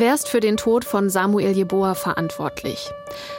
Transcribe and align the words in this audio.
Wer 0.00 0.14
ist 0.14 0.28
für 0.28 0.38
den 0.38 0.56
Tod 0.56 0.84
von 0.84 1.10
Samuel 1.10 1.50
Jeboa 1.50 1.96
verantwortlich? 1.96 2.92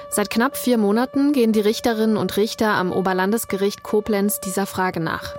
Seit 0.10 0.30
knapp 0.30 0.58
vier 0.58 0.78
Monaten 0.78 1.32
gehen 1.32 1.54
die 1.54 1.62
Richterinnen 1.62 2.18
und 2.18 2.36
Richter 2.36 2.72
am 2.72 2.92
Oberlandesgericht 2.92 3.82
Koblenz 3.82 4.42
dieser 4.42 4.66
Frage 4.66 5.00
nach. 5.00 5.38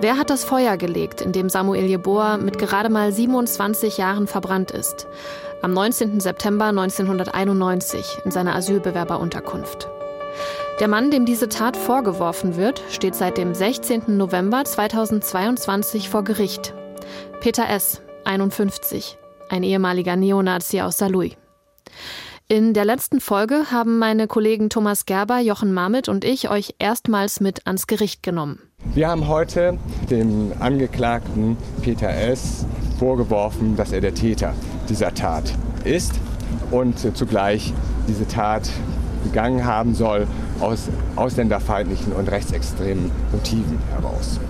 Wer 0.00 0.16
hat 0.16 0.30
das 0.30 0.44
Feuer 0.44 0.76
gelegt, 0.76 1.20
in 1.20 1.32
dem 1.32 1.48
Samuel 1.48 1.86
Jeboa 1.86 2.36
mit 2.36 2.58
gerade 2.58 2.88
mal 2.88 3.10
27 3.10 3.98
Jahren 3.98 4.28
verbrannt 4.28 4.70
ist? 4.70 5.08
Am 5.62 5.72
19. 5.72 6.20
September 6.20 6.66
1991 6.66 8.18
in 8.24 8.30
seiner 8.30 8.54
Asylbewerberunterkunft. 8.54 9.88
Der 10.78 10.88
Mann, 10.88 11.10
dem 11.10 11.24
diese 11.24 11.48
Tat 11.48 11.74
vorgeworfen 11.74 12.56
wird, 12.56 12.82
steht 12.90 13.14
seit 13.14 13.38
dem 13.38 13.54
16. 13.54 14.18
November 14.18 14.62
2022 14.62 16.10
vor 16.10 16.22
Gericht. 16.22 16.74
Peter 17.40 17.66
S., 17.70 18.02
51, 18.26 19.16
ein 19.48 19.62
ehemaliger 19.62 20.16
Neonazi 20.16 20.82
aus 20.82 20.98
Saarlouis. 20.98 21.32
In 22.48 22.74
der 22.74 22.84
letzten 22.84 23.20
Folge 23.20 23.70
haben 23.70 23.98
meine 23.98 24.26
Kollegen 24.26 24.68
Thomas 24.68 25.06
Gerber, 25.06 25.38
Jochen 25.38 25.72
Marmit 25.72 26.10
und 26.10 26.26
ich 26.26 26.50
euch 26.50 26.74
erstmals 26.78 27.40
mit 27.40 27.66
ans 27.66 27.86
Gericht 27.86 28.22
genommen. 28.22 28.60
Wir 28.92 29.08
haben 29.08 29.28
heute 29.28 29.78
dem 30.10 30.52
Angeklagten 30.60 31.56
Peter 31.80 32.10
S. 32.10 32.66
vorgeworfen, 32.98 33.76
dass 33.76 33.92
er 33.92 34.02
der 34.02 34.14
Täter 34.14 34.52
dieser 34.90 35.14
Tat 35.14 35.54
ist 35.84 36.12
und 36.70 36.98
zugleich 37.16 37.72
diese 38.06 38.28
Tat 38.28 38.68
begangen 39.28 39.64
haben 39.64 39.94
soll 39.94 40.26
aus 40.60 40.88
ausländerfeindlichen 41.16 42.12
und 42.12 42.30
rechtsextremen 42.30 43.10
Motiven 43.32 43.78
heraus. 43.90 44.40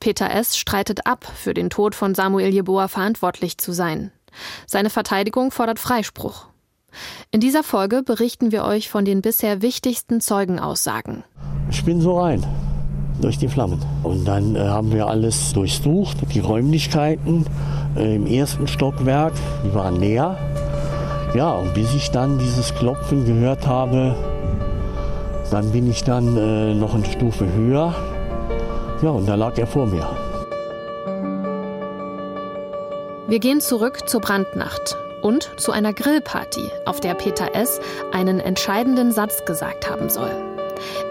Peter 0.00 0.30
S. 0.30 0.56
streitet 0.56 1.06
ab, 1.06 1.30
für 1.34 1.52
den 1.52 1.68
Tod 1.68 1.94
von 1.94 2.14
Samuel 2.14 2.48
Jeboa 2.48 2.88
verantwortlich 2.88 3.58
zu 3.58 3.72
sein. 3.72 4.10
Seine 4.66 4.88
Verteidigung 4.88 5.50
fordert 5.50 5.78
Freispruch. 5.78 6.46
In 7.30 7.40
dieser 7.40 7.62
Folge 7.62 8.02
berichten 8.02 8.50
wir 8.50 8.64
euch 8.64 8.88
von 8.88 9.04
den 9.04 9.20
bisher 9.20 9.62
wichtigsten 9.62 10.20
Zeugenaussagen. 10.20 11.22
Ich 11.70 11.84
bin 11.84 12.00
so 12.00 12.18
rein 12.18 12.44
durch 13.20 13.38
die 13.38 13.48
Flammen. 13.48 13.80
Und 14.02 14.24
dann 14.24 14.56
äh, 14.56 14.60
haben 14.60 14.92
wir 14.92 15.06
alles 15.06 15.52
durchsucht, 15.52 16.16
die 16.32 16.40
Räumlichkeiten 16.40 17.46
äh, 17.96 18.16
im 18.16 18.26
ersten 18.26 18.66
Stockwerk, 18.66 19.34
die 19.64 19.74
waren 19.74 19.96
leer. 19.96 20.38
Ja, 21.34 21.52
und 21.52 21.74
bis 21.74 21.94
ich 21.94 22.10
dann 22.10 22.38
dieses 22.38 22.74
Klopfen 22.74 23.24
gehört 23.24 23.66
habe, 23.66 24.16
dann 25.50 25.72
bin 25.72 25.90
ich 25.90 26.04
dann 26.04 26.36
äh, 26.36 26.74
noch 26.74 26.94
eine 26.94 27.04
Stufe 27.04 27.52
höher. 27.52 27.94
Ja, 29.02 29.10
und 29.10 29.26
da 29.26 29.34
lag 29.34 29.56
er 29.58 29.66
vor 29.66 29.86
mir. 29.86 30.08
Wir 33.28 33.38
gehen 33.38 33.60
zurück 33.60 34.08
zur 34.08 34.20
Brandnacht 34.20 34.96
und 35.22 35.50
zu 35.56 35.72
einer 35.72 35.92
Grillparty, 35.92 36.68
auf 36.84 37.00
der 37.00 37.14
Peter 37.14 37.54
S. 37.54 37.80
einen 38.12 38.40
entscheidenden 38.40 39.12
Satz 39.12 39.44
gesagt 39.44 39.88
haben 39.88 40.08
soll. 40.08 40.32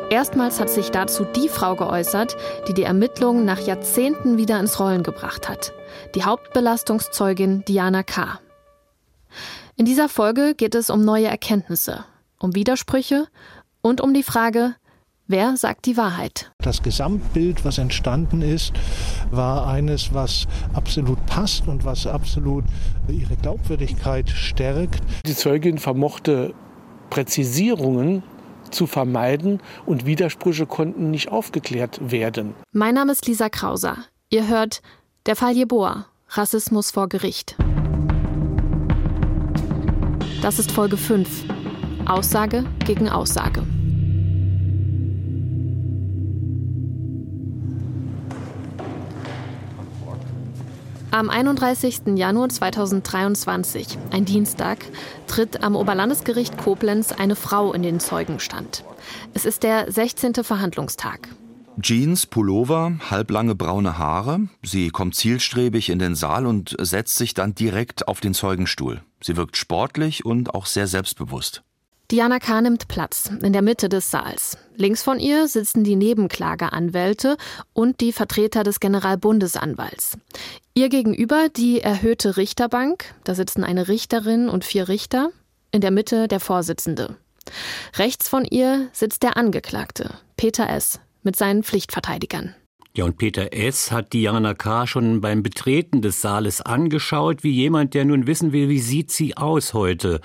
Erstmals 0.10 0.60
hat 0.60 0.70
sich 0.70 0.90
dazu 0.90 1.24
die 1.24 1.50
Frau 1.50 1.76
geäußert, 1.76 2.36
die 2.68 2.74
die 2.74 2.84
Ermittlungen 2.84 3.46
nach 3.46 3.60
Jahrzehnten 3.60 4.38
wieder 4.38 4.60
ins 4.60 4.80
Rollen 4.80 5.04
gebracht 5.04 5.48
hat. 5.48 5.72
Die 6.16 6.24
Hauptbelastungszeugin 6.24 7.64
Diana 7.66 8.04
K. 8.04 8.40
In 9.76 9.86
dieser 9.86 10.10
Folge 10.10 10.56
geht 10.56 10.76
es 10.76 10.90
um 10.90 11.06
neue 11.06 11.28
Erkenntnisse, 11.28 12.04
um 12.40 12.56
Widersprüche 12.56 13.28
und 13.82 14.02
um 14.02 14.14
die 14.14 14.24
Frage, 14.24 14.76
wer 15.28 15.56
sagt 15.58 15.86
die 15.86 15.98
Wahrheit? 15.98 16.52
Das 16.62 16.84
Gesamtbild, 16.84 17.64
was 17.64 17.78
entstanden 17.78 18.42
ist, 18.42 18.74
war 19.32 19.68
eines, 19.68 20.14
was 20.14 20.48
absolut 20.74 21.24
passt 21.26 21.68
und 21.68 21.86
was 21.86 22.06
absolut 22.08 22.66
ihre 23.08 23.36
Glaubwürdigkeit 23.36 24.30
stärkt. 24.30 25.02
Die 25.26 25.36
Zeugin 25.36 25.78
vermochte 25.78 26.54
Präzisierungen 27.10 28.24
zu 28.72 28.86
vermeiden 28.86 29.62
und 29.86 30.06
Widersprüche 30.06 30.66
konnten 30.66 31.10
nicht 31.12 31.32
aufgeklärt 31.32 32.12
werden. 32.12 32.54
Mein 32.72 32.96
Name 32.96 33.12
ist 33.12 33.26
Lisa 33.26 33.50
Krauser. 33.50 33.98
Ihr 34.30 34.48
hört 34.48 34.82
Der 35.26 35.36
Fall 35.36 35.54
Jeboa, 35.54 36.06
Rassismus 36.30 36.92
vor 36.92 37.10
Gericht. 37.10 37.56
Das 40.42 40.60
ist 40.60 40.72
Folge 40.72 40.98
5. 40.98 41.46
Aussage 42.06 42.64
gegen 42.86 43.10
Aussage. 43.10 43.64
Am 51.12 51.32
31. 51.32 52.02
Januar 52.18 52.50
2023, 52.50 53.98
ein 54.12 54.26
Dienstag, 54.26 54.86
tritt 55.26 55.64
am 55.64 55.76
Oberlandesgericht 55.76 56.56
Koblenz 56.60 57.12
eine 57.12 57.36
Frau 57.36 57.74
in 57.74 57.82
den 57.82 58.00
Zeugenstand. 58.00 58.84
Es 59.34 59.46
ist 59.46 59.64
der 59.64 59.92
16. 59.92 60.36
Verhandlungstag. 60.44 61.30
Jeans, 61.82 62.28
Pullover, 62.28 62.94
halblange 63.10 63.56
braune 63.56 63.98
Haare. 63.98 64.50
Sie 64.62 64.90
kommt 64.90 65.16
zielstrebig 65.16 65.90
in 65.90 65.98
den 65.98 66.14
Saal 66.14 66.46
und 66.46 66.76
setzt 66.80 67.16
sich 67.16 67.34
dann 67.34 67.56
direkt 67.56 68.08
auf 68.08 68.20
den 68.20 68.36
Zeugenstuhl. 68.36 69.02
Sie 69.20 69.36
wirkt 69.36 69.58
sportlich 69.58 70.26
und 70.26 70.54
auch 70.54 70.68
sehr 70.68 70.86
selbstbewusst. 70.86 71.64
Diana 72.12 72.40
K. 72.40 72.62
nimmt 72.62 72.88
Platz 72.88 73.30
in 73.44 73.54
der 73.54 73.62
Mitte 73.62 73.88
des 73.88 74.10
Saals. 74.10 74.58
Links 74.76 75.04
von 75.04 75.20
ihr 75.20 75.48
sitzen 75.48 75.84
die 75.84 75.96
Nebenklageanwälte 75.96 77.38
und 77.74 78.02
die 78.02 78.14
Vertreter 78.14 78.64
des 78.64 78.80
Generalbundesanwalts. 78.80 80.18
Ihr 80.74 80.90
gegenüber 80.90 81.50
die 81.56 81.82
erhöhte 81.82 82.36
Richterbank. 82.36 83.14
Da 83.26 83.36
sitzen 83.36 83.64
eine 83.64 83.88
Richterin 83.88 84.50
und 84.50 84.66
vier 84.66 84.88
Richter. 84.88 85.30
In 85.72 85.82
der 85.82 85.92
Mitte 85.92 86.28
der 86.28 86.40
Vorsitzende. 86.40 87.18
Rechts 87.96 88.28
von 88.28 88.44
ihr 88.44 88.90
sitzt 88.92 89.22
der 89.22 89.38
Angeklagte, 89.38 90.16
Peter 90.36 90.68
S., 90.68 91.00
mit 91.22 91.36
seinen 91.36 91.62
Pflichtverteidigern. 91.62 92.56
Ja, 92.96 93.06
und 93.06 93.18
Peter 93.18 93.54
S. 93.54 93.92
hat 93.92 94.14
Diana 94.14 94.56
K. 94.56 94.88
schon 94.88 95.22
beim 95.22 95.44
Betreten 95.44 96.02
des 96.02 96.22
Saales 96.22 96.60
angeschaut, 96.60 97.44
wie 97.44 97.52
jemand, 97.52 97.94
der 97.94 98.04
nun 98.04 98.26
wissen 98.26 98.52
will, 98.52 98.68
wie 98.68 98.80
sieht 98.80 99.12
sie 99.12 99.38
aus 99.38 99.76
heute. 99.76 100.22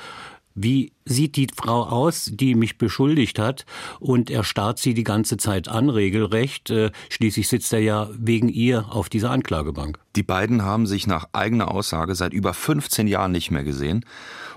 Wie 0.54 0.92
sieht 1.04 1.34
die 1.34 1.48
Frau 1.54 1.82
aus, 1.82 2.31
die 2.32 2.54
mich 2.54 2.78
beschuldigt 2.78 3.41
hat? 3.41 3.66
Und 3.98 4.31
er 4.31 4.44
starrt 4.44 4.78
sie 4.78 4.94
die 4.94 5.03
ganze 5.03 5.37
Zeit 5.37 5.66
an, 5.66 5.91
regelrecht. 5.91 6.70
Äh, 6.70 6.92
schließlich 7.10 7.48
sitzt 7.48 7.72
er 7.72 7.81
ja 7.81 8.09
wegen 8.16 8.48
ihr 8.48 8.87
auf 8.94 9.09
dieser 9.09 9.32
Anklagebank. 9.32 9.98
Die 10.15 10.22
beiden 10.22 10.62
haben 10.62 10.87
sich 10.87 11.09
nach 11.09 11.28
eigener 11.32 11.72
Aussage 11.72 12.15
seit 12.15 12.32
über 12.32 12.54
15 12.54 13.09
Jahren 13.09 13.32
nicht 13.32 13.50
mehr 13.50 13.65
gesehen 13.65 14.04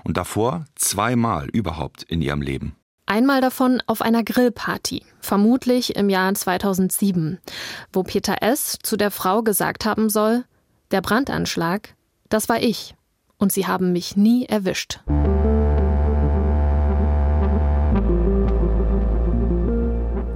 und 0.04 0.16
davor 0.16 0.66
zweimal 0.76 1.48
überhaupt 1.48 2.04
in 2.04 2.22
ihrem 2.22 2.42
Leben. 2.42 2.76
Einmal 3.06 3.40
davon 3.40 3.82
auf 3.86 4.00
einer 4.00 4.22
Grillparty, 4.22 5.02
vermutlich 5.20 5.96
im 5.96 6.10
Jahr 6.10 6.32
2007, 6.32 7.38
wo 7.92 8.02
Peter 8.02 8.42
S. 8.42 8.78
zu 8.82 8.96
der 8.96 9.10
Frau 9.10 9.42
gesagt 9.42 9.84
haben 9.84 10.10
soll, 10.10 10.44
der 10.90 11.00
Brandanschlag, 11.00 11.94
das 12.28 12.48
war 12.48 12.62
ich 12.62 12.94
und 13.38 13.50
sie 13.50 13.66
haben 13.66 13.92
mich 13.92 14.16
nie 14.16 14.44
erwischt. 14.44 15.00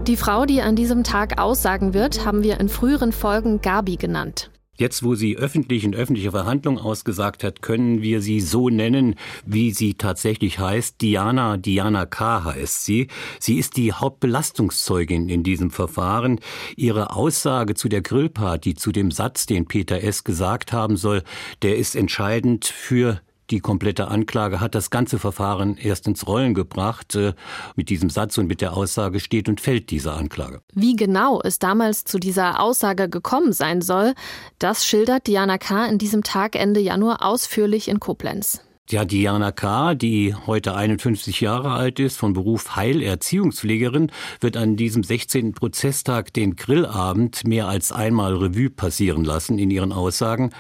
Die 0.08 0.16
Frau, 0.16 0.46
die 0.46 0.60
an 0.60 0.74
diesem 0.74 1.04
Tag 1.04 1.40
aussagen 1.40 1.94
wird, 1.94 2.26
haben 2.26 2.42
wir 2.42 2.58
in 2.58 2.68
früheren 2.68 3.12
Folgen 3.12 3.60
Gabi 3.60 3.96
genannt. 3.96 4.50
Jetzt, 4.76 5.04
wo 5.04 5.14
sie 5.14 5.36
öffentlich 5.36 5.84
in 5.84 5.94
öffentlicher 5.94 6.32
Verhandlung 6.32 6.76
ausgesagt 6.76 7.44
hat, 7.44 7.62
können 7.62 8.02
wir 8.02 8.20
sie 8.20 8.41
so 8.41 8.68
nennen, 8.68 9.14
wie 9.46 9.70
sie 9.70 9.94
tatsächlich 9.94 10.58
heißt. 10.58 11.00
Diana, 11.00 11.56
Diana 11.56 12.04
K. 12.06 12.42
heißt 12.42 12.84
sie. 12.84 13.06
Sie 13.38 13.58
ist 13.58 13.76
die 13.76 13.92
Hauptbelastungszeugin 13.92 15.28
in 15.28 15.44
diesem 15.44 15.70
Verfahren. 15.70 16.41
Ihre 16.74 17.15
Aussage 17.15 17.74
zu 17.74 17.88
der 17.88 18.03
Grillparty, 18.03 18.74
zu 18.74 18.91
dem 18.91 19.12
Satz, 19.12 19.47
den 19.47 19.66
Peter 19.66 20.03
S. 20.03 20.24
gesagt 20.24 20.72
haben 20.72 20.97
soll, 20.97 21.22
der 21.62 21.77
ist 21.77 21.94
entscheidend 21.94 22.65
für 22.65 23.21
die 23.53 23.60
komplette 23.60 24.09
Anklage 24.09 24.60
hat 24.60 24.75
das 24.75 24.91
ganze 24.91 25.19
Verfahren 25.19 25.77
erst 25.77 26.09
ins 26.09 26.27
Rollen 26.27 26.54
gebracht. 26.54 27.15
Äh, 27.15 27.34
mit 27.77 27.91
diesem 27.91 28.10
Satz 28.10 28.39
und 28.39 28.47
mit 28.47 28.60
der 28.60 28.77
Aussage 28.77 29.21
steht 29.21 29.49
und 29.49 29.60
fällt 29.60 29.91
diese 29.91 30.13
Anklage. 30.13 30.63
Wie 30.75 30.97
genau 30.97 31.41
es 31.43 31.59
damals 31.59 32.04
zu 32.04 32.19
dieser 32.19 32.60
Aussage 32.60 33.09
gekommen 33.09 33.53
sein 33.53 33.83
soll, 33.83 34.15
das 34.59 34.87
schildert 34.87 35.27
Diana 35.27 35.59
K. 35.59 35.87
in 35.87 35.99
diesem 35.99 36.22
Tag 36.22 36.57
Ende 36.57 36.81
Januar 36.81 37.22
ausführlich 37.22 37.89
in 37.89 38.01
Koblenz. 38.01 38.60
Ja, 38.92 39.06
Diana 39.06 39.53
K., 39.53 39.94
die 39.94 40.34
heute 40.34 40.74
51 40.74 41.41
Jahre 41.41 41.71
alt 41.71 41.98
ist, 41.98 42.18
von 42.18 42.34
Beruf 42.34 42.77
Heilerziehungspflegerin, 42.77 44.12
wird 44.41 44.59
an 44.59 44.77
diesem 44.77 45.03
16. 45.03 45.54
Prozesstag 45.54 46.34
den 46.34 46.56
Grillabend 46.56 47.47
mehr 47.47 47.68
als 47.68 47.91
einmal 47.91 48.36
Revue 48.36 48.68
passieren 48.68 49.24
lassen 49.24 49.59
in 49.59 49.71
ihren 49.71 49.92
Aussagen. 49.92 50.50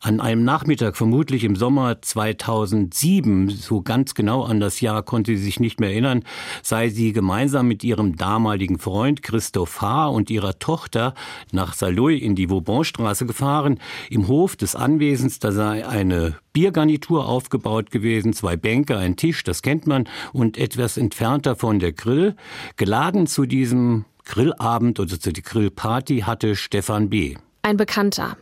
An 0.00 0.20
einem 0.20 0.44
Nachmittag, 0.44 0.96
vermutlich 0.96 1.42
im 1.42 1.56
Sommer 1.56 2.00
2007, 2.00 3.48
so 3.48 3.82
ganz 3.82 4.14
genau 4.14 4.44
an 4.44 4.60
das 4.60 4.80
Jahr 4.80 5.02
konnte 5.02 5.36
sie 5.36 5.42
sich 5.42 5.58
nicht 5.58 5.80
mehr 5.80 5.90
erinnern, 5.90 6.22
sei 6.62 6.90
sie 6.90 7.12
gemeinsam 7.12 7.66
mit 7.66 7.82
ihrem 7.82 8.14
damaligen 8.14 8.78
Freund 8.78 9.24
Christoph 9.24 9.80
H. 9.80 10.06
und 10.06 10.30
ihrer 10.30 10.60
Tochter 10.60 11.14
nach 11.50 11.74
Saloy 11.74 12.18
in 12.18 12.36
die 12.36 12.50
Vaubanstraße 12.50 13.26
gefahren. 13.26 13.80
Im 14.10 14.28
Hof 14.28 14.54
des 14.54 14.76
Anwesens, 14.76 15.40
da 15.40 15.50
sei 15.50 15.84
eine 15.84 16.36
Biergarnitur 16.52 17.28
aufgebaut 17.28 17.79
gewesen, 17.88 18.32
zwei 18.32 18.56
Bänke, 18.56 18.96
ein 18.98 19.16
Tisch, 19.16 19.44
das 19.44 19.62
kennt 19.62 19.86
man, 19.86 20.08
und 20.32 20.58
etwas 20.58 20.96
entfernt 20.96 21.46
davon 21.46 21.78
der 21.78 21.92
Grill. 21.92 22.36
Geladen 22.76 23.26
zu 23.26 23.46
diesem 23.46 24.04
Grillabend 24.24 25.00
oder 25.00 25.18
zu 25.18 25.32
der 25.32 25.42
Grillparty 25.42 26.20
hatte 26.20 26.56
Stefan 26.56 27.08
B. 27.08 27.36
Ein 27.62 27.76
Bekannter. 27.76 28.36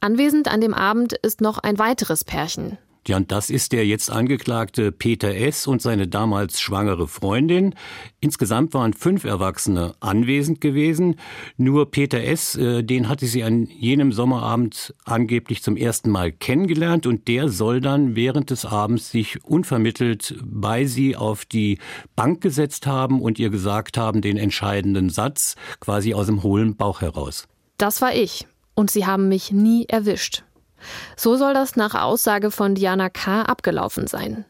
Anwesend 0.00 0.48
an 0.48 0.60
dem 0.60 0.74
Abend 0.74 1.12
ist 1.12 1.40
noch 1.40 1.58
ein 1.58 1.78
weiteres 1.78 2.24
Pärchen. 2.24 2.78
Ja, 3.06 3.16
und 3.16 3.32
das 3.32 3.48
ist 3.48 3.72
der 3.72 3.86
jetzt 3.86 4.10
angeklagte 4.10 4.92
Peter 4.92 5.34
S. 5.34 5.66
und 5.66 5.80
seine 5.80 6.08
damals 6.08 6.60
schwangere 6.60 7.08
Freundin. 7.08 7.74
Insgesamt 8.20 8.74
waren 8.74 8.92
fünf 8.92 9.24
Erwachsene 9.24 9.94
anwesend 10.00 10.60
gewesen. 10.60 11.16
Nur 11.56 11.90
Peter 11.90 12.22
S., 12.22 12.54
äh, 12.56 12.82
den 12.82 13.08
hatte 13.08 13.26
sie 13.26 13.44
an 13.44 13.66
jenem 13.66 14.12
Sommerabend 14.12 14.94
angeblich 15.04 15.62
zum 15.62 15.76
ersten 15.76 16.10
Mal 16.10 16.32
kennengelernt 16.32 17.06
und 17.06 17.28
der 17.28 17.48
soll 17.48 17.80
dann 17.80 18.16
während 18.16 18.50
des 18.50 18.64
Abends 18.64 19.10
sich 19.10 19.44
unvermittelt 19.44 20.36
bei 20.44 20.84
sie 20.84 21.16
auf 21.16 21.44
die 21.44 21.78
Bank 22.16 22.40
gesetzt 22.40 22.86
haben 22.86 23.22
und 23.22 23.38
ihr 23.38 23.50
gesagt 23.50 23.96
haben, 23.96 24.20
den 24.20 24.36
entscheidenden 24.36 25.08
Satz 25.08 25.54
quasi 25.80 26.14
aus 26.14 26.26
dem 26.26 26.42
hohlen 26.42 26.76
Bauch 26.76 27.00
heraus. 27.00 27.48
Das 27.78 28.02
war 28.02 28.14
ich. 28.14 28.46
Und 28.74 28.90
sie 28.90 29.06
haben 29.06 29.28
mich 29.28 29.50
nie 29.50 29.86
erwischt. 29.86 30.44
So 31.16 31.36
soll 31.36 31.54
das 31.54 31.76
nach 31.76 31.94
Aussage 31.94 32.50
von 32.50 32.74
Diana 32.74 33.08
K. 33.10 33.42
abgelaufen 33.42 34.06
sein. 34.06 34.44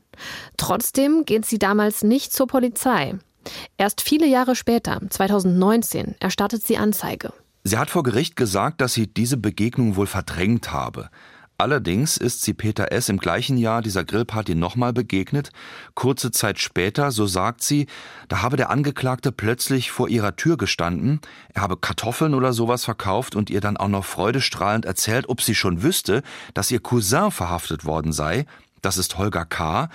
Trotzdem 0.56 1.25
geht 1.25 1.46
sie 1.46 1.58
damals 1.58 2.02
nicht 2.02 2.32
zur 2.32 2.46
Polizei. 2.46 3.14
Erst 3.76 4.00
viele 4.00 4.26
Jahre 4.26 4.54
später, 4.56 5.00
2019, 5.08 6.16
erstattet 6.20 6.66
sie 6.66 6.76
Anzeige. 6.76 7.32
Sie 7.64 7.78
hat 7.78 7.90
vor 7.90 8.02
Gericht 8.02 8.36
gesagt, 8.36 8.80
dass 8.80 8.94
sie 8.94 9.06
diese 9.06 9.36
Begegnung 9.36 9.96
wohl 9.96 10.06
verdrängt 10.06 10.72
habe. 10.72 11.10
Allerdings 11.60 12.16
ist 12.16 12.43
sie 12.43 12.55
Peter 12.55 12.93
S. 12.93 13.08
im 13.08 13.19
gleichen 13.19 13.56
Jahr 13.56 13.82
dieser 13.82 14.05
Grillparty 14.05 14.55
nochmal 14.55 14.93
begegnet. 14.93 15.50
Kurze 15.94 16.31
Zeit 16.31 16.60
später, 16.60 17.10
so 17.10 17.26
sagt 17.26 17.64
sie, 17.64 17.88
da 18.28 18.43
habe 18.43 18.56
der 18.56 18.70
Angeklagte 18.70 19.32
plötzlich 19.32 19.90
vor 19.90 20.08
ihrer 20.08 20.37
Tür 20.37 20.56
gestanden, 20.56 21.20
er 21.52 21.62
habe 21.62 21.76
Kartoffeln 21.76 22.34
oder 22.34 22.52
sowas 22.52 22.84
verkauft 22.84 23.34
und 23.34 23.50
ihr 23.50 23.60
dann 23.60 23.76
auch 23.76 23.88
noch 23.88 24.05
freudestrahlend 24.05 24.84
erzählt, 24.84 25.28
ob 25.28 25.43
sie 25.43 25.56
schon 25.56 25.82
wüsste, 25.82 26.22
dass 26.55 26.70
ihr 26.70 26.78
Cousin 26.78 27.32
verhaftet 27.32 27.84
worden 27.84 28.12
sei. 28.12 28.46
Das 28.81 28.96
ist 28.96 29.19
Holger 29.19 29.44
K., 29.44 29.88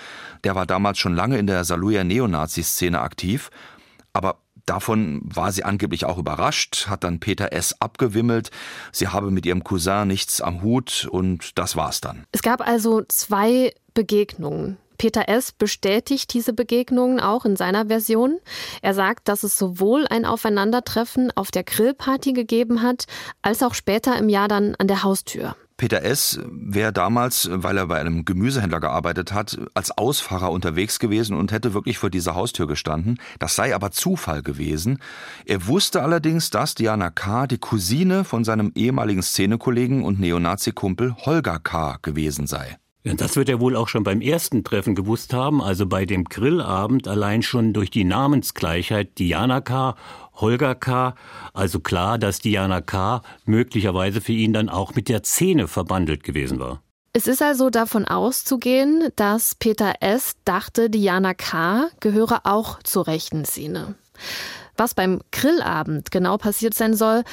der 0.43 0.55
war 0.55 0.65
damals 0.65 0.99
schon 0.99 1.15
lange 1.15 1.37
in 1.37 1.47
der 1.47 1.63
Saluja 1.63 2.03
Neonazi-Szene 2.03 2.99
aktiv. 2.99 3.51
Aber 4.11 4.42
Davon 4.65 5.21
war 5.23 5.51
sie 5.51 5.63
angeblich 5.63 6.05
auch 6.05 6.17
überrascht, 6.17 6.87
hat 6.87 7.03
dann 7.03 7.19
Peter 7.19 7.51
S. 7.51 7.75
abgewimmelt. 7.81 8.49
Sie 8.91 9.09
habe 9.09 9.29
mit 9.29 9.45
ihrem 9.45 9.63
Cousin 9.63 10.07
nichts 10.07 10.39
am 10.39 10.61
Hut 10.61 11.07
und 11.11 11.57
das 11.57 11.75
war's 11.75 11.99
dann. 11.99 12.25
Es 12.31 12.41
gab 12.41 12.65
also 12.65 13.01
zwei 13.07 13.73
Begegnungen. 13.93 14.77
Peter 14.97 15.27
S. 15.27 15.51
bestätigt 15.51 16.33
diese 16.33 16.53
Begegnungen 16.53 17.19
auch 17.19 17.43
in 17.43 17.57
seiner 17.57 17.87
Version. 17.87 18.39
Er 18.81 18.93
sagt, 18.93 19.27
dass 19.27 19.43
es 19.43 19.57
sowohl 19.57 20.07
ein 20.07 20.23
Aufeinandertreffen 20.23 21.31
auf 21.35 21.51
der 21.51 21.63
Grillparty 21.63 22.31
gegeben 22.31 22.81
hat, 22.81 23.05
als 23.41 23.63
auch 23.63 23.73
später 23.73 24.17
im 24.17 24.29
Jahr 24.29 24.47
dann 24.47 24.75
an 24.75 24.87
der 24.87 25.03
Haustür. 25.03 25.57
Peter 25.77 26.03
S. 26.03 26.39
wäre 26.51 26.93
damals, 26.93 27.49
weil 27.51 27.77
er 27.77 27.87
bei 27.87 27.99
einem 27.99 28.25
Gemüsehändler 28.25 28.79
gearbeitet 28.79 29.33
hat, 29.33 29.57
als 29.73 29.91
Ausfahrer 29.91 30.51
unterwegs 30.51 30.99
gewesen 30.99 31.35
und 31.35 31.51
hätte 31.51 31.73
wirklich 31.73 31.97
vor 31.97 32.09
dieser 32.09 32.35
Haustür 32.35 32.67
gestanden. 32.67 33.19
Das 33.39 33.55
sei 33.55 33.73
aber 33.73 33.91
Zufall 33.91 34.41
gewesen. 34.43 34.99
Er 35.45 35.67
wusste 35.67 36.01
allerdings, 36.01 36.49
dass 36.49 36.75
Diana 36.75 37.09
K. 37.09 37.47
die 37.47 37.57
Cousine 37.57 38.23
von 38.23 38.43
seinem 38.43 38.71
ehemaligen 38.75 39.23
Szenekollegen 39.23 40.03
und 40.03 40.19
Neonazi-Kumpel 40.19 41.15
Holger 41.25 41.59
K. 41.59 41.97
gewesen 42.01 42.47
sei. 42.47 42.77
Das 43.03 43.35
wird 43.35 43.49
er 43.49 43.59
wohl 43.59 43.75
auch 43.75 43.89
schon 43.89 44.05
beim 44.05 44.21
ersten 44.21 44.63
Treffen 44.63 44.95
gewusst 44.95 45.33
haben, 45.33 45.61
also 45.61 45.85
bei 45.85 46.05
dem 46.05 46.23
Grillabend 46.23 47.09
allein 47.09 47.41
schon 47.41 47.73
durch 47.73 47.91
die 47.91 48.05
Namensgleichheit 48.05 49.19
Diana 49.19 49.59
K. 49.59 49.95
Holger 50.35 50.75
K. 50.75 51.15
Also 51.53 51.79
klar, 51.79 52.17
dass 52.17 52.39
Diana 52.39 52.81
K. 52.81 53.21
möglicherweise 53.45 54.21
für 54.21 54.31
ihn 54.31 54.53
dann 54.53 54.69
auch 54.69 54.95
mit 54.95 55.09
der 55.09 55.23
Szene 55.23 55.67
verbandelt 55.67 56.23
gewesen 56.23 56.59
war. 56.59 56.81
Es 57.13 57.27
ist 57.27 57.43
also 57.43 57.69
davon 57.69 58.05
auszugehen, 58.05 59.09
dass 59.15 59.53
Peter 59.53 59.93
S. 59.99 60.35
dachte, 60.45 60.89
Diana 60.89 61.35
K. 61.35 61.89
gehöre 61.99 62.41
auch 62.45 62.81
zur 62.81 63.05
rechten 63.05 63.45
Szene. 63.45 63.93
Was 64.77 64.95
beim 64.95 65.21
Grillabend 65.31 66.09
genau 66.09 66.37
passiert 66.37 66.73
sein 66.73 66.95
soll, 66.95 67.23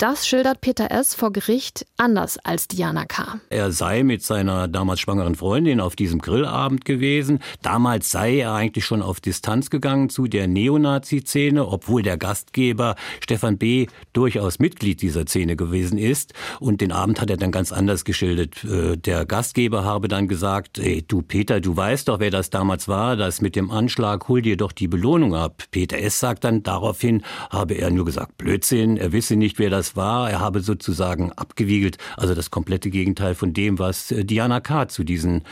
das 0.00 0.26
schildert 0.26 0.62
Peter 0.62 0.90
S. 0.90 1.14
vor 1.14 1.30
Gericht 1.30 1.84
anders 1.98 2.38
als 2.38 2.66
Diana 2.68 3.04
K. 3.04 3.38
Er 3.50 3.70
sei 3.70 4.02
mit 4.02 4.22
seiner 4.22 4.66
damals 4.66 5.00
schwangeren 5.00 5.34
Freundin 5.34 5.78
auf 5.78 5.94
diesem 5.94 6.20
Grillabend 6.20 6.86
gewesen. 6.86 7.40
Damals 7.60 8.10
sei 8.10 8.38
er 8.38 8.54
eigentlich 8.54 8.86
schon 8.86 9.02
auf 9.02 9.20
Distanz 9.20 9.68
gegangen 9.68 10.08
zu 10.08 10.26
der 10.26 10.48
Neonazi-Szene, 10.48 11.68
obwohl 11.68 12.02
der 12.02 12.16
Gastgeber 12.16 12.94
Stefan 13.22 13.58
B. 13.58 13.88
durchaus 14.14 14.58
Mitglied 14.58 15.02
dieser 15.02 15.26
Szene 15.26 15.54
gewesen 15.54 15.98
ist. 15.98 16.32
Und 16.60 16.80
den 16.80 16.92
Abend 16.92 17.20
hat 17.20 17.28
er 17.28 17.36
dann 17.36 17.52
ganz 17.52 17.70
anders 17.70 18.06
geschildert. 18.06 18.64
Äh, 18.64 18.96
der 18.96 19.26
Gastgeber 19.26 19.84
habe 19.84 20.08
dann 20.08 20.28
gesagt, 20.28 20.78
ey, 20.78 21.04
du 21.06 21.20
Peter, 21.20 21.60
du 21.60 21.76
weißt 21.76 22.08
doch, 22.08 22.20
wer 22.20 22.30
das 22.30 22.48
damals 22.48 22.88
war, 22.88 23.16
das 23.16 23.42
mit 23.42 23.54
dem 23.54 23.70
Anschlag, 23.70 24.28
hol 24.28 24.40
dir 24.40 24.56
doch 24.56 24.72
die 24.72 24.88
Belohnung 24.88 25.34
ab. 25.34 25.64
Peter 25.70 25.98
S. 25.98 26.20
sagt 26.20 26.44
dann 26.44 26.62
daraufhin, 26.62 27.22
habe 27.50 27.74
er 27.74 27.90
nur 27.90 28.06
gesagt, 28.06 28.38
Blödsinn, 28.38 28.96
er 28.96 29.12
wisse 29.12 29.36
nicht, 29.36 29.58
wer 29.58 29.68
das 29.68 29.89
war. 29.96 30.30
Er 30.30 30.40
habe 30.40 30.60
sozusagen 30.60 31.32
abgewiegelt, 31.32 31.98
also 32.16 32.34
das 32.34 32.50
komplette 32.50 32.90
Gegenteil 32.90 33.34
von 33.34 33.52
dem, 33.52 33.78
was 33.78 34.10
äh, 34.10 34.24
Diana 34.24 34.60
K. 34.60 34.88
zu 34.88 35.04
diesen 35.04 35.44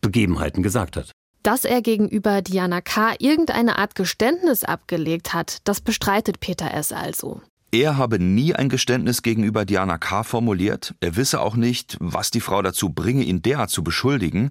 Begebenheiten 0.00 0.62
gesagt 0.62 0.96
hat. 0.96 1.10
Dass 1.42 1.64
er 1.64 1.82
gegenüber 1.82 2.40
Diana 2.40 2.80
K. 2.80 3.14
irgendeine 3.18 3.78
Art 3.78 3.94
Geständnis 3.94 4.62
abgelegt 4.62 5.34
hat, 5.34 5.58
das 5.64 5.80
bestreitet 5.80 6.38
Peter 6.40 6.72
S. 6.72 6.92
also. 6.92 7.40
Er 7.74 7.96
habe 7.96 8.18
nie 8.18 8.54
ein 8.54 8.68
Geständnis 8.68 9.22
gegenüber 9.22 9.64
Diana 9.64 9.96
K. 9.96 10.24
formuliert. 10.24 10.94
Er 11.00 11.16
wisse 11.16 11.40
auch 11.40 11.56
nicht, 11.56 11.96
was 12.00 12.30
die 12.30 12.40
Frau 12.40 12.60
dazu 12.60 12.90
bringe, 12.90 13.24
ihn 13.24 13.40
derart 13.40 13.70
zu 13.70 13.82
beschuldigen. 13.82 14.50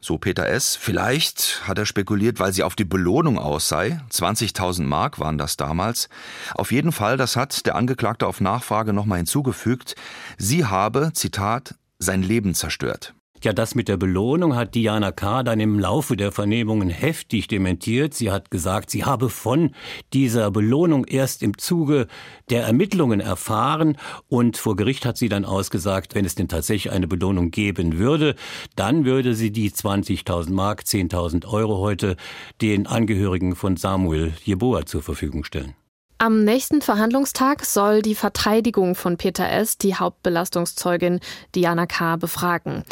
So 0.00 0.16
Peter 0.16 0.48
S. 0.48 0.76
Vielleicht 0.76 1.62
hat 1.68 1.78
er 1.78 1.84
spekuliert, 1.84 2.40
weil 2.40 2.52
sie 2.52 2.62
auf 2.62 2.74
die 2.74 2.84
Belohnung 2.84 3.38
aus 3.38 3.68
sei. 3.68 4.00
20.000 4.10 4.82
Mark 4.82 5.18
waren 5.18 5.36
das 5.36 5.58
damals. 5.58 6.08
Auf 6.54 6.72
jeden 6.72 6.90
Fall, 6.90 7.18
das 7.18 7.36
hat 7.36 7.66
der 7.66 7.74
Angeklagte 7.76 8.26
auf 8.26 8.40
Nachfrage 8.40 8.94
nochmal 8.94 9.18
hinzugefügt. 9.18 9.94
Sie 10.38 10.64
habe, 10.64 11.12
Zitat, 11.12 11.74
sein 11.98 12.22
Leben 12.22 12.54
zerstört. 12.54 13.14
Ja, 13.42 13.54
das 13.54 13.74
mit 13.74 13.88
der 13.88 13.96
Belohnung 13.96 14.54
hat 14.54 14.74
Diana 14.74 15.12
K. 15.12 15.42
dann 15.42 15.60
im 15.60 15.78
Laufe 15.78 16.14
der 16.14 16.30
Vernehmungen 16.30 16.90
heftig 16.90 17.48
dementiert. 17.48 18.12
Sie 18.12 18.30
hat 18.30 18.50
gesagt, 18.50 18.90
sie 18.90 19.04
habe 19.04 19.30
von 19.30 19.70
dieser 20.12 20.50
Belohnung 20.50 21.06
erst 21.06 21.42
im 21.42 21.56
Zuge 21.56 22.06
der 22.50 22.64
Ermittlungen 22.64 23.20
erfahren 23.20 23.96
und 24.28 24.58
vor 24.58 24.76
Gericht 24.76 25.06
hat 25.06 25.16
sie 25.16 25.30
dann 25.30 25.46
ausgesagt, 25.46 26.14
wenn 26.14 26.26
es 26.26 26.34
denn 26.34 26.48
tatsächlich 26.48 26.92
eine 26.92 27.08
Belohnung 27.08 27.50
geben 27.50 27.96
würde, 27.96 28.34
dann 28.76 29.06
würde 29.06 29.34
sie 29.34 29.50
die 29.50 29.70
20.000 29.70 30.52
Mark, 30.52 30.82
10.000 30.82 31.46
Euro 31.46 31.78
heute 31.78 32.16
den 32.60 32.86
Angehörigen 32.86 33.56
von 33.56 33.78
Samuel 33.78 34.34
Jeboa 34.44 34.84
zur 34.84 35.02
Verfügung 35.02 35.44
stellen. 35.44 35.79
Am 36.22 36.44
nächsten 36.44 36.82
Verhandlungstag 36.82 37.64
soll 37.64 38.02
die 38.02 38.14
Verteidigung 38.14 38.94
von 38.94 39.16
Peter 39.16 39.48
S. 39.48 39.78
die 39.78 39.94
Hauptbelastungszeugin 39.94 41.18
Diana 41.54 41.86
K. 41.86 42.16
befragen. 42.16 42.84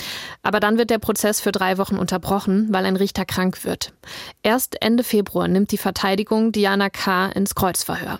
Aber 0.43 0.61
dann 0.61 0.79
wird 0.79 0.89
der 0.89 0.99
Prozess 0.99 1.39
für 1.39 1.53
drei 1.53 1.77
Wochen 1.77 1.99
unterbrochen, 1.99 2.69
weil 2.71 2.87
ein 2.87 2.97
Richter 2.97 3.27
krank 3.27 3.67
wird. 3.67 3.93
Erst 4.43 4.81
Ende 4.81 5.05
Februar 5.05 5.47
nimmt 5.47 5.73
die 5.73 5.77
Verteidigung 5.77 6.53
Diana 6.53 6.89
K. 6.89 7.27
ins 7.27 7.55
Kreuzverhör. 7.55 8.19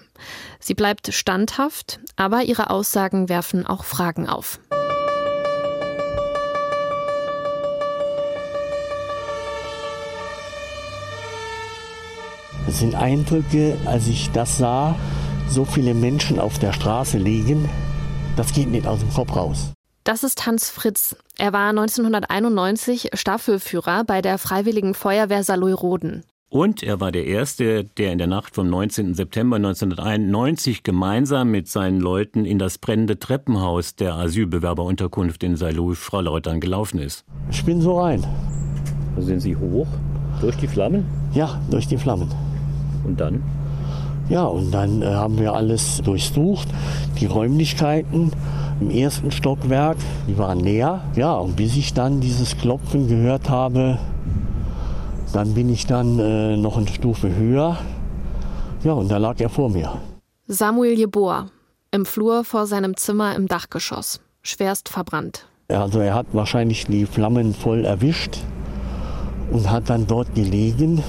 Sie 0.61 0.75
bleibt 0.75 1.15
standhaft, 1.15 2.01
aber 2.17 2.43
ihre 2.43 2.69
Aussagen 2.69 3.31
werfen 3.31 3.67
auch 3.67 3.85
Fragen 3.85 4.29
auf. 4.29 4.61
Das 12.69 12.81
sind 12.81 12.95
Eindrücke, 12.97 13.79
als 13.87 14.09
ich 14.09 14.31
das 14.33 14.59
sah, 14.59 14.95
so 15.49 15.65
viele 15.65 15.95
Menschen 15.95 16.39
auf 16.39 16.59
der 16.59 16.75
Straße 16.75 17.17
liegen, 17.17 17.67
das 18.37 18.53
geht 18.53 18.69
nicht 18.69 18.87
aus 18.87 19.01
dem 19.01 19.11
Kopf 19.11 19.35
raus. 19.35 19.73
Das 20.05 20.23
ist 20.23 20.45
Hans 20.47 20.69
Fritz. 20.69 21.17
Er 21.39 21.55
war 21.55 21.71
1991 21.71 23.13
Staffelführer 23.15 24.05
bei 24.05 24.21
der 24.21 24.37
Freiwilligen 24.37 24.93
Feuerwehr 24.93 25.45
Saloy-Roden. 25.45 26.25
Und 26.51 26.83
er 26.83 27.01
war 27.01 27.11
der 27.11 27.25
Erste, 27.25 27.85
der 27.85 28.13
in 28.13 28.19
der 28.19 28.27
Nacht 28.27 28.55
vom 28.55 28.69
19. 28.69 29.15
September 29.15 29.57
1991 29.57 30.83
gemeinsam 30.83 31.51
mit 31.51 31.69
seinen 31.69 32.01
Leuten 32.01 32.45
in 32.45 32.59
das 32.59 32.77
brennende 32.77 33.19
Treppenhaus 33.19 33.97
der 33.97 34.17
Asylbewerberunterkunft 34.17 35.43
in 35.43 35.57
Saloy-Frau-Lautern 35.57 36.61
gelaufen 36.61 36.99
ist. 36.99 37.25
Ich 37.51 37.65
bin 37.65 37.81
so 37.81 37.99
rein. 37.99 38.27
Sind 39.17 39.41
Sie 39.41 39.57
hoch? 39.57 39.87
Durch 40.43 40.57
die 40.59 40.69
Flammen? 40.69 41.07
Ja, 41.33 41.59
durch 41.71 41.87
die 41.87 41.97
Flammen. 41.97 42.31
Und 43.05 43.21
dann? 43.21 43.43
Ja, 44.29 44.45
und 44.45 44.73
dann 44.73 45.03
äh, 45.03 45.07
haben 45.07 45.39
wir 45.39 45.55
alles 45.55 46.03
durchsucht, 46.05 46.69
die 47.19 47.27
Räumlichkeiten 47.27 48.33
im 48.81 48.91
ersten 48.91 49.31
Stockwerk, 49.31 49.97
die 50.29 50.37
waren 50.37 50.61
leer. 50.61 51.03
Ja, 51.17 51.35
und 51.35 51.57
bis 51.57 51.77
ich 51.77 51.95
dann 51.95 52.21
dieses 52.21 52.57
Klopfen 52.59 53.09
gehört 53.09 53.49
habe, 53.49 53.99
dann 55.33 55.55
bin 55.55 55.69
ich 55.71 55.87
dann 55.87 56.19
äh, 56.19 56.57
noch 56.57 56.77
eine 56.77 56.89
Stufe 56.89 57.35
höher. 57.35 57.79
Ja, 58.85 58.93
und 58.93 59.11
da 59.11 59.17
lag 59.17 59.41
er 59.41 59.49
vor 59.49 59.71
mir. 59.71 59.93
Samuel 60.47 60.97
Jeboa, 60.97 61.47
im 61.91 62.07
Flur 62.07 62.45
vor 62.45 62.67
seinem 62.67 62.97
Zimmer 62.97 63.35
im 63.35 63.49
Dachgeschoss, 63.49 64.21
schwerst 64.43 64.89
verbrannt. 64.89 65.47
Also 65.69 66.01
er 66.01 66.15
hat 66.15 66.27
wahrscheinlich 66.33 66.87
die 66.87 67.05
Flammen 67.07 67.55
voll 67.55 67.85
erwischt 67.85 68.39
und 69.51 69.71
hat 69.71 69.91
dann 69.91 70.07
dort 70.07 70.35
gelegen. 70.35 71.03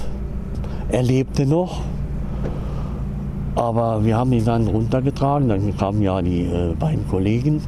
Er 0.91 1.03
lebte 1.03 1.45
noch, 1.45 1.81
aber 3.55 4.03
wir 4.03 4.17
haben 4.17 4.33
ihn 4.33 4.45
dann 4.45 4.67
runtergetragen. 4.67 5.49
Dann 5.49 5.77
kamen 5.77 6.01
ja 6.01 6.21
die 6.21 6.41
äh, 6.41 6.73
beiden 6.73 7.07
Kollegen 7.07 7.61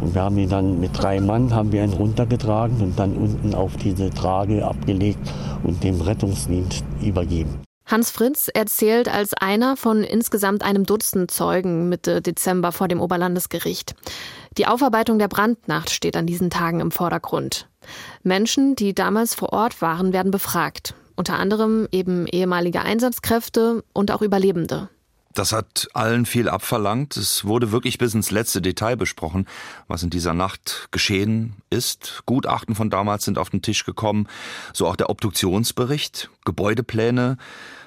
und 0.00 0.14
wir 0.14 0.22
haben 0.22 0.38
ihn 0.38 0.48
dann 0.48 0.78
mit 0.78 0.90
drei 0.96 1.20
Mann 1.20 1.52
haben 1.52 1.72
wir 1.72 1.82
ihn 1.82 1.92
runtergetragen 1.92 2.80
und 2.80 2.98
dann 2.98 3.16
unten 3.16 3.54
auf 3.54 3.76
diese 3.76 4.10
Trage 4.10 4.64
abgelegt 4.64 5.20
und 5.64 5.82
dem 5.82 6.00
Rettungsdienst 6.00 6.84
übergeben. 7.00 7.62
Hans 7.86 8.10
Fritz 8.10 8.48
erzählt 8.52 9.12
als 9.12 9.34
einer 9.34 9.76
von 9.76 10.04
insgesamt 10.04 10.62
einem 10.62 10.86
Dutzend 10.86 11.30
Zeugen 11.30 11.88
Mitte 11.88 12.22
Dezember 12.22 12.70
vor 12.70 12.86
dem 12.86 13.00
Oberlandesgericht. 13.00 13.94
Die 14.56 14.66
Aufarbeitung 14.66 15.18
der 15.18 15.28
Brandnacht 15.28 15.90
steht 15.90 16.16
an 16.16 16.26
diesen 16.26 16.48
Tagen 16.48 16.80
im 16.80 16.90
Vordergrund. 16.90 17.68
Menschen, 18.22 18.76
die 18.76 18.94
damals 18.94 19.34
vor 19.34 19.52
Ort 19.52 19.82
waren, 19.82 20.12
werden 20.12 20.30
befragt. 20.30 20.94
Unter 21.16 21.38
anderem 21.38 21.88
eben 21.92 22.26
ehemalige 22.26 22.82
Einsatzkräfte 22.82 23.84
und 23.92 24.10
auch 24.10 24.22
Überlebende. 24.22 24.88
Das 25.34 25.52
hat 25.52 25.88
allen 25.94 26.26
viel 26.26 26.48
abverlangt. 26.48 27.16
Es 27.16 27.46
wurde 27.46 27.72
wirklich 27.72 27.96
bis 27.96 28.12
ins 28.14 28.30
letzte 28.30 28.60
Detail 28.60 28.96
besprochen, 28.96 29.46
was 29.88 30.02
in 30.02 30.10
dieser 30.10 30.34
Nacht 30.34 30.88
geschehen 30.90 31.54
ist. 31.70 32.22
Gutachten 32.26 32.74
von 32.74 32.90
damals 32.90 33.24
sind 33.24 33.38
auf 33.38 33.48
den 33.48 33.62
Tisch 33.62 33.84
gekommen, 33.84 34.28
so 34.74 34.86
auch 34.86 34.96
der 34.96 35.08
Obduktionsbericht, 35.08 36.28
Gebäudepläne, 36.44 37.38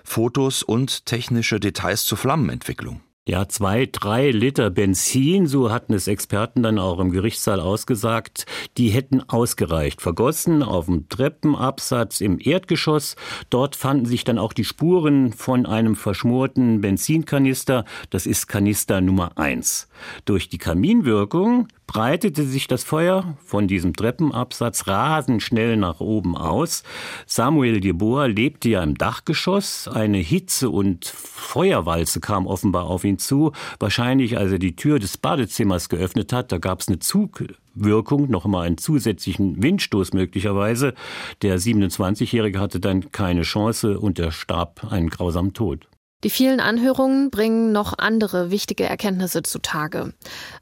Fotos 0.04 0.64
und 0.64 1.06
technische 1.06 1.60
Details 1.60 2.06
zur 2.06 2.18
Flammenentwicklung. 2.18 3.02
Ja, 3.28 3.48
zwei, 3.48 3.90
drei 3.92 4.30
Liter 4.30 4.70
Benzin, 4.70 5.48
so 5.48 5.72
hatten 5.72 5.96
es 5.96 6.08
Experten 6.08 6.62
dann 6.62 6.78
auch 6.78 7.00
im 7.00 7.10
Gerichtssaal 7.10 7.60
ausgesagt, 7.60 8.46
die 8.78 8.90
hätten 8.90 9.20
ausgereicht. 9.28 10.00
Vergossen 10.00 10.62
auf 10.62 10.86
dem 10.86 11.10
Treppenabsatz 11.10 12.22
im 12.22 12.38
Erdgeschoss. 12.40 13.16
Dort 13.50 13.76
fanden 13.76 14.06
sich 14.06 14.26
dann 14.26 14.38
auch 14.38 14.54
die 14.54 14.64
Spuren 14.64 15.34
von 15.34 15.66
einem 15.66 15.96
verschmorten 15.96 16.82
Benzinkanister. 16.82 17.86
Das 18.12 18.28
ist 18.28 18.46
Kanister 18.46 19.02
Nummer 19.02 19.36
eins. 19.40 19.88
Durch 20.26 20.48
die 20.48 20.60
Kaminwirkung 20.60 21.68
breitete 21.88 22.44
sich 22.44 22.68
das 22.68 22.84
Feuer 22.84 23.38
von 23.46 23.68
diesem 23.68 23.94
Treppenabsatz 23.94 24.88
rasend 24.88 25.42
schnell 25.42 25.78
nach 25.78 26.00
oben 26.00 26.36
aus. 26.36 26.84
Samuel 27.26 27.84
Jeboa 27.84 28.26
lebte 28.26 28.70
ja 28.70 28.84
im 28.84 28.96
Dachgeschoss. 28.96 29.88
Eine 29.88 30.18
Hitze 30.18 30.70
und 30.70 31.06
Feuerwalze 31.06 32.20
kam 32.20 32.48
offenbar 32.48 32.86
auf 32.86 33.04
ihn 33.04 33.18
zu. 33.18 33.52
Wahrscheinlich, 33.80 34.38
als 34.38 34.52
er 34.52 34.60
die 34.60 34.76
Tür 34.76 35.00
des 35.00 35.18
Badezimmers 35.18 35.90
geöffnet 35.90 36.34
hat, 36.34 36.52
da 36.52 36.58
gab 36.58 36.82
es 36.82 36.88
eine 36.88 37.00
Zugwirkung, 37.00 38.30
noch 38.30 38.46
mal 38.46 38.62
einen 38.62 38.78
zusätzlichen 38.78 39.62
Windstoß 39.62 40.14
möglicherweise. 40.14 40.94
Der 41.42 41.60
27-Jährige 41.60 42.60
hatte 42.60 42.80
dann 42.80 43.12
keine 43.12 43.44
Chance 43.44 44.00
und 44.00 44.20
er 44.20 44.32
starb 44.32 44.92
einen 44.92 45.10
grausamen 45.10 45.54
Tod. 45.54 45.88
Die 46.26 46.32
vielen 46.32 46.60
Anhörungen 46.60 47.30
bringen 47.30 47.72
noch 47.72 48.00
andere 48.00 48.50
wichtige 48.50 48.86
Erkenntnisse 48.86 49.44
zutage. 49.44 50.12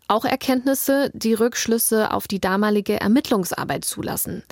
Auch 0.10 0.26
Erkenntnisse, 0.26 1.10
die 1.14 1.34
Rückschlüsse 1.34 2.12
auf 2.12 2.28
die 2.28 2.42
damalige 2.42 3.00
Ermittlungsarbeit 3.00 3.86
zulassen. 3.86 4.44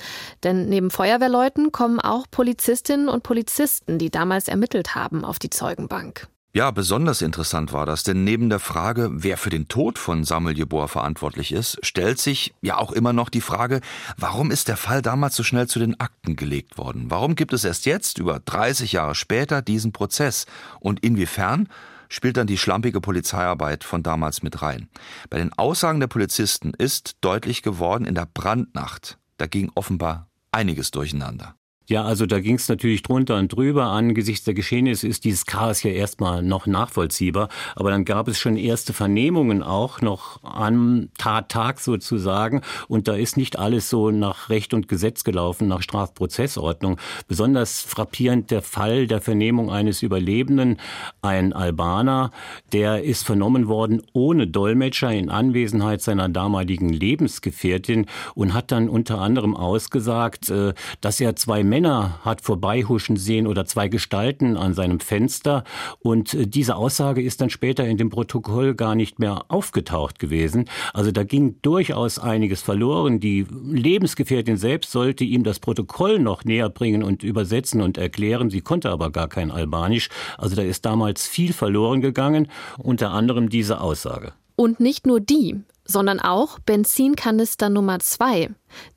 Denn 0.44 0.70
neben 0.70 0.89
Feuerwehrleuten 0.89 1.74
kommen 1.74 2.00
auch 2.00 2.27
Polizistinnen 2.32 3.10
und 3.10 3.24
Polizisten, 3.24 3.98
die 3.98 4.10
damals 4.10 4.48
ermittelt 4.48 4.96
haben, 4.96 5.25
auf 5.25 5.38
die 5.38 5.50
Zeugenbank. 5.50 6.30
Ja, 6.53 6.70
besonders 6.72 7.22
interessant 7.22 7.72
war 7.72 7.86
das, 7.86 8.03
denn 8.03 8.25
neben 8.25 8.50
der 8.50 8.60
Frage, 8.60 9.10
wer 9.13 9.38
für 9.38 9.50
den 9.50 9.70
Tod 9.70 9.98
von 9.98 10.25
Samuel 10.25 10.58
Jeboa 10.58 10.88
verantwortlich 10.88 11.53
ist, 11.53 11.77
stellt 11.81 12.20
sich 12.20 12.53
ja 12.62 12.77
auch 12.77 12.91
immer 12.91 13.13
noch 13.13 13.29
die 13.29 13.39
Frage, 13.39 13.79
warum 14.17 14.51
ist 14.51 14.67
der 14.67 14.75
Fall 14.75 15.01
damals 15.01 15.38
so 15.38 15.43
schnell 15.43 15.70
zu 15.70 15.79
den 15.79 15.98
Akten 16.01 16.36
gelegt 16.36 16.77
worden? 16.77 17.05
Warum 17.08 17.36
gibt 17.36 17.53
es 17.53 17.63
erst 17.63 17.86
jetzt, 17.86 18.17
über 18.17 18.41
30 18.41 18.91
Jahre 18.91 19.15
später, 19.15 19.62
diesen 19.62 19.93
Prozess? 19.93 20.46
Und 20.81 21.00
inwiefern 21.00 21.70
spielt 22.10 22.36
dann 22.36 22.48
die 22.48 22.58
schlampige 22.58 23.00
Polizeiarbeit 23.00 23.86
von 23.86 24.03
damals 24.03 24.43
mit 24.43 24.62
rein? 24.62 24.89
Bei 25.29 25.38
den 25.38 25.53
Aussagen 25.53 26.01
der 26.01 26.08
Polizisten 26.08 26.74
ist 26.77 27.15
deutlich 27.22 27.62
geworden, 27.62 28.03
in 28.03 28.15
der 28.15 28.25
Brandnacht, 28.25 29.17
da 29.38 29.48
ging 29.48 29.72
offenbar 29.74 30.27
einiges 30.51 30.91
durcheinander. 30.91 31.55
Ja, 31.91 32.05
also 32.05 32.25
da 32.25 32.39
ging 32.39 32.55
es 32.55 32.69
natürlich 32.69 33.03
drunter 33.03 33.38
und 33.38 33.50
drüber. 33.53 33.88
Angesichts 33.88 34.45
der 34.45 34.53
Geschehnisse 34.53 35.10
ist 35.10 35.25
dieses 35.25 35.45
Chaos 35.45 35.83
ja 35.83 35.91
erstmal 35.91 36.41
noch 36.41 36.65
nachvollziehbar. 36.65 37.50
Aber 37.75 37.91
dann 37.91 38.05
gab 38.05 38.29
es 38.29 38.39
schon 38.39 38.55
erste 38.55 38.93
Vernehmungen 38.93 39.62
auch 39.62 40.00
noch 40.00 40.41
am 40.41 41.10
Tattag 41.17 41.81
sozusagen. 41.81 42.62
Und 42.88 43.10
da 43.10 43.15
ist 43.15 43.36
nicht 43.36 43.60
alles 43.60 43.89
so 43.89 44.10
nach 44.10 44.50
Recht 44.50 44.74
und 44.74 44.88
Gesetz 44.88 45.25
gelaufen, 45.25 45.67
nach 45.67 45.81
Strafprozessordnung. 45.81 46.98
Besonders 47.27 47.81
frappierend 47.81 48.51
der 48.51 48.62
Fall 48.62 49.05
der 49.05 49.19
Vernehmung 49.19 49.69
eines 49.69 50.01
Überlebenden, 50.01 50.77
ein 51.21 51.51
Albaner, 51.51 52.31
der 52.71 53.03
ist 53.03 53.25
vernommen 53.25 53.67
worden 53.67 54.01
ohne 54.13 54.48
Dolmetscher 54.48 55.12
in 55.12 55.29
Anwesenheit 55.29 56.01
seiner 56.01 56.29
damaligen 56.29 56.88
Lebensgefährtin 56.88 58.05
und 58.33 58.53
hat 58.53 58.71
dann 58.71 58.88
unter 58.88 59.19
anderem 59.19 59.57
ausgesagt, 59.57 60.50
äh, 60.50 60.74
dass 61.01 61.19
er 61.19 61.36
zwei 61.36 61.65
Männer 61.65 61.80
Männer 61.81 62.19
hat 62.21 62.41
vorbeihuschen 62.41 63.17
sehen 63.17 63.47
oder 63.47 63.65
zwei 63.65 63.88
Gestalten 63.88 64.55
an 64.55 64.75
seinem 64.75 65.00
Fenster. 65.00 65.63
Und 66.00 66.35
äh, 66.35 66.45
diese 66.45 66.75
Aussage 66.75 67.23
ist 67.23 67.41
dann 67.41 67.50
später 67.50 67.88
in 67.88 67.97
dem 67.97 68.11
Protokoll 68.11 68.75
gar 68.75 68.93
nicht 68.93 69.17
mehr 69.17 69.45
aufgetaucht 69.47 70.19
gewesen. 70.19 70.65
Also 70.93 71.11
da 71.11 71.23
ging 71.23 71.55
durchaus 71.63 72.19
einiges 72.19 72.61
verloren. 72.61 73.19
Die 73.19 73.47
Lebensgefährtin 73.50 74.57
selbst 74.57 74.91
sollte 74.91 75.23
ihm 75.23 75.43
das 75.43 75.59
Protokoll 75.59 76.19
noch 76.19 76.45
näher 76.45 76.69
bringen 76.69 77.01
und 77.01 77.23
übersetzen 77.23 77.81
und 77.81 77.97
erklären. 77.97 78.51
Sie 78.51 78.61
konnte 78.61 78.91
aber 78.91 79.09
gar 79.09 79.27
kein 79.27 79.50
Albanisch. 79.50 80.09
Also 80.38 80.55
da 80.55 80.61
ist 80.61 80.85
damals 80.85 81.27
viel 81.27 81.51
verloren 81.51 82.01
gegangen, 82.01 82.47
unter 82.77 83.09
anderem 83.09 83.50
diese 83.50 83.81
Aussage. 83.81 84.33
Und 84.62 84.80
nicht 84.80 85.08
nur 85.08 85.20
die 85.20 85.60
sondern 85.84 86.20
auch 86.20 86.60
Benzinkanister 86.60 87.68
Nummer 87.68 88.00
2, 88.00 88.50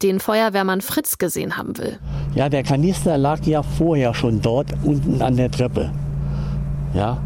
den 0.02 0.20
Feuerwehrmann 0.20 0.80
Fritz 0.80 1.18
gesehen 1.18 1.56
haben 1.56 1.76
will. 1.78 1.98
Ja, 2.34 2.48
der 2.48 2.62
Kanister 2.62 3.18
lag 3.18 3.42
ja 3.46 3.62
vorher 3.62 4.14
schon 4.14 4.42
dort 4.42 4.68
unten 4.84 5.20
an 5.22 5.36
der 5.36 5.50
Treppe. 5.50 5.90
Ja, 6.92 7.18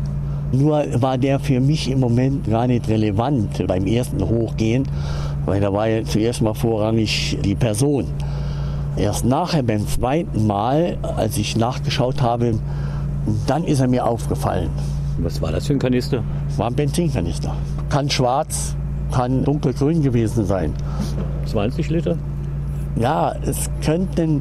nur 0.53 0.87
war 1.03 1.19
der 1.19 1.41
für 1.41 1.61
mich 1.61 1.91
im 1.91 2.01
Moment 2.01 2.49
gar 2.49 2.69
nicht 2.69 2.89
relevant 2.89 3.67
beim 3.67 3.85
ersten 3.85 4.27
Hochgehen, 4.27 4.89
weil 5.45 5.61
da 5.61 5.73
war 5.73 5.89
ja 5.89 6.05
zuerst 6.05 6.41
mal 6.41 6.55
vorrangig 6.55 7.37
die 7.45 7.57
Person. 7.57 8.07
Erst 8.97 9.25
nachher 9.25 9.65
beim 9.65 9.87
zweiten 9.87 10.47
Mal, 10.47 10.97
als 11.03 11.37
ich 11.37 11.57
nachgeschaut 11.57 12.23
habe, 12.23 12.59
dann 13.47 13.65
ist 13.65 13.81
er 13.81 13.89
mir 13.89 14.07
aufgefallen. 14.07 14.71
Was 15.19 15.43
war 15.43 15.51
das 15.51 15.67
für 15.67 15.73
ein 15.73 15.79
Kanister? 15.79 16.23
War 16.57 16.69
ein 16.69 16.75
Benzinkanister. 16.75 17.55
Kann 17.89 18.09
schwarz, 18.09 18.77
kann 19.13 19.45
dunkelgrün 19.45 20.03
gewesen 20.03 20.45
sein. 20.45 20.73
20 21.47 21.91
Liter? 21.91 22.17
Ja, 22.97 23.35
es 23.43 23.69
könnten 23.85 24.41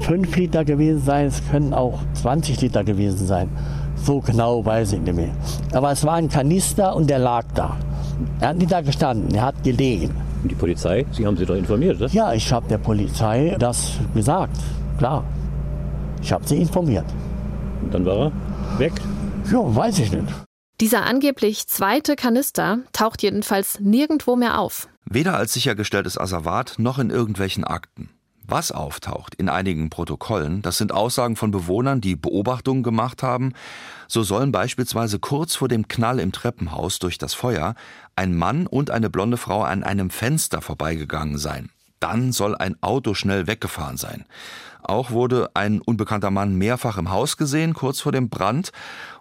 5 0.00 0.36
Liter 0.36 0.64
gewesen 0.64 1.02
sein, 1.02 1.26
es 1.26 1.42
können 1.50 1.72
auch 1.72 1.98
20 2.14 2.60
Liter 2.60 2.84
gewesen 2.84 3.26
sein. 3.26 3.48
So 3.96 4.20
genau 4.20 4.64
weiß 4.64 4.94
ich 4.94 5.00
nicht 5.00 5.14
mehr. 5.14 5.30
Aber 5.72 5.92
es 5.92 6.04
war 6.04 6.14
ein 6.14 6.28
Kanister 6.28 6.94
und 6.96 7.08
der 7.08 7.18
lag 7.18 7.44
da. 7.54 7.76
Er 8.40 8.48
hat 8.48 8.56
nicht 8.56 8.72
da 8.72 8.80
gestanden, 8.80 9.34
er 9.34 9.46
hat 9.46 9.62
gelegen. 9.62 10.10
Und 10.42 10.50
die 10.50 10.54
Polizei? 10.54 11.04
Sie 11.12 11.26
haben 11.26 11.36
sie 11.36 11.44
doch 11.44 11.54
informiert, 11.54 11.96
oder? 11.96 12.08
Ja, 12.10 12.32
ich 12.32 12.50
habe 12.52 12.66
der 12.68 12.78
Polizei 12.78 13.56
das 13.58 13.98
gesagt. 14.14 14.56
Klar. 14.98 15.24
Ich 16.22 16.32
habe 16.32 16.46
sie 16.46 16.56
informiert. 16.56 17.06
Und 17.82 17.94
dann 17.94 18.04
war 18.04 18.16
er 18.26 18.32
weg? 18.78 18.92
Ja, 19.50 19.74
weiß 19.74 19.98
ich 19.98 20.12
nicht. 20.12 20.32
Dieser 20.80 21.04
angeblich 21.04 21.66
zweite 21.66 22.14
Kanister 22.14 22.78
taucht 22.92 23.20
jedenfalls 23.20 23.80
nirgendwo 23.80 24.36
mehr 24.36 24.60
auf. 24.60 24.88
Weder 25.04 25.36
als 25.36 25.52
sichergestelltes 25.52 26.16
Asservat 26.16 26.76
noch 26.78 27.00
in 27.00 27.10
irgendwelchen 27.10 27.64
Akten. 27.64 28.10
Was 28.46 28.70
auftaucht 28.70 29.34
in 29.34 29.48
einigen 29.48 29.90
Protokollen, 29.90 30.62
das 30.62 30.78
sind 30.78 30.92
Aussagen 30.92 31.34
von 31.34 31.50
Bewohnern, 31.50 32.00
die 32.00 32.14
Beobachtungen 32.14 32.84
gemacht 32.84 33.24
haben. 33.24 33.52
So 34.06 34.22
sollen 34.22 34.52
beispielsweise 34.52 35.18
kurz 35.18 35.56
vor 35.56 35.66
dem 35.66 35.88
Knall 35.88 36.20
im 36.20 36.30
Treppenhaus 36.30 37.00
durch 37.00 37.18
das 37.18 37.34
Feuer 37.34 37.74
ein 38.14 38.36
Mann 38.36 38.68
und 38.68 38.92
eine 38.92 39.10
blonde 39.10 39.36
Frau 39.36 39.62
an 39.62 39.82
einem 39.82 40.10
Fenster 40.10 40.62
vorbeigegangen 40.62 41.38
sein. 41.38 41.70
Dann 41.98 42.32
soll 42.32 42.56
ein 42.56 42.80
Auto 42.82 43.14
schnell 43.14 43.46
weggefahren 43.46 43.96
sein. 43.96 44.24
Auch 44.90 45.12
wurde 45.12 45.50
ein 45.54 45.80
unbekannter 45.80 46.32
Mann 46.32 46.56
mehrfach 46.56 46.98
im 46.98 47.12
Haus 47.12 47.36
gesehen, 47.36 47.74
kurz 47.74 48.00
vor 48.00 48.10
dem 48.10 48.28
Brand. 48.28 48.72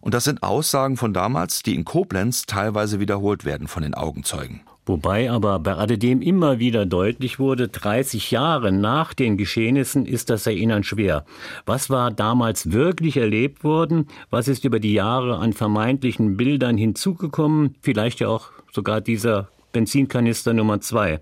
Und 0.02 0.16
das 0.16 0.24
sind 0.24 0.42
Aussagen 0.42 0.98
von 0.98 1.14
damals, 1.14 1.62
die 1.62 1.76
in 1.76 1.86
Koblenz 1.86 2.48
teilweise 2.48 3.00
wiederholt 3.00 3.46
werden 3.46 3.68
von 3.68 3.84
den 3.84 3.94
Augenzeugen. 3.94 4.62
Wobei 4.88 5.30
aber 5.30 5.60
bei 5.60 5.76
alledem 5.76 6.24
immer 6.24 6.58
wieder 6.58 6.88
deutlich 6.88 7.38
wurde, 7.38 7.68
30 7.68 8.32
Jahre 8.32 8.72
nach 8.72 9.14
den 9.14 9.38
Geschehnissen 9.38 10.08
ist 10.08 10.32
das 10.32 10.48
Erinnern 10.48 10.82
schwer. 10.82 11.24
Was 11.68 11.92
war 11.92 12.10
damals 12.10 12.72
wirklich 12.72 13.18
erlebt 13.18 13.64
worden? 13.64 14.08
Was 14.32 14.48
ist 14.48 14.66
über 14.66 14.80
die 14.80 14.94
Jahre 14.94 15.38
an 15.38 15.54
vermeintlichen 15.54 16.36
Bildern 16.36 16.78
hinzugekommen? 16.78 17.76
Vielleicht 17.82 18.22
ja 18.22 18.30
auch 18.30 18.48
sogar 18.72 19.02
dieser 19.02 19.50
Benzinkanister 19.72 20.54
Nummer 20.54 20.82
zwei. 20.82 21.20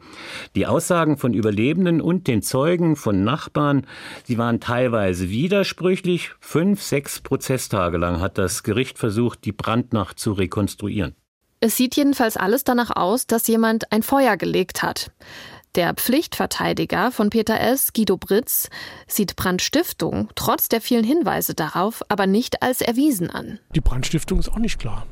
Die 0.56 0.66
Aussagen 0.66 1.18
von 1.18 1.34
Überlebenden 1.34 2.02
und 2.02 2.28
den 2.28 2.42
Zeugen 2.42 2.96
von 2.96 3.24
Nachbarn, 3.24 3.86
sie 4.24 4.38
waren 4.38 4.60
teilweise 4.60 5.30
widersprüchlich. 5.30 6.32
Fünf, 6.40 6.82
sechs 6.82 7.20
Prozesstage 7.22 7.98
lang 7.98 8.20
hat 8.22 8.38
das 8.38 8.64
Gericht 8.64 8.98
versucht, 8.98 9.46
die 9.46 9.52
Brandnacht 9.52 10.20
zu 10.20 10.34
rekonstruieren. 10.34 11.16
Es 11.60 11.76
sieht 11.76 11.96
jedenfalls 11.96 12.38
alles 12.38 12.64
danach 12.64 12.96
aus, 12.96 13.26
dass 13.26 13.48
jemand 13.48 13.92
ein 13.92 14.04
Feuer 14.04 14.38
gelegt 14.38 14.84
hat. 14.84 15.12
Der 15.76 15.94
Pflichtverteidiger 15.94 17.12
von 17.12 17.30
Peter 17.30 17.60
S., 17.60 17.94
Guido 17.94 18.18
Britz, 18.18 18.70
sieht 19.06 19.36
Brandstiftung 19.36 20.30
trotz 20.34 20.70
der 20.70 20.82
vielen 20.82 21.04
Hinweise 21.04 21.54
darauf 21.54 22.02
aber 22.10 22.26
nicht 22.26 22.64
als 22.64 22.82
erwiesen 22.82 23.30
an. 23.30 23.60
Die 23.76 23.82
Brandstiftung 23.82 24.40
ist 24.40 24.50
auch 24.50 24.58
nicht 24.58 24.80
klar. 24.80 25.06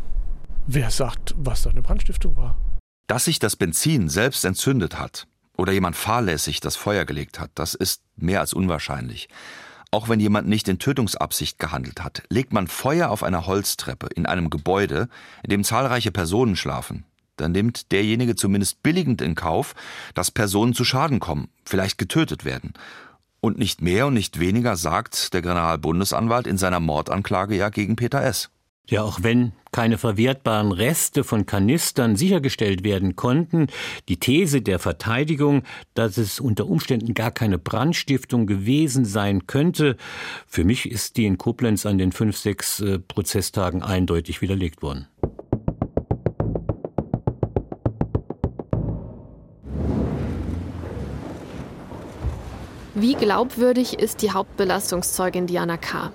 Wer 0.65 0.89
sagt, 0.89 1.35
was 1.37 1.61
da 1.61 1.69
eine 1.69 1.83
Brandstiftung 1.83 2.35
war? 2.35 2.57
Dass 3.07 3.25
sich 3.25 3.39
das 3.39 3.55
Benzin 3.55 4.09
selbst 4.09 4.45
entzündet 4.45 4.97
hat 4.99 5.27
oder 5.57 5.71
jemand 5.71 5.95
fahrlässig 5.95 6.59
das 6.59 6.75
Feuer 6.75 7.05
gelegt 7.05 7.39
hat, 7.39 7.51
das 7.55 7.75
ist 7.75 8.01
mehr 8.15 8.39
als 8.39 8.53
unwahrscheinlich. 8.53 9.29
Auch 9.91 10.09
wenn 10.09 10.19
jemand 10.19 10.47
nicht 10.47 10.67
in 10.67 10.79
Tötungsabsicht 10.79 11.59
gehandelt 11.59 12.03
hat, 12.03 12.23
legt 12.29 12.51
man 12.51 12.67
Feuer 12.67 13.09
auf 13.09 13.23
einer 13.23 13.45
Holztreppe 13.45 14.07
in 14.07 14.25
einem 14.25 14.49
Gebäude, 14.49 15.07
in 15.43 15.51
dem 15.51 15.63
zahlreiche 15.63 16.11
Personen 16.11 16.55
schlafen, 16.55 17.05
dann 17.37 17.51
nimmt 17.51 17.91
derjenige 17.91 18.35
zumindest 18.35 18.81
billigend 18.83 19.21
in 19.21 19.35
Kauf, 19.35 19.75
dass 20.13 20.31
Personen 20.31 20.73
zu 20.73 20.83
Schaden 20.83 21.19
kommen, 21.19 21.49
vielleicht 21.65 21.97
getötet 21.97 22.45
werden. 22.45 22.73
Und 23.41 23.59
nicht 23.59 23.81
mehr 23.81 24.07
und 24.07 24.13
nicht 24.13 24.39
weniger 24.39 24.75
sagt 24.75 25.33
der 25.33 25.41
Generalbundesanwalt 25.41 26.47
in 26.47 26.57
seiner 26.57 26.79
Mordanklage 26.79 27.55
ja 27.55 27.69
gegen 27.69 27.95
Peter 27.95 28.23
S. 28.23 28.49
Ja, 28.87 29.01
auch 29.01 29.19
wenn 29.23 29.53
keine 29.71 29.97
verwertbaren 29.97 30.71
Reste 30.71 31.23
von 31.23 31.45
Kanistern 31.45 32.15
sichergestellt 32.15 32.83
werden 32.83 33.15
konnten, 33.15 33.67
die 34.07 34.17
These 34.17 34.61
der 34.61 34.79
Verteidigung, 34.79 35.63
dass 35.95 36.17
es 36.17 36.39
unter 36.39 36.67
Umständen 36.67 37.13
gar 37.13 37.31
keine 37.31 37.57
Brandstiftung 37.57 38.45
gewesen 38.45 39.03
sein 39.05 39.47
könnte, 39.47 39.97
für 40.47 40.63
mich 40.63 40.89
ist 40.89 41.17
die 41.17 41.25
in 41.25 41.37
Koblenz 41.37 41.85
an 41.85 41.97
den 41.97 42.11
fünf, 42.11 42.37
sechs 42.37 42.79
äh, 42.79 42.99
Prozesstagen 42.99 43.81
eindeutig 43.81 44.41
widerlegt 44.41 44.81
worden. 44.81 45.07
Wie 52.93 53.15
glaubwürdig 53.15 53.99
ist 53.99 54.21
die 54.21 54.31
Hauptbelastungszeugin 54.31 55.47
Diana 55.47 55.75
K.? 55.75 56.13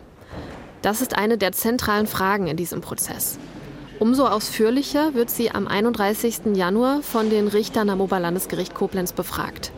Das 0.83 1.03
ist 1.03 1.17
eine 1.17 1.37
der 1.37 1.53
zentralen 1.53 2.07
Fragen 2.07 2.47
in 2.47 2.57
diesem 2.57 2.81
Prozess. 2.81 3.39
Umso 3.99 4.27
ausführlicher 4.27 5.13
wird 5.13 5.29
sie 5.29 5.51
am 5.51 5.69
31. 5.69 6.55
Januar 6.55 7.03
von 7.03 7.29
den 7.29 7.49
Richtern 7.49 7.91
am 7.91 8.01
Oberlandesgericht 8.01 8.75
Koblenz 8.75 9.13
befragt. 9.13 9.73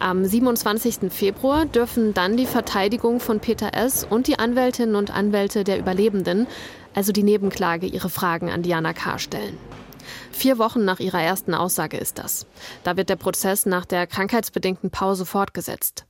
Am 0.00 0.24
27. 0.24 1.10
Februar 1.10 1.64
dürfen 1.64 2.12
dann 2.12 2.36
die 2.36 2.44
Verteidigung 2.44 3.20
von 3.20 3.40
Peter 3.40 3.72
S. 3.72 4.04
und 4.04 4.26
die 4.26 4.38
Anwältinnen 4.38 4.96
und 4.96 5.10
Anwälte 5.10 5.64
der 5.64 5.78
Überlebenden, 5.78 6.48
also 6.92 7.12
die 7.12 7.22
Nebenklage, 7.22 7.86
ihre 7.86 8.10
Fragen 8.10 8.50
an 8.50 8.62
Diana 8.62 8.92
K. 8.92 9.18
stellen. 9.18 9.56
Vier 10.32 10.58
Wochen 10.58 10.84
nach 10.84 11.00
ihrer 11.00 11.22
ersten 11.22 11.54
Aussage 11.54 11.96
ist 11.96 12.18
das. 12.18 12.46
Da 12.82 12.96
wird 12.96 13.08
der 13.08 13.16
Prozess 13.16 13.64
nach 13.64 13.86
der 13.86 14.06
krankheitsbedingten 14.06 14.90
Pause 14.90 15.24
fortgesetzt. 15.24 16.04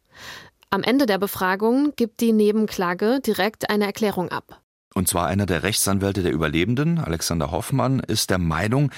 Am 0.71 0.83
Ende 0.83 1.07
der 1.07 1.19
Befragung 1.19 1.93
gibt 1.97 2.21
die 2.21 2.33
Nebenklage 2.33 3.21
direkt 3.21 3.71
eine 3.71 3.87
Erklärung 3.87 4.31
ab. 4.31 4.63
Und 4.95 5.09
zwar 5.09 5.27
einer 5.27 5.45
der 5.47 5.63
Rechtsanwälte 5.63 6.23
der 6.23 6.33
Überlebenden, 6.33 6.99
Alexander 6.99 7.51
Hoffmann, 7.51 8.01
ist 8.01 8.31
der 8.31 8.39
Meinung, 8.39 8.91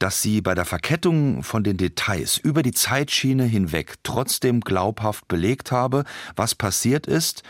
dass 0.00 0.20
sie 0.20 0.40
bei 0.40 0.54
der 0.54 0.64
Verkettung 0.64 1.44
von 1.44 1.62
den 1.62 1.76
Details 1.76 2.38
über 2.38 2.64
die 2.64 2.72
Zeitschiene 2.72 3.44
hinweg 3.44 3.94
trotzdem 4.02 4.60
glaubhaft 4.60 5.28
belegt 5.28 5.70
habe, 5.70 6.04
was 6.34 6.54
passiert 6.54 7.06
ist, 7.06 7.42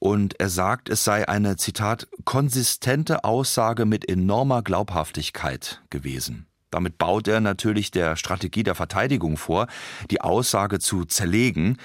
und 0.00 0.38
er 0.40 0.48
sagt, 0.48 0.88
es 0.88 1.04
sei 1.04 1.28
eine, 1.28 1.56
Zitat, 1.56 2.08
konsistente 2.24 3.22
Aussage 3.22 3.84
mit 3.84 4.08
enormer 4.08 4.62
Glaubhaftigkeit 4.62 5.82
gewesen. 5.90 6.47
Damit 6.70 6.98
baut 6.98 7.28
er 7.28 7.40
natürlich 7.40 7.90
der 7.90 8.16
Strategie 8.16 8.62
der 8.62 8.74
Verteidigung 8.74 9.36
vor, 9.36 9.66
die 10.10 10.20
Aussage 10.20 10.78
zu 10.78 11.04
zerlegen, 11.04 11.78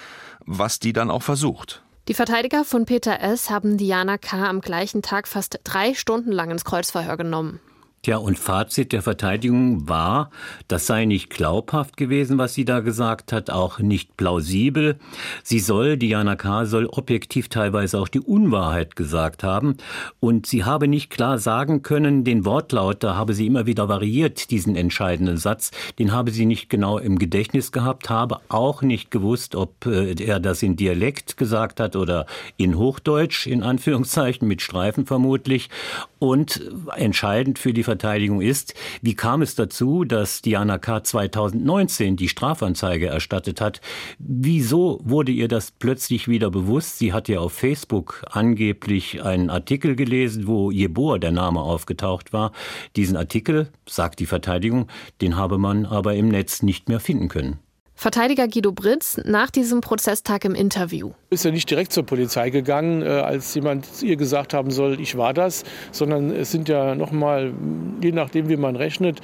was 0.45 0.79
die 0.79 0.93
dann 0.93 1.09
auch 1.09 1.23
versucht. 1.23 1.83
Die 2.09 2.13
Verteidiger 2.13 2.65
von 2.65 2.85
Peter 2.85 3.21
S. 3.21 3.49
haben 3.49 3.77
Diana 3.77 4.17
K. 4.17 4.49
am 4.49 4.59
gleichen 4.59 5.01
Tag 5.01 5.27
fast 5.27 5.61
drei 5.63 5.93
Stunden 5.93 6.33
lang 6.33 6.51
ins 6.51 6.65
Kreuzverhör 6.65 7.15
genommen. 7.15 7.61
Tja, 8.05 8.17
und 8.17 8.37
Fazit 8.37 8.91
der 8.91 9.01
Verteidigung 9.01 9.87
war, 9.87 10.29
das 10.67 10.87
sei 10.87 11.05
nicht 11.05 11.29
glaubhaft 11.29 11.95
gewesen, 11.95 12.37
was 12.37 12.53
sie 12.53 12.65
da 12.65 12.81
gesagt 12.81 13.31
hat, 13.31 13.49
auch 13.49 13.79
nicht 13.79 14.17
plausibel. 14.17 14.99
Sie 15.41 15.59
soll, 15.59 15.95
Diana 15.95 16.35
K., 16.35 16.65
soll 16.65 16.87
objektiv 16.87 17.47
teilweise 17.47 17.97
auch 17.97 18.09
die 18.09 18.19
Unwahrheit 18.19 18.97
gesagt 18.97 19.45
haben. 19.45 19.77
Und 20.19 20.47
sie 20.47 20.65
habe 20.65 20.89
nicht 20.89 21.11
klar 21.11 21.37
sagen 21.37 21.81
können, 21.81 22.25
den 22.25 22.43
Wortlaut, 22.43 23.05
da 23.05 23.15
habe 23.15 23.33
sie 23.33 23.47
immer 23.47 23.67
wieder 23.67 23.87
variiert, 23.87 24.51
diesen 24.51 24.75
entscheidenden 24.75 25.37
Satz, 25.37 25.71
den 25.97 26.11
habe 26.11 26.31
sie 26.31 26.45
nicht 26.45 26.69
genau 26.69 26.97
im 26.97 27.17
Gedächtnis 27.17 27.71
gehabt, 27.71 28.09
habe 28.09 28.41
auch 28.49 28.81
nicht 28.81 29.11
gewusst, 29.11 29.55
ob 29.55 29.85
äh, 29.85 30.13
er 30.21 30.41
das 30.41 30.61
in 30.61 30.75
Dialekt 30.75 31.37
gesagt 31.37 31.79
hat 31.79 31.95
oder 31.95 32.25
in 32.57 32.77
Hochdeutsch, 32.77 33.47
in 33.47 33.63
Anführungszeichen, 33.63 34.45
mit 34.45 34.61
Streifen 34.61 35.05
vermutlich. 35.05 35.69
Und 36.19 36.69
entscheidend 36.95 37.59
für 37.59 37.73
die 37.73 37.83
Verteidigung 37.83 37.92
ist, 38.41 38.73
wie 39.01 39.15
kam 39.15 39.41
es 39.41 39.55
dazu, 39.55 40.03
dass 40.03 40.41
Diana 40.41 40.77
K. 40.77 41.03
2019 41.03 42.15
die 42.15 42.29
Strafanzeige 42.29 43.07
erstattet 43.07 43.61
hat? 43.61 43.81
Wieso 44.19 44.99
wurde 45.03 45.31
ihr 45.31 45.47
das 45.47 45.71
plötzlich 45.71 46.27
wieder 46.27 46.49
bewusst? 46.51 46.97
Sie 46.97 47.13
hat 47.13 47.27
ja 47.27 47.39
auf 47.39 47.53
Facebook 47.53 48.25
angeblich 48.29 49.23
einen 49.23 49.49
Artikel 49.49 49.95
gelesen, 49.95 50.47
wo 50.47 50.71
Jeboa 50.71 51.17
der 51.17 51.31
Name 51.31 51.61
aufgetaucht 51.61 52.33
war. 52.33 52.51
Diesen 52.95 53.17
Artikel, 53.17 53.69
sagt 53.87 54.19
die 54.19 54.25
Verteidigung, 54.25 54.87
den 55.21 55.37
habe 55.37 55.57
man 55.57 55.85
aber 55.85 56.15
im 56.15 56.29
Netz 56.29 56.63
nicht 56.63 56.89
mehr 56.89 56.99
finden 56.99 57.27
können. 57.27 57.59
Verteidiger 58.03 58.49
Guido 58.49 58.73
Britz 58.73 59.17
nach 59.23 59.49
diesem 59.49 59.79
Prozesstag 59.79 60.43
im 60.43 60.55
Interview. 60.55 61.11
Ist 61.29 61.45
ja 61.45 61.51
nicht 61.51 61.69
direkt 61.69 61.93
zur 61.93 62.05
Polizei 62.05 62.49
gegangen, 62.49 63.01
äh, 63.01 63.05
als 63.05 63.55
jemand 63.55 63.87
ihr 64.03 64.17
gesagt 64.17 64.53
haben 64.53 64.71
soll, 64.71 64.99
ich 64.99 65.15
war 65.15 65.33
das, 65.33 65.63
sondern 65.93 66.29
es 66.29 66.51
sind 66.51 66.67
ja 66.67 66.95
noch 66.95 67.13
mal, 67.13 67.53
je 68.01 68.11
nachdem 68.11 68.49
wie 68.49 68.57
man 68.57 68.75
rechnet, 68.75 69.21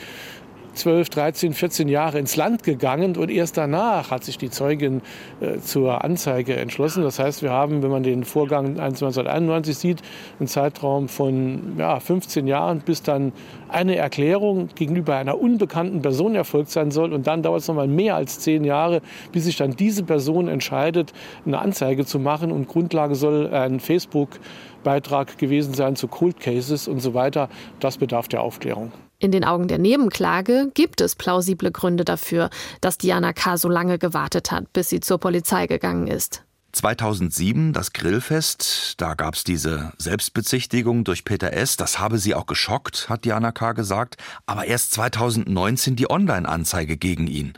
12, 0.80 1.10
13, 1.10 1.54
14 1.54 1.90
Jahre 1.90 2.20
ins 2.20 2.38
Land 2.38 2.64
gegangen 2.64 3.18
und 3.18 3.30
erst 3.30 3.58
danach 3.58 4.12
hat 4.12 4.24
sich 4.24 4.38
die 4.38 4.50
Zeugin 4.50 5.02
äh, 5.42 5.60
zur 5.60 6.04
Anzeige 6.04 6.56
entschlossen. 6.56 7.04
Das 7.04 7.20
heißt, 7.20 7.44
wir 7.44 7.52
haben, 7.52 7.84
wenn 7.84 7.92
man 7.92 8.04
den 8.04 8.24
Vorgang 8.24 8.80
1991 8.80 9.78
sieht, 9.78 10.02
einen 10.40 10.48
Zeitraum 10.48 11.10
von 11.10 11.76
ja, 11.78 12.00
15 12.00 12.48
Jahren, 12.48 12.80
bis 12.80 13.04
dann 13.04 13.34
eine 13.68 13.98
Erklärung 13.98 14.70
gegenüber 14.74 15.18
einer 15.18 15.40
unbekannten 15.40 16.02
Person 16.02 16.36
erfolgt 16.36 16.72
sein 16.72 16.92
soll. 16.92 17.14
Und 17.14 17.28
dann 17.28 17.44
dauert 17.44 17.62
es 17.62 17.68
noch 17.68 17.76
mal 17.76 17.88
mehr 17.88 18.16
als 18.16 18.40
zehn 18.40 18.64
Jahre, 18.64 19.02
bis 19.34 19.46
sich 19.46 19.58
dann 19.58 19.76
diese 19.76 20.04
Person 20.04 20.48
entscheidet, 20.48 21.12
eine 21.46 21.60
Anzeige 21.60 22.06
zu 22.06 22.20
machen. 22.20 22.52
Und 22.54 22.70
Grundlage 22.70 23.16
soll 23.16 23.54
ein 23.54 23.82
Facebook-Beitrag 23.82 25.38
gewesen 25.38 25.74
sein 25.74 25.98
zu 25.98 26.08
Cold 26.08 26.40
Cases 26.40 26.88
und 26.88 27.02
so 27.02 27.14
weiter. 27.14 27.50
Das 27.82 27.98
bedarf 27.98 28.30
der 28.30 28.42
Aufklärung. 28.42 28.94
In 29.22 29.32
den 29.32 29.44
Augen 29.44 29.68
der 29.68 29.80
Nebenklage 29.80 30.72
gibt 30.74 31.02
es 31.02 31.14
plausible 31.14 31.72
Gründe 31.72 32.06
dafür, 32.06 32.50
dass 32.80 32.98
Diana 32.98 33.34
K. 33.34 33.58
so 33.58 33.68
lange 33.68 34.00
gewartet 34.00 34.50
hat, 34.50 34.72
bis 34.72 34.88
sie 34.88 35.02
zur 35.02 35.18
Polizei 35.18 35.68
gegangen 35.68 36.08
ist. 36.08 36.44
2007 36.72 37.74
das 37.74 37.92
Grillfest, 37.92 38.94
da 39.02 39.16
gab 39.16 39.34
es 39.34 39.44
diese 39.44 39.92
Selbstbezichtigung 39.98 41.04
durch 41.04 41.26
Peter 41.26 41.52
S., 41.52 41.76
das 41.76 42.00
habe 42.00 42.18
sie 42.18 42.34
auch 42.34 42.46
geschockt, 42.46 43.10
hat 43.10 43.26
Diana 43.26 43.52
K. 43.52 43.74
gesagt, 43.74 44.16
aber 44.46 44.66
erst 44.66 44.92
2019 44.92 45.98
die 45.98 46.10
Online-Anzeige 46.10 46.96
gegen 46.96 47.28
ihn. 47.28 47.54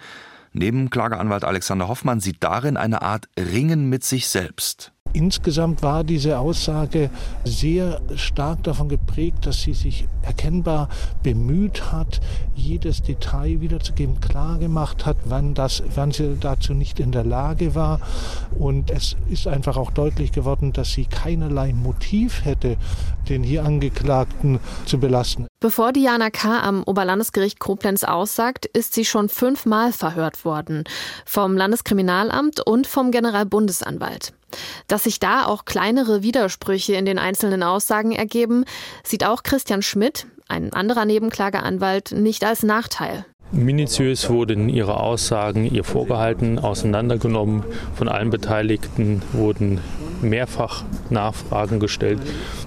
Nebenklageanwalt 0.53 1.43
Alexander 1.43 1.87
Hoffmann 1.87 2.21
sieht 2.21 2.37
darin 2.39 2.75
eine 2.75 3.03
Art 3.03 3.29
Ringen 3.37 3.87
mit 3.87 4.03
sich 4.03 4.29
selbst. 4.29 4.93
Insgesamt 5.13 5.83
war 5.83 6.03
diese 6.03 6.39
Aussage 6.39 7.09
sehr 7.43 8.01
stark 8.15 8.63
davon 8.63 8.89
geprägt, 8.89 9.45
dass 9.45 9.61
sie 9.61 9.73
sich 9.73 10.07
erkennbar 10.21 10.89
bemüht 11.23 11.91
hat, 11.91 12.21
jedes 12.55 13.01
Detail 13.01 13.61
wiederzugeben, 13.61 14.21
klar 14.21 14.57
gemacht 14.57 15.05
hat, 15.05 15.17
wann, 15.25 15.53
das, 15.53 15.83
wann 15.95 16.11
sie 16.11 16.37
dazu 16.39 16.73
nicht 16.73 16.99
in 16.99 17.11
der 17.11 17.23
Lage 17.23 17.75
war. 17.75 17.99
Und 18.57 18.91
es 18.91 19.15
ist 19.29 19.47
einfach 19.47 19.77
auch 19.77 19.91
deutlich 19.91 20.31
geworden, 20.31 20.73
dass 20.73 20.91
sie 20.91 21.05
keinerlei 21.05 21.73
Motiv 21.73 22.45
hätte, 22.45 22.77
den 23.29 23.43
hier 23.43 23.65
Angeklagten 23.65 24.59
zu 24.85 24.99
belasten. 24.99 25.47
Bevor 25.59 25.93
Diana 25.93 26.29
K. 26.29 26.59
am 26.59 26.83
Oberlandesgericht 26.83 27.59
Koblenz 27.59 28.03
aussagt, 28.03 28.65
ist 28.65 28.93
sie 28.93 29.05
schon 29.05 29.29
fünfmal 29.29 29.91
verhört 29.91 30.43
worden. 30.43 30.83
Vom 31.25 31.55
Landeskriminalamt 31.55 32.65
und 32.65 32.87
vom 32.87 33.11
Generalbundesanwalt. 33.11 34.33
Dass 34.87 35.03
sich 35.03 35.19
da 35.19 35.45
auch 35.45 35.65
kleinere 35.65 36.23
Widersprüche 36.23 36.93
in 36.93 37.05
den 37.05 37.19
einzelnen 37.19 37.63
Aussagen 37.63 38.11
ergeben, 38.11 38.65
sieht 39.03 39.25
auch 39.25 39.43
Christian 39.43 39.81
Schmidt, 39.81 40.27
ein 40.47 40.73
anderer 40.73 41.05
Nebenklageanwalt, 41.05 42.11
nicht 42.11 42.43
als 42.43 42.63
Nachteil. 42.63 43.25
Minutiös 43.53 44.29
wurden 44.29 44.69
ihre 44.69 45.01
Aussagen 45.01 45.65
ihr 45.65 45.83
vorgehalten, 45.83 46.57
auseinandergenommen. 46.57 47.63
Von 47.95 48.07
allen 48.07 48.29
Beteiligten 48.29 49.21
wurden 49.33 49.81
mehrfach 50.21 50.85
Nachfragen 51.09 51.81
gestellt. 51.81 52.19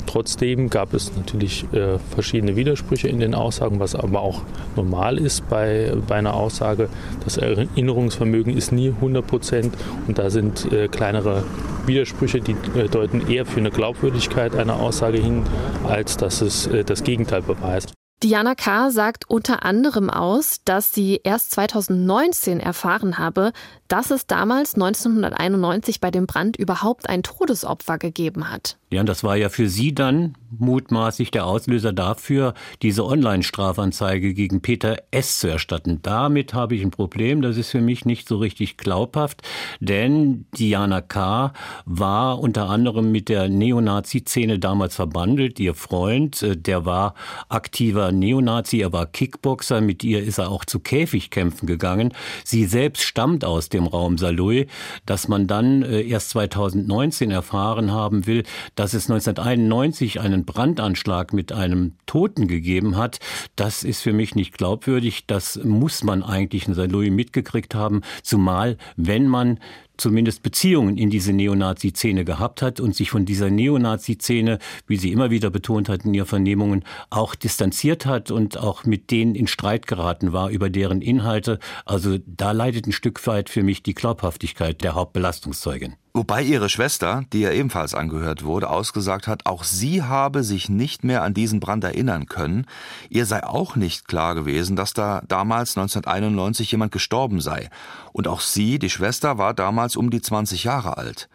Trotzdem 0.07 0.69
gab 0.69 0.93
es 0.93 1.17
natürlich 1.17 1.65
äh, 1.73 1.99
verschiedene 2.11 2.55
Widersprüche 2.55 3.09
in 3.09 3.19
den 3.19 3.35
Aussagen, 3.35 3.81
was 3.81 3.95
aber 3.95 4.21
auch 4.21 4.43
normal 4.77 5.17
ist 5.17 5.49
bei, 5.49 5.93
bei 6.07 6.17
einer 6.17 6.35
Aussage. 6.35 6.91
Das 7.25 7.39
Erinnerungsvermögen 7.39 8.55
ist 8.55 8.71
nie 8.71 8.91
100 8.91 9.27
Prozent 9.27 9.75
und 10.07 10.19
da 10.19 10.29
sind 10.29 10.71
äh, 10.71 10.89
kleinere 10.89 11.45
Widersprüche, 11.87 12.41
die 12.41 12.57
äh, 12.79 12.89
deuten 12.89 13.27
eher 13.31 13.47
für 13.47 13.61
eine 13.61 13.71
Glaubwürdigkeit 13.71 14.55
einer 14.55 14.79
Aussage 14.81 15.19
hin, 15.19 15.45
als 15.89 16.19
dass 16.19 16.43
es 16.43 16.69
das 16.87 17.03
Gegenteil 17.05 17.43
beweist. 17.43 17.95
Diana 18.25 18.55
K. 18.55 18.89
sagt 18.91 19.29
unter 19.29 19.67
anderem 19.67 20.09
aus, 20.09 20.63
dass 20.65 20.93
sie 20.93 21.21
erst 21.25 21.51
2019 21.51 22.59
erfahren 22.59 23.19
habe, 23.19 23.53
dass 23.95 24.11
es 24.11 24.27
damals 24.27 24.75
1991 24.75 26.01
bei 26.01 26.11
dem 26.11 26.27
Brand 26.27 26.57
überhaupt 26.57 27.09
ein 27.09 27.23
Todesopfer 27.23 27.97
gegeben 27.97 28.51
hat. 28.51 28.77
Ja, 28.91 29.01
und 29.01 29.09
das 29.09 29.23
war 29.23 29.37
ja 29.37 29.49
für 29.49 29.69
Sie 29.69 29.95
dann 29.95 30.35
mutmaßlich 30.59 31.31
der 31.33 31.47
Auslöser 31.47 31.93
dafür, 31.93 32.55
diese 32.83 33.05
Online-Strafanzeige 33.05 34.35
gegen 34.35 34.61
Peter 34.61 34.99
S. 35.11 35.39
zu 35.39 35.49
erstatten. 35.49 35.99
Damit 36.03 36.55
habe 36.55 36.77
ich 36.77 36.83
ein 36.83 36.93
Problem. 36.93 37.43
Das 37.43 37.57
ist 37.57 37.71
für 37.71 37.81
mich 37.81 38.05
nicht 38.05 38.29
so 38.29 38.37
richtig 38.37 38.77
glaubhaft, 38.77 39.43
denn 39.81 40.47
Diana 40.57 41.01
K. 41.01 41.53
war 41.87 42.39
unter 42.39 42.69
anderem 42.69 43.11
mit 43.11 43.29
der 43.29 43.49
Neonazi-Szene 43.49 44.61
damals 44.61 44.95
verbandelt. 44.95 45.59
Ihr 45.59 45.75
Freund, 45.75 46.41
äh, 46.43 46.57
der 46.57 46.85
war 46.85 47.15
aktiver 47.49 48.13
Neonazi, 48.13 48.81
er 48.81 48.93
war 48.93 49.07
Kickboxer. 49.07 49.81
Mit 49.81 50.05
ihr 50.05 50.23
ist 50.23 50.39
er 50.39 50.51
auch 50.51 50.65
zu 50.65 50.79
Käfigkämpfen 50.79 51.67
gegangen. 51.67 52.13
Sie 52.45 52.65
selbst 52.65 53.03
stammt 53.03 53.45
aus 53.45 53.71
dem 53.71 53.84
Raum 53.87 54.19
Saloy. 54.19 54.67
Dass 55.07 55.29
man 55.29 55.47
dann 55.47 55.83
äh, 55.83 56.03
erst 56.03 56.31
2019 56.31 57.31
erfahren 57.31 57.93
haben 57.93 58.27
will, 58.27 58.45
dass 58.75 58.95
es 58.95 59.11
1991 59.11 60.21
einen 60.21 60.45
Brandanschlag 60.45 61.33
mit 61.33 61.53
einem 61.53 61.93
Toten 62.07 62.49
gegeben 62.49 62.97
hat, 62.97 63.19
das 63.57 63.83
ist 63.83 64.03
für 64.03 64.13
mich 64.13 64.35
nicht 64.35 64.57
glaubwürdig. 64.57 65.27
Das 65.27 65.61
muss 65.63 66.05
man 66.05 66.23
eigentlich 66.23 66.67
in 66.69 66.75
Saint-Louis 66.75 67.11
mitgekriegt 67.11 67.75
haben, 67.75 68.03
zumal 68.23 68.77
wenn 68.97 69.27
man 69.27 69.59
zumindest 69.97 70.43
Beziehungen 70.43 70.97
in 70.97 71.11
diese 71.11 71.33
Neonazi-Szene 71.33 72.25
gehabt 72.25 72.63
hat 72.63 72.81
und 72.81 72.95
sich 72.95 73.11
von 73.11 73.25
dieser 73.25 73.51
Neonazi-Szene, 73.51 74.59
wie 74.87 74.97
sie 74.97 75.13
immer 75.13 75.31
wieder 75.31 75.51
betont 75.51 75.89
hat 75.89 76.05
in 76.05 76.15
ihren 76.15 76.27
Vernehmungen, 76.27 76.85
auch 77.11 77.35
distanziert 77.35 78.07
hat 78.07 78.31
und 78.31 78.59
auch 78.59 78.85
mit 78.85 79.11
denen 79.11 79.35
in 79.35 79.47
Streit 79.47 79.87
geraten 79.87 80.33
war 80.33 80.51
über 80.51 80.71
deren 80.71 81.01
Inhalte. 81.01 81.59
Also 81.85 82.19
da 82.27 82.53
leidet 82.53 82.87
ein 82.87 82.93
Stück 82.93 83.27
weit 83.27 83.51
für 83.51 83.63
mich 83.63 83.83
die 83.83 83.95
Glaubhaftigkeit 83.95 84.83
der 84.83 84.95
Hauptbelastungszeugin. 84.95 85.95
Wobei 86.17 86.43
ihre 86.43 86.69
Schwester, 86.69 87.25
die 87.33 87.41
ja 87.41 87.51
ebenfalls 87.51 87.93
angehört 87.93 88.45
wurde, 88.45 88.71
ausgesagt 88.71 89.27
hat, 89.27 89.47
auch 89.47 89.65
sie 89.65 90.05
habe 90.05 90.45
sich 90.45 90.69
nicht 90.69 91.03
mehr 91.03 91.25
an 91.25 91.35
diesen 91.35 91.59
Brand 91.59 91.83
erinnern 91.83 92.27
können. 92.27 92.67
Ihr 93.09 93.27
sei 93.27 93.43
auch 93.43 93.75
nicht 93.75 94.07
klar 94.07 94.37
gewesen, 94.37 94.77
dass 94.77 94.95
da 94.95 95.23
damals 95.27 95.77
1991 95.77 96.71
jemand 96.71 96.93
gestorben 96.93 97.41
sei. 97.41 97.69
Und 98.13 98.29
auch 98.29 98.41
sie, 98.41 98.79
die 98.79 98.91
Schwester, 98.91 99.39
war 99.39 99.55
damals 99.55 99.97
um 99.97 100.11
die 100.11 100.23
20 100.23 100.63
Jahre 100.63 100.99
alt. 100.99 101.29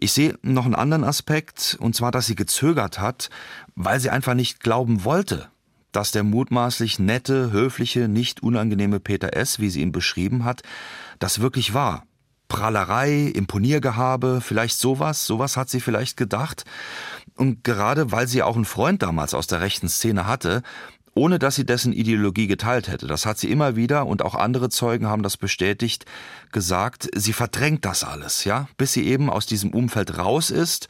Ich 0.00 0.12
sehe 0.12 0.38
noch 0.40 0.64
einen 0.64 0.74
anderen 0.74 1.04
Aspekt, 1.04 1.76
und 1.78 1.94
zwar, 1.94 2.10
dass 2.10 2.24
sie 2.24 2.34
gezögert 2.34 2.98
hat, 2.98 3.28
weil 3.74 4.00
sie 4.00 4.08
einfach 4.08 4.32
nicht 4.32 4.60
glauben 4.60 5.04
wollte, 5.04 5.50
dass 5.92 6.12
der 6.12 6.22
mutmaßlich 6.22 6.98
nette, 6.98 7.52
höfliche, 7.52 8.08
nicht 8.08 8.42
unangenehme 8.42 9.00
Peter 9.00 9.36
S., 9.36 9.60
wie 9.60 9.68
sie 9.68 9.82
ihn 9.82 9.92
beschrieben 9.92 10.46
hat, 10.46 10.62
das 11.18 11.42
wirklich 11.42 11.74
war. 11.74 12.04
Prahlerei, 12.48 13.30
Imponiergehabe, 13.34 14.40
vielleicht 14.40 14.78
sowas, 14.78 15.26
sowas 15.26 15.56
hat 15.56 15.70
sie 15.70 15.80
vielleicht 15.80 16.16
gedacht. 16.16 16.64
Und 17.36 17.62
gerade 17.62 18.10
weil 18.10 18.26
sie 18.26 18.42
auch 18.42 18.56
einen 18.56 18.64
Freund 18.64 19.02
damals 19.02 19.34
aus 19.34 19.46
der 19.46 19.60
rechten 19.60 19.88
Szene 19.88 20.26
hatte, 20.26 20.62
ohne 21.14 21.38
dass 21.38 21.56
sie 21.56 21.66
dessen 21.66 21.92
Ideologie 21.92 22.46
geteilt 22.46 22.88
hätte. 22.88 23.06
Das 23.06 23.26
hat 23.26 23.38
sie 23.38 23.50
immer 23.50 23.76
wieder 23.76 24.06
und 24.06 24.22
auch 24.22 24.34
andere 24.34 24.70
Zeugen 24.70 25.06
haben 25.06 25.22
das 25.22 25.36
bestätigt, 25.36 26.04
gesagt, 26.52 27.08
sie 27.14 27.32
verdrängt 27.32 27.84
das 27.84 28.04
alles, 28.04 28.44
ja, 28.44 28.68
bis 28.76 28.92
sie 28.92 29.06
eben 29.06 29.28
aus 29.28 29.46
diesem 29.46 29.70
Umfeld 29.70 30.16
raus 30.16 30.50
ist 30.50 30.88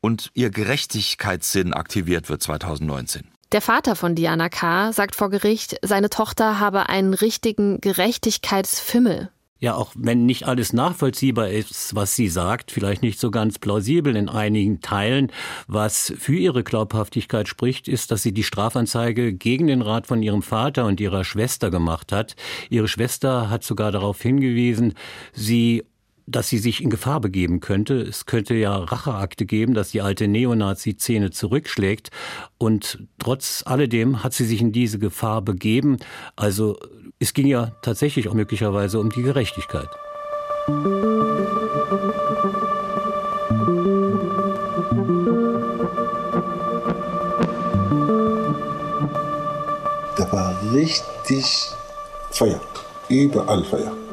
und 0.00 0.30
ihr 0.34 0.50
Gerechtigkeitssinn 0.50 1.72
aktiviert 1.72 2.28
wird 2.28 2.42
2019. 2.42 3.28
Der 3.52 3.62
Vater 3.62 3.96
von 3.96 4.14
Diana 4.14 4.50
K. 4.50 4.92
sagt 4.92 5.14
vor 5.14 5.30
Gericht, 5.30 5.76
seine 5.82 6.10
Tochter 6.10 6.60
habe 6.60 6.90
einen 6.90 7.14
richtigen 7.14 7.80
Gerechtigkeitsfimmel. 7.80 9.30
Ja, 9.60 9.74
auch 9.74 9.92
wenn 9.96 10.24
nicht 10.24 10.46
alles 10.46 10.72
nachvollziehbar 10.72 11.48
ist, 11.48 11.94
was 11.94 12.14
sie 12.14 12.28
sagt, 12.28 12.70
vielleicht 12.70 13.02
nicht 13.02 13.18
so 13.18 13.32
ganz 13.32 13.58
plausibel 13.58 14.14
in 14.14 14.28
einigen 14.28 14.80
Teilen, 14.80 15.32
was 15.66 16.12
für 16.16 16.36
ihre 16.36 16.62
Glaubhaftigkeit 16.62 17.48
spricht, 17.48 17.88
ist, 17.88 18.12
dass 18.12 18.22
sie 18.22 18.32
die 18.32 18.44
Strafanzeige 18.44 19.32
gegen 19.32 19.66
den 19.66 19.82
Rat 19.82 20.06
von 20.06 20.22
ihrem 20.22 20.42
Vater 20.42 20.86
und 20.86 21.00
ihrer 21.00 21.24
Schwester 21.24 21.70
gemacht 21.70 22.12
hat. 22.12 22.36
Ihre 22.70 22.86
Schwester 22.86 23.50
hat 23.50 23.64
sogar 23.64 23.90
darauf 23.90 24.22
hingewiesen, 24.22 24.94
sie 25.32 25.84
dass 26.30 26.48
sie 26.50 26.58
sich 26.58 26.82
in 26.82 26.90
Gefahr 26.90 27.20
begeben 27.20 27.60
könnte. 27.60 28.02
Es 28.02 28.26
könnte 28.26 28.54
ja 28.54 28.76
Racheakte 28.76 29.46
geben, 29.46 29.72
dass 29.72 29.92
die 29.92 30.02
alte 30.02 30.28
Neonazi-Szene 30.28 31.30
zurückschlägt. 31.30 32.10
Und 32.58 33.02
trotz 33.18 33.62
alledem 33.64 34.22
hat 34.22 34.34
sie 34.34 34.44
sich 34.44 34.60
in 34.60 34.70
diese 34.70 34.98
Gefahr 34.98 35.40
begeben. 35.40 35.96
Also 36.36 36.78
es 37.20 37.32
ging 37.32 37.46
ja 37.46 37.72
tatsächlich 37.82 38.28
auch 38.28 38.34
möglicherweise 38.34 38.98
um 39.00 39.10
die 39.10 39.22
Gerechtigkeit. 39.22 39.88
Da 50.16 50.32
war 50.32 50.54
richtig 50.72 51.70
Feuer, 52.30 52.60
überall 53.08 53.64
Feuer. 53.64 54.07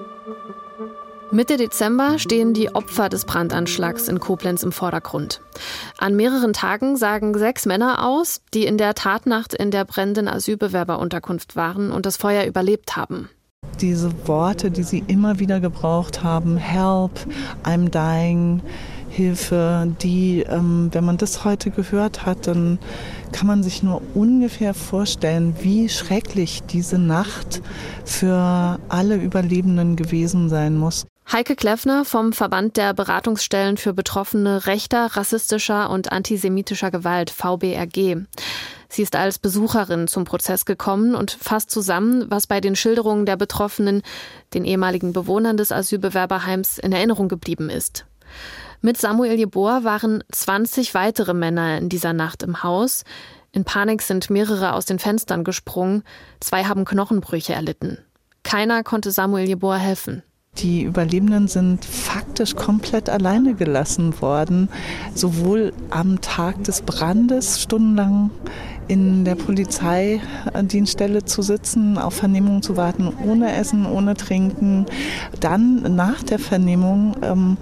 Mitte 1.32 1.58
Dezember 1.58 2.20
stehen 2.20 2.54
die 2.54 2.74
Opfer 2.76 3.10
des 3.10 3.26
Brandanschlags 3.26 4.08
in 4.08 4.20
Koblenz 4.20 4.62
im 4.62 4.72
Vordergrund. 4.72 5.42
An 5.98 6.16
mehreren 6.16 6.54
Tagen 6.54 6.98
sagen 6.98 7.38
sechs 7.38 7.66
Männer 7.66 8.06
aus, 8.06 8.42
die 8.54 8.66
in 8.66 8.78
der 8.78 8.94
Tatnacht 8.94 9.54
in 9.54 9.72
der 9.72 9.86
brennenden 9.86 10.28
Asylbewerberunterkunft 10.28 11.56
waren 11.56 11.92
und 11.92 12.06
das 12.06 12.18
Feuer 12.18 12.46
überlebt 12.46 12.96
haben. 12.96 13.30
Diese 13.82 14.12
Worte, 14.28 14.70
die 14.70 14.84
sie 14.84 15.04
immer 15.08 15.40
wieder 15.40 15.60
gebraucht 15.60 16.24
haben, 16.24 16.58
Help, 16.58 17.12
I'm 17.64 17.90
dying, 17.90 18.62
Hilfe, 19.10 19.92
die, 20.02 20.42
ähm, 20.42 20.90
wenn 20.92 21.06
man 21.06 21.18
das 21.18 21.44
heute 21.44 21.72
gehört 21.72 22.26
hat, 22.26 22.48
dann 22.48 22.80
kann 23.32 23.48
man 23.48 23.64
sich 23.64 23.82
nur 23.82 24.02
ungefähr 24.14 24.74
vorstellen, 24.74 25.56
wie 25.62 25.90
schrecklich 25.90 26.64
diese 26.70 27.00
Nacht 27.00 27.62
für 28.06 28.78
alle 28.90 29.16
Überlebenden 29.16 29.96
gewesen 29.96 30.50
sein 30.50 30.78
muss. 30.78 31.06
Heike 31.32 31.56
Kleffner 31.56 32.06
vom 32.06 32.34
Verband 32.34 32.78
der 32.78 32.94
Beratungsstellen 32.94 33.78
für 33.78 33.94
Betroffene 33.94 34.68
rechter, 34.68 35.08
rassistischer 35.18 35.90
und 35.90 36.12
antisemitischer 36.12 36.92
Gewalt 36.92 37.32
VBRG. 37.32 38.18
Sie 38.90 39.02
ist 39.02 39.16
als 39.16 39.40
Besucherin 39.40 40.08
zum 40.08 40.24
Prozess 40.24 40.66
gekommen 40.66 41.16
und 41.16 41.32
fasst 41.32 41.72
zusammen, 41.72 42.30
was 42.30 42.46
bei 42.46 42.62
den 42.62 42.76
Schilderungen 42.76 43.26
der 43.26 43.38
Betroffenen, 43.38 44.04
den 44.54 44.66
ehemaligen 44.66 45.14
Bewohnern 45.14 45.58
des 45.58 45.72
Asylbewerberheims, 45.72 46.78
in 46.78 46.94
Erinnerung 46.94 47.28
geblieben 47.28 47.72
ist. 47.72 48.06
Mit 48.82 48.98
Samuel 48.98 49.34
Jeboer 49.34 49.84
waren 49.84 50.24
20 50.32 50.94
weitere 50.94 51.34
Männer 51.34 51.80
in 51.80 51.90
dieser 51.90 52.14
Nacht 52.14 52.44
im 52.44 52.62
Haus. 52.62 53.04
In 53.52 53.66
Panik 53.66 54.04
sind 54.04 54.30
mehrere 54.30 54.74
aus 54.74 54.86
den 54.86 55.00
Fenstern 55.00 55.44
gesprungen, 55.44 56.04
zwei 56.40 56.66
haben 56.66 56.86
Knochenbrüche 56.86 57.54
erlitten. 57.54 57.98
Keiner 58.44 58.84
konnte 58.84 59.10
Samuel 59.10 59.48
Jeboa 59.48 59.78
helfen. 59.78 60.22
Die 60.58 60.84
Überlebenden 60.84 61.50
sind 61.50 61.84
faktisch 61.84 62.56
komplett 62.56 63.10
alleine 63.10 63.56
gelassen 63.56 64.22
worden, 64.22 64.70
sowohl 65.13 65.74
am 65.89 66.22
Tag 66.22 66.63
des 66.63 66.82
Brandes 66.82 67.62
stundenlang 67.62 68.30
in 68.88 69.26
der 69.26 69.36
Polizeidienststelle 69.36 71.26
zu 71.26 71.41
sitzen, 71.41 71.98
auf 71.98 72.13
Vernehmung 72.13 72.62
zu 72.62 72.78
warten, 72.78 73.12
ohne 73.26 73.54
Essen, 73.54 73.86
ohne 73.86 74.15
Trinken. 74.15 74.86
Dann 75.41 75.96
nach 75.96 76.24
der 76.24 76.39
Vernehmung 76.39 77.18
ähm, 77.22 77.58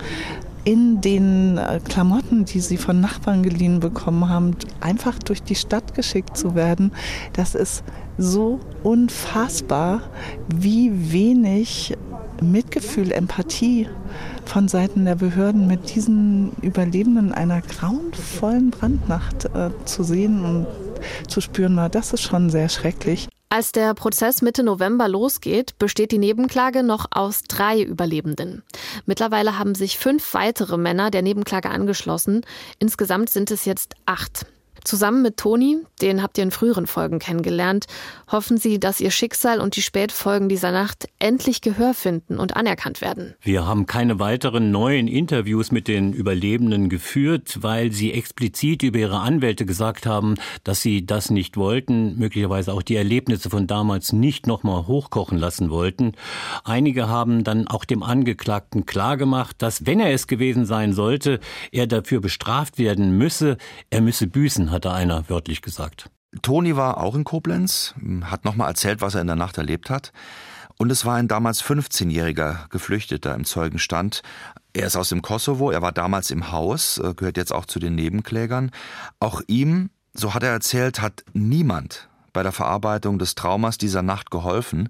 in 0.64 1.02
den 1.02 1.58
äh, 1.58 1.80
Klamotten, 1.84 2.46
die 2.46 2.60
sie 2.60 2.78
von 2.78 3.02
Nachbarn 3.02 3.44
geliehen 3.44 3.80
bekommen 3.80 4.30
haben, 4.30 4.56
einfach 4.80 5.20
durch 5.20 5.44
die 5.44 5.56
Stadt 5.56 5.94
geschickt 5.94 6.38
zu 6.38 6.56
werden. 6.56 6.92
Das 7.34 7.56
ist 7.56 7.84
so 8.18 8.60
unfassbar, 8.84 10.02
wie 10.54 11.12
wenig 11.12 11.96
Mitgefühl, 12.42 13.12
Empathie 13.12 13.88
von 14.46 14.68
Seiten 14.68 15.06
der 15.06 15.16
Behörden 15.16 15.68
mit 15.68 15.96
diesen 15.96 16.54
Überlebenden 16.62 17.32
einer 17.32 17.62
grauenvollen 17.62 18.72
Brandnacht 18.72 19.46
äh, 19.54 19.70
zu 19.86 20.04
sehen 20.04 20.44
und 20.44 20.68
zu 21.28 21.42
spüren 21.42 21.76
war. 21.76 21.90
Das 21.90 22.14
ist 22.14 22.22
schon 22.22 22.50
sehr 22.50 22.70
schrecklich. 22.70 23.28
Als 23.50 23.72
der 23.72 23.94
Prozess 23.94 24.42
Mitte 24.42 24.64
November 24.64 25.08
losgeht, 25.08 25.78
besteht 25.78 26.12
die 26.12 26.18
Nebenklage 26.18 26.82
noch 26.82 27.06
aus 27.12 27.44
drei 27.44 27.84
Überlebenden. 27.84 28.64
Mittlerweile 29.06 29.60
haben 29.60 29.76
sich 29.76 30.00
fünf 30.00 30.34
weitere 30.34 30.76
Männer 30.76 31.12
der 31.12 31.22
Nebenklage 31.22 31.70
angeschlossen. 31.70 32.42
Insgesamt 32.80 33.30
sind 33.30 33.52
es 33.52 33.66
jetzt 33.66 33.94
acht. 34.08 34.48
Zusammen 34.84 35.22
mit 35.22 35.38
Toni, 35.38 35.78
den 36.02 36.22
habt 36.22 36.38
ihr 36.38 36.44
in 36.44 36.52
früheren 36.52 36.88
Folgen 36.88 37.20
kennengelernt, 37.20 37.86
hoffen 38.30 38.58
sie, 38.58 38.80
dass 38.80 39.00
ihr 39.00 39.12
Schicksal 39.12 39.62
und 39.62 39.78
die 39.78 39.82
Spätfolgen 39.82 40.50
dieser 40.50 40.72
Nacht 40.72 41.08
endlich 41.20 41.62
Gehör 41.62 41.94
finden 41.94 42.38
und 42.38 42.58
anerkannt 42.58 43.00
werden. 43.00 43.34
Wir 43.42 43.66
haben 43.66 43.86
keine 43.86 44.20
weiteren 44.20 44.72
neuen 44.72 45.08
Interviews 45.08 45.72
mit 45.72 45.88
den 45.88 46.12
Überlebenden 46.12 46.90
geführt, 46.90 47.60
weil 47.62 47.94
sie 47.94 48.12
explizit 48.12 48.84
über 48.84 49.00
ihre 49.00 49.20
Anwälte 49.20 49.66
gesagt 49.66 50.06
haben, 50.06 50.36
dass 50.66 50.82
sie 50.82 51.06
das 51.06 51.30
nicht 51.30 51.56
wollten, 51.56 52.18
möglicherweise 52.18 52.74
auch 52.74 52.82
die 52.82 52.98
Erlebnisse 52.98 53.50
von 53.50 53.68
damals 53.68 54.12
nicht 54.12 54.48
nochmal 54.48 54.88
hochkochen 54.88 55.38
lassen 55.38 55.70
wollten. 55.70 56.12
Einige 56.66 57.08
haben 57.08 57.46
dann 57.46 57.70
auch 57.70 57.86
dem 57.86 58.04
Angeklagten 58.04 58.86
klargemacht, 58.86 59.62
dass 59.62 59.86
wenn 59.86 60.02
er 60.02 60.12
es 60.12 60.28
gewesen 60.28 60.66
sein 60.66 60.92
sollte, 60.92 61.40
er 61.72 61.88
dafür 61.88 62.20
bestraft 62.20 62.78
werden 62.78 63.18
müsse, 63.18 63.58
er 63.90 64.02
müsse 64.02 64.28
büßen 64.28 64.73
hat 64.74 64.86
da 64.86 64.94
einer 64.94 65.30
wörtlich 65.30 65.62
gesagt. 65.62 66.10
Toni 66.42 66.76
war 66.76 66.98
auch 66.98 67.16
in 67.16 67.24
Koblenz, 67.24 67.94
hat 68.24 68.44
nochmal 68.44 68.70
erzählt, 68.70 69.02
was 69.02 69.16
er 69.16 69.22
in 69.22 69.28
der 69.28 69.36
Nacht 69.36 69.58
erlebt 69.58 69.90
hat. 69.90 70.12
Und 70.78 70.92
es 70.92 71.06
war 71.06 71.16
ein 71.16 71.28
damals 71.28 71.64
15-jähriger 71.64 72.68
Geflüchteter 72.70 73.36
im 73.36 73.46
Zeugenstand. 73.46 74.24
Er 74.74 74.88
ist 74.88 74.96
aus 74.96 75.10
dem 75.10 75.22
Kosovo, 75.22 75.70
er 75.70 75.84
war 75.84 75.92
damals 75.92 76.32
im 76.32 76.52
Haus, 76.52 76.98
äh, 76.98 77.14
gehört 77.14 77.38
jetzt 77.38 77.54
auch 77.54 77.66
zu 77.66 77.80
den 77.80 77.94
Nebenklägern. 77.96 78.72
Auch 79.20 79.42
ihm, 79.48 79.92
so 80.14 80.34
hat 80.34 80.44
er 80.44 80.50
erzählt, 80.50 81.00
hat 81.00 81.24
niemand 81.34 82.10
bei 82.34 82.42
der 82.42 82.52
Verarbeitung 82.52 83.20
des 83.20 83.36
Traumas 83.36 83.78
dieser 83.78 84.02
Nacht 84.02 84.32
geholfen. 84.32 84.90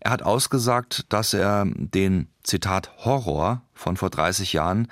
Er 0.00 0.10
hat 0.10 0.22
ausgesagt, 0.22 1.06
dass 1.08 1.32
er 1.32 1.64
den 1.66 2.28
Zitat 2.42 2.90
Horror 2.98 3.62
von 3.72 3.96
vor 3.96 4.10
30 4.10 4.52
Jahren 4.52 4.88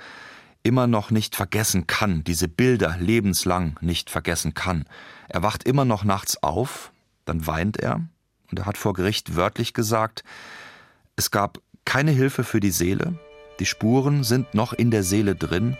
immer 0.63 0.87
noch 0.87 1.11
nicht 1.11 1.35
vergessen 1.35 1.87
kann, 1.87 2.23
diese 2.23 2.47
Bilder 2.47 2.97
lebenslang 2.99 3.77
nicht 3.81 4.09
vergessen 4.09 4.53
kann. 4.53 4.85
Er 5.27 5.43
wacht 5.43 5.63
immer 5.63 5.85
noch 5.85 6.03
nachts 6.03 6.41
auf, 6.43 6.91
dann 7.25 7.47
weint 7.47 7.77
er 7.77 8.01
und 8.49 8.59
er 8.59 8.65
hat 8.65 8.77
vor 8.77 8.93
Gericht 8.93 9.35
wörtlich 9.35 9.73
gesagt, 9.73 10.23
es 11.15 11.31
gab 11.31 11.59
keine 11.85 12.11
Hilfe 12.11 12.43
für 12.43 12.59
die 12.59 12.71
Seele, 12.71 13.17
die 13.59 13.65
Spuren 13.65 14.23
sind 14.23 14.53
noch 14.53 14.73
in 14.73 14.91
der 14.91 15.03
Seele 15.03 15.35
drin, 15.35 15.77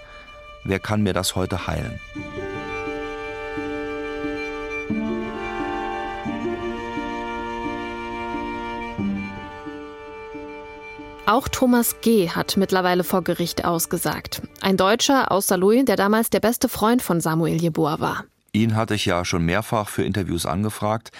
wer 0.64 0.80
kann 0.80 1.04
mir 1.04 1.14
das 1.14 1.36
heute 1.36 1.68
heilen? 1.68 2.00
Auch 11.32 11.48
Thomas 11.48 11.96
G. 12.02 12.28
hat 12.28 12.58
mittlerweile 12.58 13.06
vor 13.06 13.22
Gericht 13.24 13.64
ausgesagt. 13.64 14.42
Ein 14.60 14.76
Deutscher 14.76 15.32
aus 15.32 15.48
Saarlouis, 15.48 15.86
der 15.86 15.96
damals 15.96 16.30
der 16.30 16.42
beste 16.42 16.68
Freund 16.68 17.02
von 17.02 17.22
Samuel 17.22 17.56
Jeboa 17.56 18.02
war. 18.02 18.26
Ihn 18.52 18.76
hatte 18.76 18.96
ich 18.96 19.06
ja 19.06 19.24
schon 19.24 19.46
mehrfach 19.46 19.88
für 19.88 20.04
Interviews 20.04 20.46
angefragt, 20.46 21.14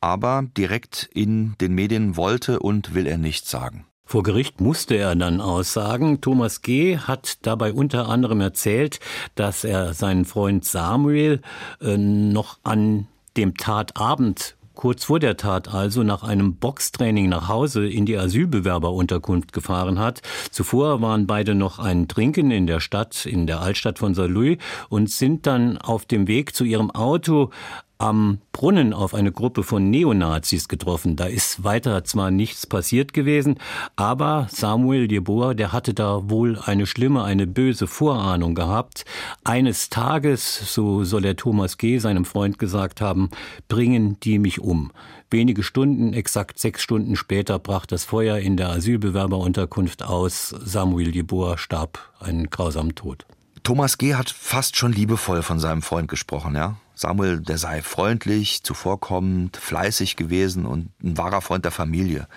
aber 0.00 0.46
direkt 0.56 1.10
in 1.12 1.54
den 1.60 1.74
Medien 1.74 2.16
wollte 2.16 2.60
und 2.60 2.94
will 2.94 3.06
er 3.06 3.18
nichts 3.18 3.50
sagen. 3.50 3.84
Vor 4.06 4.22
Gericht 4.22 4.62
musste 4.62 4.96
er 4.96 5.14
dann 5.14 5.42
aussagen. 5.42 6.22
Thomas 6.22 6.62
G. 6.62 6.96
hat 6.96 7.36
dabei 7.42 7.74
unter 7.74 8.08
anderem 8.08 8.40
erzählt, 8.40 9.00
dass 9.34 9.64
er 9.64 9.92
seinen 9.92 10.24
Freund 10.24 10.64
Samuel 10.64 11.42
äh, 11.82 11.98
noch 11.98 12.58
an 12.62 13.06
dem 13.36 13.54
Tatabend 13.54 14.56
kurz 14.78 15.04
vor 15.04 15.18
der 15.18 15.36
Tat 15.36 15.74
also 15.74 16.04
nach 16.04 16.22
einem 16.22 16.54
Boxtraining 16.54 17.28
nach 17.28 17.48
Hause 17.48 17.86
in 17.88 18.06
die 18.06 18.16
Asylbewerberunterkunft 18.16 19.52
gefahren 19.52 19.98
hat. 19.98 20.22
Zuvor 20.52 21.02
waren 21.02 21.26
beide 21.26 21.56
noch 21.56 21.80
ein 21.80 22.06
Trinken 22.06 22.52
in 22.52 22.68
der 22.68 22.78
Stadt, 22.78 23.26
in 23.26 23.48
der 23.48 23.60
Altstadt 23.60 23.98
von 23.98 24.14
Saarlouis 24.14 24.58
und 24.88 25.10
sind 25.10 25.48
dann 25.48 25.78
auf 25.78 26.06
dem 26.06 26.28
Weg 26.28 26.54
zu 26.54 26.62
ihrem 26.62 26.92
Auto 26.92 27.50
am 27.98 28.38
Brunnen 28.52 28.92
auf 28.92 29.14
eine 29.14 29.32
Gruppe 29.32 29.64
von 29.64 29.90
Neonazis 29.90 30.68
getroffen. 30.68 31.16
Da 31.16 31.26
ist 31.26 31.64
weiter 31.64 32.04
zwar 32.04 32.30
nichts 32.30 32.66
passiert 32.66 33.12
gewesen, 33.12 33.58
aber 33.96 34.46
Samuel 34.50 35.10
Jeboa, 35.10 35.54
der 35.54 35.72
hatte 35.72 35.94
da 35.94 36.30
wohl 36.30 36.58
eine 36.64 36.86
schlimme, 36.86 37.24
eine 37.24 37.46
böse 37.46 37.86
Vorahnung 37.86 38.54
gehabt. 38.54 39.04
Eines 39.44 39.90
Tages, 39.90 40.72
so 40.72 41.04
soll 41.04 41.22
der 41.22 41.36
Thomas 41.36 41.76
G. 41.76 41.98
seinem 41.98 42.24
Freund 42.24 42.58
gesagt 42.58 43.00
haben, 43.00 43.30
bringen 43.68 44.18
die 44.20 44.38
mich 44.38 44.60
um. 44.60 44.92
Wenige 45.30 45.62
Stunden, 45.62 46.14
exakt 46.14 46.58
sechs 46.58 46.82
Stunden 46.82 47.14
später, 47.14 47.58
brach 47.58 47.84
das 47.84 48.04
Feuer 48.04 48.38
in 48.38 48.56
der 48.56 48.70
Asylbewerberunterkunft 48.70 50.02
aus. 50.02 50.48
Samuel 50.48 51.14
Jeboa 51.14 51.58
starb 51.58 51.98
einen 52.18 52.48
grausamen 52.48 52.94
Tod. 52.94 53.26
Thomas 53.68 53.98
G. 53.98 54.14
hat 54.14 54.30
fast 54.30 54.78
schon 54.78 54.92
liebevoll 54.92 55.42
von 55.42 55.60
seinem 55.60 55.82
Freund 55.82 56.08
gesprochen, 56.08 56.54
ja? 56.54 56.76
Samuel, 56.94 57.42
der 57.42 57.58
sei 57.58 57.82
freundlich, 57.82 58.62
zuvorkommend, 58.62 59.58
fleißig 59.58 60.16
gewesen 60.16 60.64
und 60.64 60.88
ein 61.04 61.18
wahrer 61.18 61.42
Freund 61.42 61.66
der 61.66 61.70
Familie. 61.70 62.28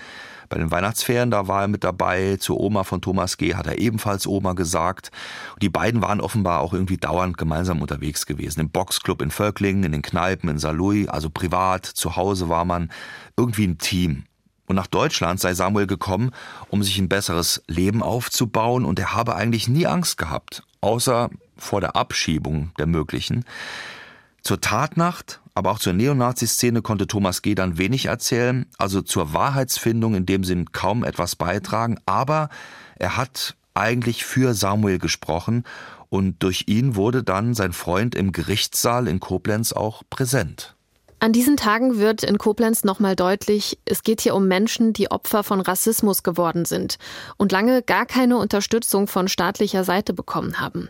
Bei 0.49 0.57
den 0.57 0.71
Weihnachtsferien, 0.71 1.31
da 1.31 1.47
war 1.47 1.61
er 1.61 1.67
mit 1.69 1.85
dabei, 1.85 2.35
zur 2.35 2.59
Oma 2.59 2.83
von 2.83 2.99
Thomas 3.01 3.37
G. 3.37 3.55
hat 3.55 3.65
er 3.65 3.77
ebenfalls 3.77 4.27
Oma 4.27 4.51
gesagt. 4.51 5.09
Und 5.53 5.63
die 5.63 5.69
beiden 5.69 6.01
waren 6.01 6.19
offenbar 6.19 6.59
auch 6.59 6.73
irgendwie 6.73 6.97
dauernd 6.97 7.37
gemeinsam 7.37 7.81
unterwegs 7.81 8.25
gewesen. 8.25 8.59
Im 8.59 8.69
Boxclub 8.69 9.21
in 9.21 9.31
Völklingen, 9.31 9.85
in 9.85 9.93
den 9.93 10.01
Kneipen 10.01 10.49
in 10.49 10.59
Saarlouis, 10.59 11.07
also 11.07 11.29
privat, 11.29 11.85
zu 11.85 12.17
Hause 12.17 12.49
war 12.49 12.65
man 12.65 12.91
irgendwie 13.37 13.67
ein 13.67 13.77
Team. 13.77 14.25
Und 14.65 14.75
nach 14.75 14.87
Deutschland 14.87 15.39
sei 15.39 15.53
Samuel 15.53 15.87
gekommen, 15.87 16.31
um 16.67 16.83
sich 16.83 16.99
ein 16.99 17.07
besseres 17.07 17.63
Leben 17.67 18.03
aufzubauen 18.03 18.83
und 18.83 18.99
er 18.99 19.15
habe 19.15 19.35
eigentlich 19.35 19.69
nie 19.69 19.87
Angst 19.87 20.17
gehabt, 20.17 20.63
außer 20.81 21.29
vor 21.57 21.81
der 21.81 21.95
Abschiebung 21.95 22.71
der 22.77 22.87
möglichen. 22.87 23.45
Zur 24.41 24.59
Tatnacht, 24.59 25.39
aber 25.53 25.71
auch 25.71 25.79
zur 25.79 25.93
Neonazi-Szene 25.93 26.81
konnte 26.81 27.07
Thomas 27.07 27.41
G. 27.41 27.53
dann 27.53 27.77
wenig 27.77 28.07
erzählen, 28.07 28.65
also 28.77 29.01
zur 29.01 29.33
Wahrheitsfindung 29.33 30.15
in 30.15 30.25
dem 30.25 30.43
Sinn 30.43 30.71
kaum 30.71 31.03
etwas 31.03 31.35
beitragen, 31.35 31.99
aber 32.05 32.49
er 32.97 33.17
hat 33.17 33.55
eigentlich 33.73 34.25
für 34.25 34.53
Samuel 34.53 34.97
gesprochen 34.97 35.63
und 36.09 36.43
durch 36.43 36.65
ihn 36.67 36.95
wurde 36.95 37.23
dann 37.23 37.53
sein 37.53 37.71
Freund 37.71 38.15
im 38.15 38.31
Gerichtssaal 38.31 39.07
in 39.07 39.19
Koblenz 39.19 39.71
auch 39.73 40.03
präsent. 40.09 40.75
An 41.23 41.33
diesen 41.33 41.55
Tagen 41.55 41.99
wird 41.99 42.23
in 42.23 42.39
Koblenz 42.39 42.83
nochmal 42.83 43.15
deutlich, 43.15 43.77
es 43.85 44.01
geht 44.01 44.21
hier 44.21 44.33
um 44.33 44.47
Menschen, 44.47 44.91
die 44.91 45.11
Opfer 45.11 45.43
von 45.43 45.61
Rassismus 45.61 46.23
geworden 46.23 46.65
sind 46.65 46.97
und 47.37 47.51
lange 47.51 47.83
gar 47.83 48.07
keine 48.07 48.37
Unterstützung 48.37 49.05
von 49.05 49.27
staatlicher 49.27 49.83
Seite 49.83 50.13
bekommen 50.13 50.59
haben. 50.59 50.89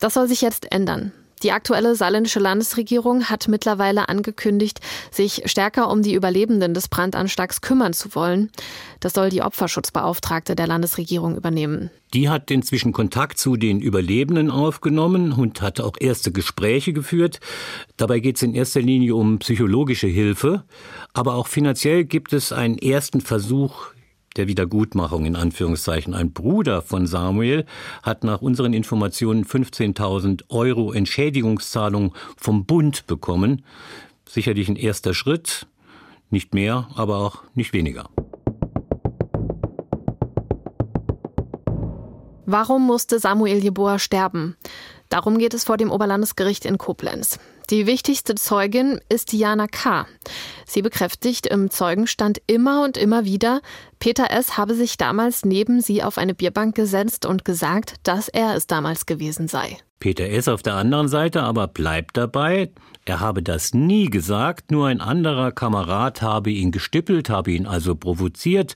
Das 0.00 0.12
soll 0.12 0.28
sich 0.28 0.42
jetzt 0.42 0.70
ändern. 0.70 1.12
Die 1.42 1.52
aktuelle 1.52 1.94
saarländische 1.94 2.40
Landesregierung 2.40 3.24
hat 3.24 3.48
mittlerweile 3.48 4.08
angekündigt, 4.08 4.80
sich 5.10 5.42
stärker 5.46 5.90
um 5.90 6.02
die 6.02 6.14
Überlebenden 6.14 6.74
des 6.74 6.88
Brandanschlags 6.88 7.60
kümmern 7.60 7.92
zu 7.92 8.14
wollen. 8.14 8.50
Das 9.00 9.12
soll 9.12 9.30
die 9.30 9.42
Opferschutzbeauftragte 9.42 10.56
der 10.56 10.66
Landesregierung 10.66 11.36
übernehmen. 11.36 11.90
Die 12.14 12.28
hat 12.28 12.50
inzwischen 12.50 12.92
Kontakt 12.92 13.38
zu 13.38 13.56
den 13.56 13.80
Überlebenden 13.80 14.50
aufgenommen 14.50 15.32
und 15.32 15.60
hat 15.60 15.80
auch 15.80 15.96
erste 16.00 16.32
Gespräche 16.32 16.92
geführt. 16.92 17.38
Dabei 17.96 18.20
geht 18.20 18.36
es 18.36 18.42
in 18.42 18.54
erster 18.54 18.80
Linie 18.80 19.14
um 19.14 19.38
psychologische 19.38 20.06
Hilfe, 20.06 20.64
aber 21.12 21.34
auch 21.34 21.46
finanziell 21.46 22.04
gibt 22.04 22.32
es 22.32 22.50
einen 22.52 22.78
ersten 22.78 23.20
Versuch, 23.20 23.92
der 24.38 24.48
Wiedergutmachung 24.48 25.26
in 25.26 25.36
Anführungszeichen. 25.36 26.14
Ein 26.14 26.32
Bruder 26.32 26.80
von 26.80 27.06
Samuel 27.06 27.66
hat 28.02 28.24
nach 28.24 28.40
unseren 28.40 28.72
Informationen 28.72 29.44
15.000 29.44 30.44
Euro 30.48 30.92
Entschädigungszahlung 30.92 32.14
vom 32.36 32.64
Bund 32.64 33.06
bekommen. 33.06 33.64
Sicherlich 34.28 34.68
ein 34.68 34.76
erster 34.76 35.12
Schritt, 35.12 35.66
nicht 36.30 36.54
mehr, 36.54 36.88
aber 36.94 37.18
auch 37.18 37.42
nicht 37.54 37.72
weniger. 37.72 38.08
Warum 42.46 42.86
musste 42.86 43.18
Samuel 43.18 43.58
Jeboa 43.58 43.98
sterben? 43.98 44.56
Darum 45.10 45.38
geht 45.38 45.52
es 45.52 45.64
vor 45.64 45.76
dem 45.76 45.90
Oberlandesgericht 45.90 46.64
in 46.64 46.78
Koblenz. 46.78 47.38
Die 47.70 47.86
wichtigste 47.86 48.34
Zeugin 48.34 48.98
ist 49.10 49.30
Diana 49.30 49.66
K. 49.66 50.06
Sie 50.64 50.80
bekräftigt 50.80 51.46
im 51.46 51.70
Zeugenstand 51.70 52.40
immer 52.46 52.82
und 52.82 52.96
immer 52.96 53.26
wieder, 53.26 53.60
Peter 53.98 54.30
S. 54.30 54.56
habe 54.56 54.74
sich 54.74 54.96
damals 54.96 55.44
neben 55.44 55.82
sie 55.82 56.02
auf 56.02 56.16
eine 56.16 56.34
Bierbank 56.34 56.74
gesetzt 56.74 57.26
und 57.26 57.44
gesagt, 57.44 57.96
dass 58.04 58.28
er 58.28 58.56
es 58.56 58.66
damals 58.66 59.04
gewesen 59.04 59.48
sei. 59.48 59.76
Peter 60.00 60.24
S. 60.30 60.48
auf 60.48 60.62
der 60.62 60.76
anderen 60.76 61.08
Seite 61.08 61.42
aber 61.42 61.68
bleibt 61.68 62.16
dabei, 62.16 62.70
er 63.08 63.20
habe 63.20 63.42
das 63.42 63.74
nie 63.74 64.06
gesagt, 64.06 64.70
nur 64.70 64.88
ein 64.88 65.00
anderer 65.00 65.52
Kamerad 65.52 66.22
habe 66.22 66.50
ihn 66.50 66.70
gestippelt, 66.70 67.30
habe 67.30 67.52
ihn 67.52 67.66
also 67.66 67.94
provoziert 67.94 68.74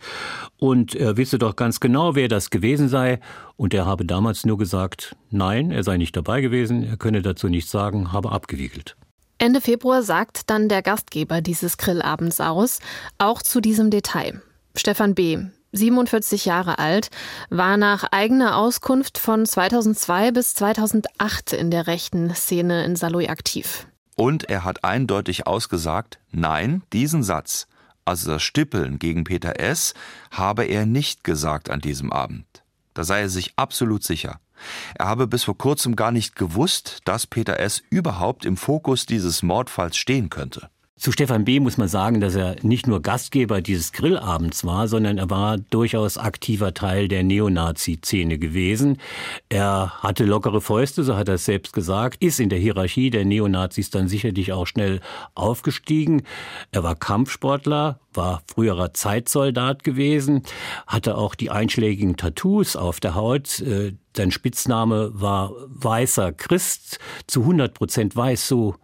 und 0.58 0.94
er 0.94 1.16
wisse 1.16 1.38
doch 1.38 1.56
ganz 1.56 1.80
genau, 1.80 2.14
wer 2.14 2.28
das 2.28 2.50
gewesen 2.50 2.88
sei 2.88 3.20
und 3.56 3.74
er 3.74 3.86
habe 3.86 4.04
damals 4.04 4.46
nur 4.46 4.58
gesagt, 4.58 5.16
nein, 5.30 5.70
er 5.70 5.84
sei 5.84 5.96
nicht 5.96 6.16
dabei 6.16 6.40
gewesen, 6.40 6.82
er 6.82 6.96
könne 6.96 7.22
dazu 7.22 7.48
nichts 7.48 7.70
sagen, 7.70 8.12
habe 8.12 8.32
abgewiegelt. 8.32 8.96
Ende 9.38 9.60
Februar 9.60 10.02
sagt 10.02 10.50
dann 10.50 10.68
der 10.68 10.82
Gastgeber 10.82 11.40
dieses 11.40 11.76
Grillabends 11.76 12.40
aus, 12.40 12.78
auch 13.18 13.42
zu 13.42 13.60
diesem 13.60 13.90
Detail. 13.90 14.40
Stefan 14.76 15.14
B., 15.14 15.38
47 15.72 16.44
Jahre 16.44 16.78
alt, 16.78 17.10
war 17.50 17.76
nach 17.76 18.04
eigener 18.12 18.56
Auskunft 18.56 19.18
von 19.18 19.44
2002 19.44 20.30
bis 20.30 20.54
2008 20.54 21.54
in 21.54 21.70
der 21.70 21.86
rechten 21.86 22.34
Szene 22.34 22.84
in 22.84 22.94
Saloy 22.94 23.28
aktiv. 23.28 23.86
Und 24.16 24.48
er 24.50 24.64
hat 24.64 24.84
eindeutig 24.84 25.46
ausgesagt, 25.46 26.18
nein, 26.30 26.82
diesen 26.92 27.22
Satz, 27.22 27.66
also 28.04 28.32
das 28.32 28.42
Stippeln 28.42 28.98
gegen 28.98 29.24
Peter 29.24 29.58
S., 29.60 29.94
habe 30.30 30.64
er 30.64 30.86
nicht 30.86 31.24
gesagt 31.24 31.70
an 31.70 31.80
diesem 31.80 32.12
Abend. 32.12 32.62
Da 32.94 33.04
sei 33.04 33.20
er 33.22 33.28
sich 33.28 33.54
absolut 33.56 34.02
sicher. 34.02 34.40
Er 34.94 35.06
habe 35.06 35.26
bis 35.26 35.44
vor 35.44 35.56
kurzem 35.56 35.96
gar 35.96 36.12
nicht 36.12 36.36
gewusst, 36.36 37.00
dass 37.04 37.26
Peter 37.26 37.58
S. 37.58 37.82
überhaupt 37.90 38.44
im 38.44 38.56
Fokus 38.56 39.06
dieses 39.06 39.42
Mordfalls 39.42 39.96
stehen 39.96 40.30
könnte. 40.30 40.68
Zu 40.98 41.10
Stefan 41.10 41.44
B. 41.44 41.58
muss 41.58 41.78
man 41.78 41.88
sagen, 41.88 42.20
dass 42.20 42.34
er 42.34 42.56
nicht 42.62 42.86
nur 42.86 43.00
Gastgeber 43.00 43.62
dieses 43.62 43.92
Grillabends 43.92 44.64
war, 44.64 44.86
sondern 44.86 45.16
er 45.16 45.30
war 45.30 45.56
durchaus 45.56 46.18
aktiver 46.18 46.74
Teil 46.74 47.08
der 47.08 47.24
Neonazi-Szene 47.24 48.38
gewesen. 48.38 48.98
Er 49.48 50.02
hatte 50.02 50.24
lockere 50.24 50.60
Fäuste, 50.60 51.02
so 51.02 51.16
hat 51.16 51.28
er 51.28 51.36
es 51.36 51.46
selbst 51.46 51.72
gesagt, 51.72 52.22
ist 52.22 52.38
in 52.40 52.50
der 52.50 52.58
Hierarchie 52.58 53.08
der 53.08 53.24
Neonazis 53.24 53.88
dann 53.90 54.06
sicherlich 54.06 54.52
auch 54.52 54.66
schnell 54.66 55.00
aufgestiegen. 55.34 56.24
Er 56.72 56.82
war 56.84 56.94
Kampfsportler, 56.94 57.98
war 58.12 58.42
früherer 58.46 58.92
Zeitsoldat 58.92 59.84
gewesen, 59.84 60.42
hatte 60.86 61.16
auch 61.16 61.34
die 61.34 61.50
einschlägigen 61.50 62.18
Tattoos 62.18 62.76
auf 62.76 63.00
der 63.00 63.14
Haut. 63.14 63.60
Äh, 63.60 63.94
sein 64.14 64.30
Spitzname 64.30 65.10
war 65.14 65.52
Weißer 65.68 66.32
Christ, 66.32 67.00
zu 67.26 67.40
100 67.40 67.72
Prozent 67.72 68.14
weiß, 68.14 68.46
so 68.46 68.76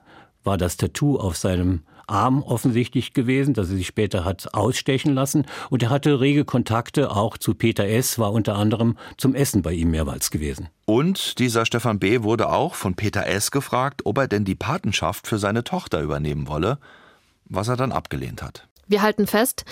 war 0.43 0.57
das 0.57 0.79
Tattoo 0.79 1.19
auf 1.19 1.37
seinem 1.37 1.83
Arm 2.09 2.43
offensichtlich 2.43 3.13
gewesen, 3.13 3.55
dass 3.55 3.71
er 3.71 3.77
sich 3.77 3.87
später 3.87 4.25
hat 4.25 4.55
ausstechen 4.55 5.15
lassen. 5.15 5.47
Und 5.71 5.83
er 5.83 5.91
hatte 5.91 6.21
rege 6.21 6.45
Kontakte 6.45 7.11
auch 7.11 7.39
zu 7.39 7.55
Peter 7.55 7.87
S., 7.87 8.19
war 8.19 8.33
unter 8.33 8.57
anderem 8.57 8.97
zum 9.17 9.35
Essen 9.35 9.63
bei 9.63 9.73
ihm 9.73 9.91
mehrmals 9.91 10.31
gewesen. 10.31 10.69
Und 10.87 11.39
dieser 11.39 11.67
Stefan 11.67 11.99
B. 11.99 12.23
wurde 12.23 12.51
auch 12.51 12.75
von 12.75 12.95
Peter 12.95 13.27
S. 13.27 13.51
gefragt, 13.51 14.03
ob 14.05 14.19
er 14.19 14.29
denn 14.29 14.45
die 14.45 14.55
Patenschaft 14.55 15.27
für 15.27 15.39
seine 15.39 15.65
Tochter 15.65 16.01
übernehmen 16.01 16.49
wolle, 16.49 16.79
was 17.45 17.69
er 17.69 17.77
dann 17.77 17.93
abgelehnt 17.93 18.43
hat. 18.43 18.67
Wir 18.87 19.03
halten 19.03 19.27
fest, 19.27 19.65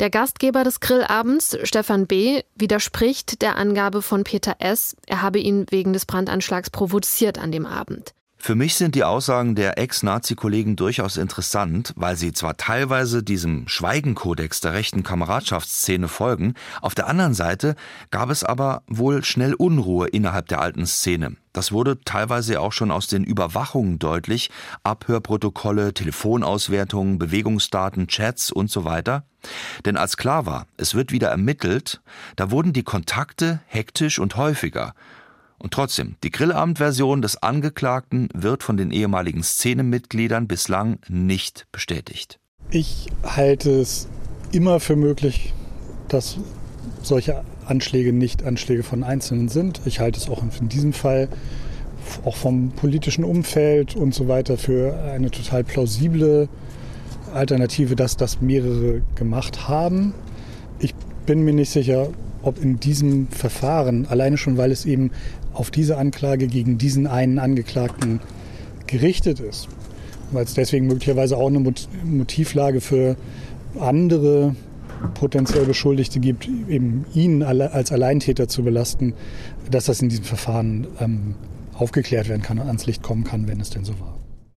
der 0.00 0.10
Gastgeber 0.10 0.64
des 0.64 0.80
Grillabends, 0.80 1.56
Stefan 1.62 2.08
B., 2.08 2.42
widerspricht 2.56 3.40
der 3.42 3.56
Angabe 3.56 4.02
von 4.02 4.24
Peter 4.24 4.56
S., 4.58 4.96
er 5.06 5.22
habe 5.22 5.38
ihn 5.38 5.66
wegen 5.70 5.92
des 5.92 6.06
Brandanschlags 6.06 6.70
provoziert 6.70 7.38
an 7.38 7.52
dem 7.52 7.66
Abend. 7.66 8.14
Für 8.46 8.54
mich 8.54 8.74
sind 8.74 8.94
die 8.94 9.04
Aussagen 9.04 9.54
der 9.54 9.78
Ex-Nazi-Kollegen 9.78 10.76
durchaus 10.76 11.16
interessant, 11.16 11.94
weil 11.96 12.14
sie 12.14 12.34
zwar 12.34 12.58
teilweise 12.58 13.22
diesem 13.22 13.66
Schweigenkodex 13.68 14.60
der 14.60 14.74
rechten 14.74 15.02
Kameradschaftsszene 15.02 16.08
folgen, 16.08 16.52
auf 16.82 16.94
der 16.94 17.06
anderen 17.06 17.32
Seite 17.32 17.74
gab 18.10 18.28
es 18.28 18.44
aber 18.44 18.82
wohl 18.86 19.24
schnell 19.24 19.54
Unruhe 19.54 20.08
innerhalb 20.08 20.48
der 20.48 20.60
alten 20.60 20.84
Szene. 20.84 21.36
Das 21.54 21.72
wurde 21.72 21.98
teilweise 22.04 22.60
auch 22.60 22.72
schon 22.72 22.90
aus 22.90 23.06
den 23.06 23.24
Überwachungen 23.24 23.98
deutlich, 23.98 24.50
Abhörprotokolle, 24.82 25.94
Telefonauswertungen, 25.94 27.18
Bewegungsdaten, 27.18 28.08
Chats 28.08 28.52
und 28.52 28.70
so 28.70 28.84
weiter. 28.84 29.24
Denn 29.86 29.96
als 29.96 30.18
klar 30.18 30.44
war, 30.44 30.66
es 30.76 30.94
wird 30.94 31.12
wieder 31.12 31.30
ermittelt, 31.30 32.02
da 32.36 32.50
wurden 32.50 32.74
die 32.74 32.82
Kontakte 32.82 33.60
hektisch 33.68 34.18
und 34.18 34.36
häufiger. 34.36 34.92
Und 35.64 35.72
trotzdem, 35.72 36.16
die 36.22 36.30
Grillabendversion 36.30 37.22
des 37.22 37.42
Angeklagten 37.42 38.28
wird 38.34 38.62
von 38.62 38.76
den 38.76 38.90
ehemaligen 38.90 39.42
Szenemitgliedern 39.42 40.46
bislang 40.46 40.98
nicht 41.08 41.66
bestätigt. 41.72 42.38
Ich 42.68 43.06
halte 43.22 43.70
es 43.70 44.06
immer 44.52 44.78
für 44.78 44.94
möglich, 44.94 45.54
dass 46.08 46.36
solche 47.00 47.42
Anschläge 47.64 48.12
nicht 48.12 48.42
Anschläge 48.42 48.82
von 48.82 49.04
Einzelnen 49.04 49.48
sind. 49.48 49.80
Ich 49.86 50.00
halte 50.00 50.20
es 50.20 50.28
auch 50.28 50.42
in 50.60 50.68
diesem 50.68 50.92
Fall 50.92 51.30
auch 52.26 52.36
vom 52.36 52.72
politischen 52.72 53.24
Umfeld 53.24 53.96
und 53.96 54.14
so 54.14 54.28
weiter 54.28 54.58
für 54.58 54.94
eine 55.14 55.30
total 55.30 55.64
plausible 55.64 56.50
Alternative, 57.32 57.96
dass 57.96 58.18
das 58.18 58.42
mehrere 58.42 59.00
gemacht 59.14 59.66
haben. 59.66 60.12
Ich 60.78 60.94
bin 61.24 61.42
mir 61.42 61.54
nicht 61.54 61.70
sicher, 61.70 62.10
ob 62.42 62.62
in 62.62 62.78
diesem 62.78 63.28
Verfahren, 63.28 64.06
alleine 64.06 64.36
schon 64.36 64.58
weil 64.58 64.70
es 64.70 64.84
eben 64.84 65.10
auf 65.54 65.70
diese 65.70 65.96
Anklage 65.96 66.46
gegen 66.46 66.78
diesen 66.78 67.06
einen 67.06 67.38
Angeklagten 67.38 68.20
gerichtet 68.86 69.40
ist, 69.40 69.68
weil 70.32 70.44
es 70.44 70.54
deswegen 70.54 70.86
möglicherweise 70.86 71.36
auch 71.36 71.48
eine 71.48 71.60
Motivlage 72.04 72.80
für 72.80 73.16
andere 73.78 74.54
potenziell 75.14 75.64
Beschuldigte 75.64 76.20
gibt, 76.20 76.48
eben 76.68 77.04
ihn 77.14 77.42
als 77.42 77.92
Alleintäter 77.92 78.48
zu 78.48 78.62
belasten, 78.62 79.14
dass 79.70 79.86
das 79.86 80.00
in 80.00 80.08
diesem 80.08 80.24
Verfahren 80.24 80.86
ähm, 81.00 81.34
aufgeklärt 81.74 82.28
werden 82.28 82.42
kann 82.42 82.58
und 82.58 82.66
ans 82.66 82.86
Licht 82.86 83.02
kommen 83.02 83.24
kann, 83.24 83.48
wenn 83.48 83.60
es 83.60 83.70
denn 83.70 83.84
so 83.84 83.98
war. 84.00 84.13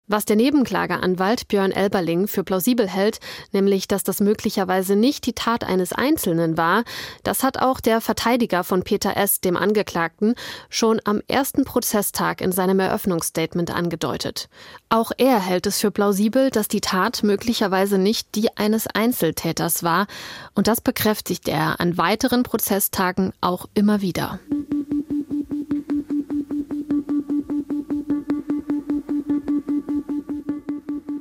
Was 0.09 0.25
der 0.25 0.37
Nebenklageanwalt 0.37 1.49
Björn 1.49 1.73
Elberling 1.73 2.29
für 2.29 2.45
plausibel 2.45 2.89
hält, 2.89 3.19
nämlich 3.51 3.89
dass 3.89 4.05
das 4.05 4.21
möglicherweise 4.21 4.95
nicht 4.95 5.27
die 5.27 5.33
Tat 5.33 5.65
eines 5.65 5.93
Einzelnen 5.93 6.57
war, 6.57 6.85
das 7.25 7.43
hat 7.43 7.59
auch 7.59 7.81
der 7.81 8.01
Verteidiger 8.01 8.63
von 8.63 8.85
Peter 8.85 9.17
S., 9.17 9.41
dem 9.41 9.57
Angeklagten, 9.57 10.37
schon 10.71 11.01
am 11.05 11.23
ersten 11.27 11.65
Prozesstag 11.65 12.41
in 12.41 12.53
seinem 12.53 12.79
Eröffnungsstatement 12.79 13.75
angedeutet. 13.75 14.49
Auch 14.91 15.11
er 15.19 15.41
hält 15.41 15.67
es 15.67 15.81
für 15.81 15.91
plausibel, 15.91 16.51
dass 16.51 16.69
die 16.69 16.81
Tat 16.81 17.25
möglicherweise 17.25 17.99
nicht 17.99 18.37
die 18.37 18.57
eines 18.57 18.87
Einzeltäters 18.87 19.83
war, 19.83 20.07
und 20.55 20.69
das 20.69 20.81
bekräftigt 20.81 21.49
er 21.49 21.81
an 21.81 21.99
weiteren 21.99 22.45
Prozesstagen 22.45 23.33
auch 23.41 23.67
immer 23.75 24.03
wieder. 24.03 24.39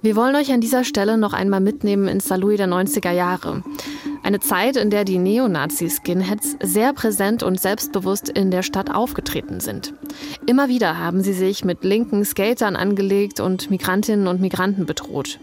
Wir 0.05 0.15
wollen 0.15 0.35
euch 0.35 0.51
an 0.51 0.61
dieser 0.61 0.83
Stelle 0.83 1.17
noch 1.17 1.33
einmal 1.33 1.61
mitnehmen 1.61 2.07
ins 2.07 2.25
Salui 2.25 2.57
der 2.57 2.67
90er 2.67 3.09
Jahre. 3.09 3.63
Eine 4.21 4.39
Zeit, 4.39 4.75
in 4.75 4.91
der 4.91 5.03
die 5.03 5.17
Neonazi-Skinheads 5.17 6.57
sehr 6.61 6.93
präsent 6.93 7.41
und 7.41 7.59
selbstbewusst 7.59 8.29
in 8.29 8.51
der 8.51 8.61
Stadt 8.61 8.93
aufgetreten 8.93 9.61
sind. 9.61 9.95
Immer 10.45 10.67
wieder 10.67 10.99
haben 10.99 11.23
sie 11.23 11.33
sich 11.33 11.65
mit 11.65 11.83
linken 11.83 12.23
Skatern 12.23 12.75
angelegt 12.75 13.39
und 13.39 13.71
Migrantinnen 13.71 14.27
und 14.27 14.41
Migranten 14.41 14.85
bedroht. 14.85 15.39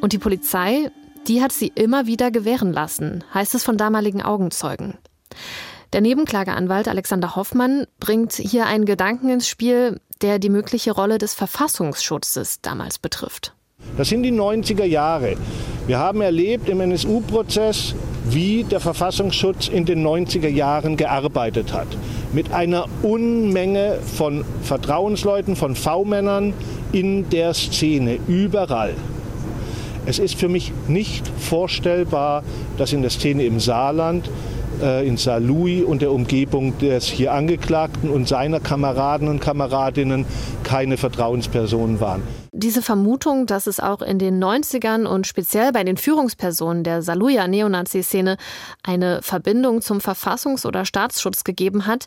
Und 0.00 0.12
die 0.12 0.18
Polizei, 0.18 0.90
die 1.28 1.40
hat 1.40 1.52
sie 1.52 1.70
immer 1.72 2.08
wieder 2.08 2.32
gewähren 2.32 2.72
lassen, 2.72 3.22
heißt 3.32 3.54
es 3.54 3.62
von 3.62 3.76
damaligen 3.76 4.20
Augenzeugen. 4.20 4.98
Der 5.92 6.00
Nebenklageanwalt 6.00 6.88
Alexander 6.88 7.36
Hoffmann 7.36 7.86
bringt 8.00 8.32
hier 8.32 8.66
einen 8.66 8.84
Gedanken 8.84 9.28
ins 9.28 9.46
Spiel, 9.46 10.00
der 10.22 10.40
die 10.40 10.50
mögliche 10.50 10.90
Rolle 10.90 11.18
des 11.18 11.34
Verfassungsschutzes 11.34 12.62
damals 12.62 12.98
betrifft. 12.98 13.54
Das 13.96 14.08
sind 14.08 14.22
die 14.22 14.32
90er 14.32 14.84
Jahre. 14.84 15.34
Wir 15.86 15.98
haben 15.98 16.22
erlebt 16.22 16.68
im 16.68 16.80
NSU-Prozess, 16.80 17.94
wie 18.30 18.64
der 18.64 18.80
Verfassungsschutz 18.80 19.68
in 19.68 19.84
den 19.84 20.06
90er 20.06 20.48
Jahren 20.48 20.96
gearbeitet 20.96 21.72
hat. 21.72 21.88
Mit 22.32 22.52
einer 22.52 22.86
Unmenge 23.02 23.98
von 24.16 24.44
Vertrauensleuten, 24.62 25.56
von 25.56 25.74
V-Männern 25.74 26.54
in 26.92 27.28
der 27.28 27.52
Szene, 27.52 28.18
überall. 28.28 28.94
Es 30.06 30.18
ist 30.18 30.36
für 30.36 30.48
mich 30.48 30.72
nicht 30.88 31.28
vorstellbar, 31.38 32.42
dass 32.78 32.92
in 32.92 33.02
der 33.02 33.10
Szene 33.10 33.44
im 33.44 33.60
Saarland 33.60 34.30
äh, 34.80 35.06
in 35.06 35.16
Saarlouis 35.16 35.84
und 35.84 36.00
der 36.00 36.12
Umgebung 36.12 36.78
des 36.78 37.06
hier 37.06 37.32
Angeklagten 37.32 38.08
und 38.08 38.26
seiner 38.26 38.60
Kameraden 38.60 39.28
und 39.28 39.40
Kameradinnen 39.40 40.24
keine 40.64 40.96
Vertrauenspersonen 40.96 42.00
waren. 42.00 42.41
Diese 42.54 42.82
Vermutung, 42.82 43.46
dass 43.46 43.66
es 43.66 43.80
auch 43.80 44.02
in 44.02 44.18
den 44.18 44.42
90ern 44.42 45.06
und 45.06 45.26
speziell 45.26 45.72
bei 45.72 45.84
den 45.84 45.96
Führungspersonen 45.96 46.84
der 46.84 47.00
Saluja 47.00 47.48
Neonazi-Szene 47.48 48.36
eine 48.82 49.22
Verbindung 49.22 49.80
zum 49.80 50.00
Verfassungs- 50.00 50.66
oder 50.66 50.84
Staatsschutz 50.84 51.44
gegeben 51.44 51.86
hat, 51.86 52.04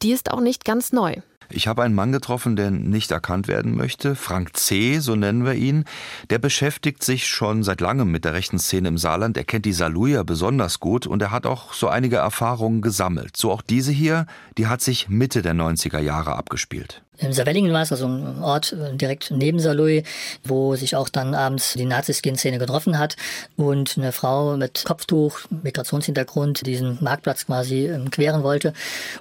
die 0.00 0.12
ist 0.12 0.30
auch 0.30 0.40
nicht 0.40 0.64
ganz 0.64 0.92
neu. 0.92 1.16
Ich 1.52 1.66
habe 1.66 1.82
einen 1.82 1.96
Mann 1.96 2.12
getroffen, 2.12 2.54
der 2.54 2.70
nicht 2.70 3.10
erkannt 3.10 3.48
werden 3.48 3.76
möchte. 3.76 4.14
Frank 4.14 4.56
C., 4.56 5.00
so 5.00 5.16
nennen 5.16 5.44
wir 5.44 5.54
ihn. 5.54 5.84
Der 6.30 6.38
beschäftigt 6.38 7.02
sich 7.02 7.26
schon 7.26 7.64
seit 7.64 7.80
langem 7.80 8.12
mit 8.12 8.24
der 8.24 8.34
rechten 8.34 8.60
Szene 8.60 8.86
im 8.86 8.98
Saarland. 8.98 9.36
Er 9.36 9.42
kennt 9.42 9.66
die 9.66 9.72
Saluja 9.72 10.22
besonders 10.22 10.78
gut 10.78 11.08
und 11.08 11.20
er 11.20 11.32
hat 11.32 11.46
auch 11.46 11.72
so 11.72 11.88
einige 11.88 12.18
Erfahrungen 12.18 12.80
gesammelt. 12.80 13.36
So 13.36 13.50
auch 13.50 13.62
diese 13.62 13.90
hier, 13.90 14.26
die 14.56 14.68
hat 14.68 14.82
sich 14.82 15.08
Mitte 15.08 15.42
der 15.42 15.54
90er 15.54 15.98
Jahre 15.98 16.36
abgespielt. 16.36 17.02
In 17.20 17.34
Savellingen 17.34 17.72
war 17.72 17.82
es, 17.82 17.92
also 17.92 18.06
ein 18.06 18.42
Ort 18.42 18.72
äh, 18.72 18.96
direkt 18.96 19.30
neben 19.30 19.60
Saarlouis, 19.60 20.04
wo 20.42 20.74
sich 20.74 20.96
auch 20.96 21.10
dann 21.10 21.34
abends 21.34 21.74
die 21.74 21.84
Nazi-Skin-Szene 21.84 22.58
getroffen 22.58 22.98
hat 22.98 23.16
und 23.56 23.98
eine 23.98 24.12
Frau 24.12 24.56
mit 24.56 24.84
Kopftuch, 24.86 25.40
Migrationshintergrund, 25.50 26.66
diesen 26.66 26.96
Marktplatz 27.02 27.44
quasi 27.44 27.86
ähm, 27.86 28.10
queren 28.10 28.42
wollte 28.42 28.72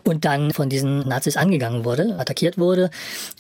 und 0.06 0.24
dann 0.24 0.52
von 0.52 0.70
diesen 0.70 1.08
Nazis 1.10 1.36
angegangen 1.36 1.84
wurde, 1.84 2.16
attackiert 2.18 2.58
wurde 2.58 2.90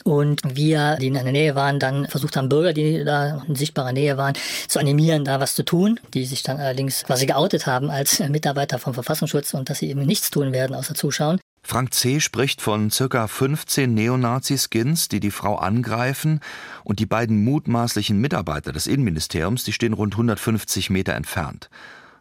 und 0.03 0.41
wir, 0.43 0.97
die 0.99 1.07
in 1.07 1.14
der 1.14 1.24
Nähe 1.24 1.55
waren, 1.55 1.80
dann 1.80 2.07
versucht 2.07 2.36
haben, 2.36 2.49
Bürger, 2.49 2.74
die 2.74 3.05
da 3.05 3.41
in 3.47 3.55
sichtbarer 3.55 3.93
Nähe 3.93 4.18
waren, 4.18 4.34
zu 4.68 4.80
animieren, 4.80 5.24
da 5.24 5.39
was 5.39 5.55
zu 5.55 5.64
tun, 5.64 6.01
die 6.14 6.26
sich 6.26 6.43
dann 6.43 6.57
allerdings 6.57 7.05
quasi 7.05 7.26
geoutet 7.26 7.66
haben 7.66 7.89
als 7.89 8.20
Mitarbeiter 8.20 8.78
vom 8.78 8.93
Verfassungsschutz 8.93 9.53
und 9.53 9.70
dass 9.70 9.80
sie 9.80 9.89
eben 9.89 10.05
nichts 10.05 10.32
tun 10.32 10.51
werden, 10.51 10.76
außer 10.76 10.95
zuschauen. 10.95 11.39
Frank 11.70 11.93
C. 11.93 12.20
spricht 12.20 12.63
von 12.63 12.89
circa 12.89 13.28
15 13.28 13.93
Neonazi-Skins, 13.93 15.07
die 15.07 15.20
die 15.20 15.30
Frau 15.30 15.55
angreifen, 15.55 16.39
und 16.84 16.97
die 16.97 17.05
beiden 17.05 17.43
mutmaßlichen 17.43 18.20
Mitarbeiter 18.20 18.72
des 18.72 18.88
Innenministeriums, 18.88 19.65
die 19.65 19.72
stehen 19.72 19.93
rund 19.93 20.15
150 20.15 20.89
Meter 20.89 21.13
entfernt. 21.13 21.70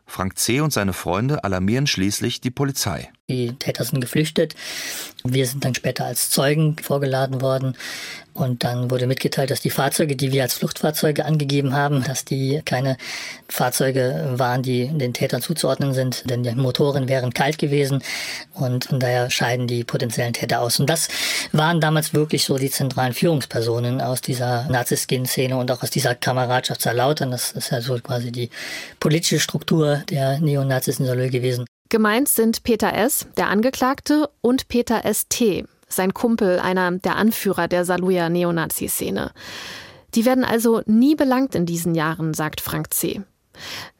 Frank 0.05 0.37
C. 0.37 0.61
und 0.61 0.71
seine 0.71 0.93
Freunde 0.93 1.45
alarmieren 1.45 1.87
schließlich 1.87 2.43
die 2.43 2.51
Polizei. 2.51 3.11
Die 3.31 3.53
Täter 3.59 3.85
sind 3.85 4.01
geflüchtet. 4.01 4.55
Wir 5.23 5.45
sind 5.45 5.63
dann 5.63 5.75
später 5.75 6.07
als 6.07 6.31
Zeugen 6.31 6.79
vorgeladen 6.79 7.43
worden. 7.43 7.77
Und 8.33 8.65
dann 8.65 8.91
wurde 8.91 9.07
mitgeteilt, 9.07 9.51
dass 9.51 9.61
die 9.61 9.69
Fahrzeuge, 9.69 10.17
die 10.17 10.33
wir 10.33 10.45
als 10.45 10.55
Fluchtfahrzeuge 10.55 11.27
angegeben 11.27 11.75
haben, 11.75 12.03
dass 12.05 12.25
die 12.25 12.63
keine 12.65 12.97
Fahrzeuge 13.47 14.31
waren, 14.37 14.63
die 14.63 14.89
den 14.89 15.13
Tätern 15.13 15.43
zuzuordnen 15.43 15.93
sind, 15.93 16.31
denn 16.31 16.43
die 16.43 16.55
Motoren 16.55 17.07
wären 17.09 17.35
kalt 17.35 17.59
gewesen 17.59 18.03
und 18.55 18.87
von 18.87 18.99
daher 18.99 19.29
scheiden 19.29 19.67
die 19.67 19.85
potenziellen 19.85 20.33
Täter 20.33 20.63
aus. 20.63 20.81
Und 20.81 20.89
das 20.89 21.09
waren 21.53 21.83
damals 21.83 22.15
wirklich 22.15 22.45
so 22.45 22.57
die 22.57 22.71
zentralen 22.71 23.13
Führungspersonen 23.13 24.01
aus 24.01 24.23
dieser 24.23 24.67
Nazi-Skin-Szene 24.71 25.55
und 25.55 25.71
auch 25.71 25.83
aus 25.83 25.91
dieser 25.91 26.15
Kameradschaft 26.15 26.83
Lautern. 26.87 27.33
Das 27.33 27.53
ist 27.53 27.73
ja 27.73 27.83
so 27.83 27.99
quasi 27.99 28.33
die 28.33 28.49
politische 29.01 29.41
Struktur 29.41 30.03
der 30.09 30.39
Neonazis 30.39 30.99
in 30.99 31.05
Salö 31.05 31.29
gewesen. 31.29 31.67
Gemeint 31.91 32.29
sind 32.29 32.65
Peter 32.65 32.93
S., 32.93 33.27
der 33.39 33.49
Angeklagte, 33.49 34.29
und 34.43 34.69
Peter 34.69 35.07
S.T., 35.07 35.65
sein 35.89 36.13
Kumpel, 36.13 36.59
einer 36.59 36.91
der 36.93 37.17
Anführer 37.17 37.67
der 37.67 37.87
Saluja 37.87 38.29
Neonazi-Szene. 38.29 39.33
Die 40.15 40.27
werden 40.27 40.45
also 40.45 40.83
nie 40.85 41.15
belangt 41.15 41.55
in 41.55 41.65
diesen 41.65 41.95
Jahren, 41.95 42.35
sagt 42.35 42.61
Frank 42.61 42.93
C. 42.93 43.23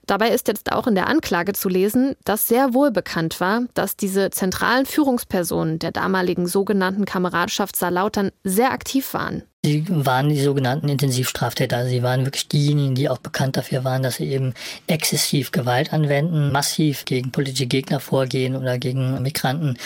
Dabei 0.05 0.31
ist 0.31 0.49
jetzt 0.49 0.73
auch 0.73 0.87
in 0.87 0.95
der 0.95 1.07
Anklage 1.07 1.55
zu 1.55 1.69
lesen, 1.69 2.15
dass 2.25 2.49
sehr 2.49 2.75
wohl 2.75 2.91
bekannt 2.91 3.41
war, 3.41 3.63
dass 3.75 3.97
diese 3.97 4.31
zentralen 4.31 4.87
Führungspersonen 4.87 5.79
der 5.79 5.93
damaligen 5.93 6.47
sogenannten 6.47 7.07
Kameradschaft 7.07 7.77
Saarlautern 7.77 8.33
sehr 8.45 8.73
aktiv 8.73 9.13
waren. 9.15 9.43
Sie 9.65 9.85
waren 9.89 10.29
die 10.29 10.41
sogenannten 10.41 10.89
Intensivstraftäter. 10.89 11.85
Sie 11.89 12.05
waren 12.05 12.25
wirklich 12.25 12.47
diejenigen, 12.47 12.95
die 12.95 13.09
auch 13.09 13.19
bekannt 13.19 13.57
dafür 13.57 13.83
waren, 13.83 14.05
dass 14.05 14.17
sie 14.17 14.29
eben 14.29 14.55
exzessiv 14.87 15.51
Gewalt 15.51 15.93
anwenden, 15.93 16.53
massiv 16.53 17.05
gegen 17.05 17.33
politische 17.33 17.67
Gegner 17.67 17.99
vorgehen 17.99 18.55
oder 18.55 18.79
gegen 18.79 19.21
Migranten 19.21 19.77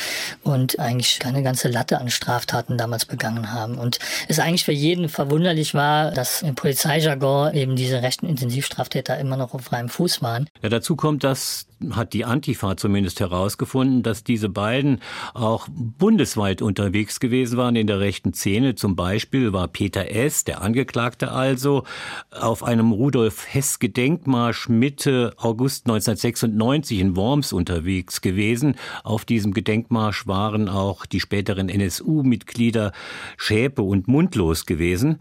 und 0.42 0.78
eigentlich 0.78 1.18
keine 1.20 1.42
ganze 1.42 1.68
Latte 1.68 1.98
an 1.98 2.10
Straftaten 2.10 2.76
damals 2.76 3.06
begangen 3.06 3.50
haben. 3.50 3.78
Und 3.78 3.98
es 4.28 4.38
eigentlich 4.38 4.64
für 4.64 4.72
jeden 4.72 5.08
verwunderlich 5.08 5.72
war, 5.72 6.10
dass 6.10 6.42
im 6.42 6.54
Polizeijargon 6.54 7.54
eben 7.54 7.74
diese 7.74 8.02
rechten 8.02 8.26
Intensivstraftäter 8.26 9.18
immer 9.18 9.38
noch 9.38 9.54
auf 9.54 9.62
freiem 9.62 9.88
Fuß 9.88 10.20
waren. 10.20 10.50
Ja, 10.60 10.68
dazu 10.68 10.96
kommt, 10.96 11.24
dass 11.24 11.66
hat 11.90 12.12
die 12.12 12.24
Antifa 12.24 12.76
zumindest 12.76 13.20
herausgefunden, 13.20 14.02
dass 14.02 14.24
diese 14.24 14.48
beiden 14.48 15.00
auch 15.34 15.68
bundesweit 15.70 16.62
unterwegs 16.62 17.20
gewesen 17.20 17.56
waren 17.58 17.76
in 17.76 17.86
der 17.86 18.00
rechten 18.00 18.32
Szene. 18.32 18.74
Zum 18.74 18.96
Beispiel 18.96 19.52
war 19.52 19.61
Peter 19.68 20.10
S., 20.10 20.44
der 20.44 20.62
Angeklagte 20.62 21.32
also, 21.32 21.84
auf 22.30 22.62
einem 22.62 22.92
Rudolf 22.92 23.46
Hess 23.48 23.78
Gedenkmarsch 23.78 24.68
Mitte 24.68 25.34
August 25.36 25.86
1996 25.86 26.98
in 27.00 27.16
Worms 27.16 27.52
unterwegs 27.52 28.20
gewesen. 28.20 28.76
Auf 29.04 29.24
diesem 29.24 29.52
Gedenkmarsch 29.54 30.26
waren 30.26 30.68
auch 30.68 31.06
die 31.06 31.20
späteren 31.20 31.68
NSU-Mitglieder 31.68 32.92
Schäpe 33.36 33.82
und 33.82 34.08
Mundlos 34.08 34.66
gewesen. 34.66 35.18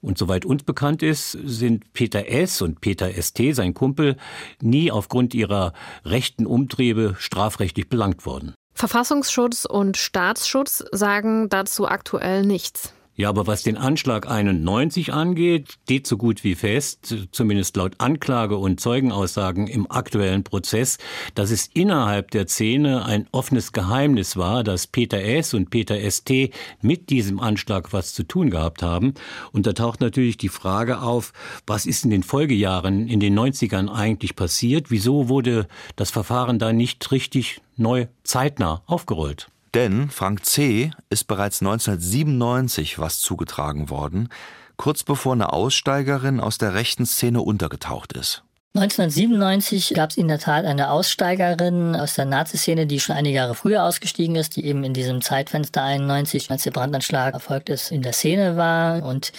Und 0.00 0.18
soweit 0.18 0.44
uns 0.44 0.64
bekannt 0.64 1.02
ist, 1.02 1.32
sind 1.44 1.92
Peter 1.92 2.28
S. 2.28 2.60
und 2.62 2.80
Peter 2.80 3.10
ST, 3.10 3.54
sein 3.54 3.74
Kumpel, 3.74 4.16
nie 4.60 4.90
aufgrund 4.90 5.34
ihrer 5.34 5.72
rechten 6.04 6.46
Umtriebe 6.46 7.14
strafrechtlich 7.18 7.88
belangt 7.88 8.26
worden. 8.26 8.54
Verfassungsschutz 8.74 9.64
und 9.64 9.96
Staatsschutz 9.96 10.84
sagen 10.92 11.48
dazu 11.48 11.86
aktuell 11.86 12.42
nichts. 12.42 12.94
Ja, 13.14 13.28
aber 13.28 13.46
was 13.46 13.62
den 13.62 13.76
Anschlag 13.76 14.26
91 14.26 15.12
angeht, 15.12 15.76
steht 15.84 16.06
so 16.06 16.16
gut 16.16 16.44
wie 16.44 16.54
fest, 16.54 17.14
zumindest 17.30 17.76
laut 17.76 17.96
Anklage 17.98 18.56
und 18.56 18.80
Zeugenaussagen 18.80 19.66
im 19.66 19.90
aktuellen 19.90 20.44
Prozess, 20.44 20.96
dass 21.34 21.50
es 21.50 21.68
innerhalb 21.74 22.30
der 22.30 22.48
Szene 22.48 23.04
ein 23.04 23.28
offenes 23.30 23.72
Geheimnis 23.72 24.38
war, 24.38 24.64
dass 24.64 24.86
Peter 24.86 25.22
S. 25.22 25.52
und 25.52 25.68
Peter 25.68 25.98
ST 26.10 26.54
mit 26.80 27.10
diesem 27.10 27.38
Anschlag 27.38 27.92
was 27.92 28.14
zu 28.14 28.22
tun 28.22 28.48
gehabt 28.48 28.82
haben. 28.82 29.12
Und 29.52 29.66
da 29.66 29.74
taucht 29.74 30.00
natürlich 30.00 30.38
die 30.38 30.48
Frage 30.48 31.02
auf, 31.02 31.34
was 31.66 31.84
ist 31.84 32.04
in 32.04 32.10
den 32.10 32.22
Folgejahren, 32.22 33.08
in 33.08 33.20
den 33.20 33.38
90ern 33.38 33.90
eigentlich 33.92 34.36
passiert? 34.36 34.90
Wieso 34.90 35.28
wurde 35.28 35.68
das 35.96 36.10
Verfahren 36.10 36.58
da 36.58 36.72
nicht 36.72 37.10
richtig 37.10 37.60
neu 37.76 38.06
zeitnah 38.24 38.82
aufgerollt? 38.86 39.51
Denn 39.74 40.10
Frank 40.10 40.44
C. 40.44 40.90
ist 41.08 41.26
bereits 41.26 41.62
1997 41.62 42.98
was 42.98 43.20
zugetragen 43.20 43.88
worden, 43.88 44.28
kurz 44.76 45.02
bevor 45.02 45.32
eine 45.32 45.52
Aussteigerin 45.52 46.40
aus 46.40 46.58
der 46.58 46.74
rechten 46.74 47.06
Szene 47.06 47.40
untergetaucht 47.40 48.12
ist. 48.12 48.44
1997 48.74 49.92
gab 49.94 50.10
es 50.10 50.16
in 50.16 50.28
der 50.28 50.38
Tat 50.38 50.64
eine 50.64 50.90
Aussteigerin 50.90 51.94
aus 51.94 52.14
der 52.14 52.24
Nazi-Szene, 52.24 52.86
die 52.86 53.00
schon 53.00 53.16
einige 53.16 53.36
Jahre 53.36 53.54
früher 53.54 53.84
ausgestiegen 53.84 54.34
ist, 54.34 54.56
die 54.56 54.64
eben 54.64 54.82
in 54.82 54.94
diesem 54.94 55.20
Zeitfenster 55.20 55.82
91, 55.82 56.50
als 56.50 56.62
der 56.62 56.70
Brandanschlag 56.70 57.34
erfolgt 57.34 57.68
ist, 57.68 57.92
in 57.92 58.00
der 58.00 58.14
Szene 58.14 58.56
war. 58.56 59.02
Und 59.02 59.32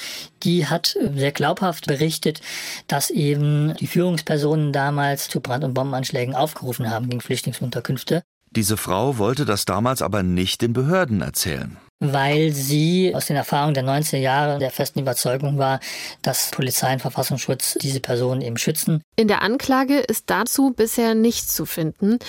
die 0.44 0.68
hat 0.68 0.96
sehr 1.16 1.32
glaubhaft 1.32 1.88
berichtet, 1.88 2.42
dass 2.88 3.10
eben 3.10 3.74
die 3.78 3.88
Führungspersonen 3.88 4.72
damals 4.72 5.30
zu 5.30 5.42
Brand- 5.42 5.64
und 5.64 5.74
Bombenanschlägen 5.74 6.36
aufgerufen 6.36 6.92
haben 6.92 7.10
gegen 7.10 7.22
Flüchtlingsunterkünfte. 7.22 8.22
Diese 8.56 8.78
Frau 8.78 9.18
wollte 9.18 9.46
das 9.46 9.66
damals 9.66 10.04
aber 10.04 10.22
nicht 10.22 10.62
den 10.62 10.74
Behörden 10.74 11.22
erzählen. 11.22 11.78
Weil 12.00 12.52
sie 12.52 13.16
aus 13.16 13.28
den 13.28 13.36
Erfahrungen 13.36 13.74
der 13.74 13.84
90er 13.84 14.18
Jahre 14.18 14.60
der 14.60 14.70
festen 14.70 15.00
Überzeugung 15.00 15.58
war, 15.58 15.80
dass 16.22 16.52
Polizei 16.52 16.94
und 16.94 17.00
Verfassungsschutz 17.00 17.78
diese 17.82 18.00
Personen 18.00 18.42
eben 18.42 18.58
schützen. 18.58 19.02
In 19.16 19.28
der 19.28 19.42
Anklage 19.42 20.00
ist 20.00 20.30
dazu 20.30 20.72
bisher 20.72 21.16
nichts 21.16 21.56
zu 21.56 21.66
finden. 21.66 22.20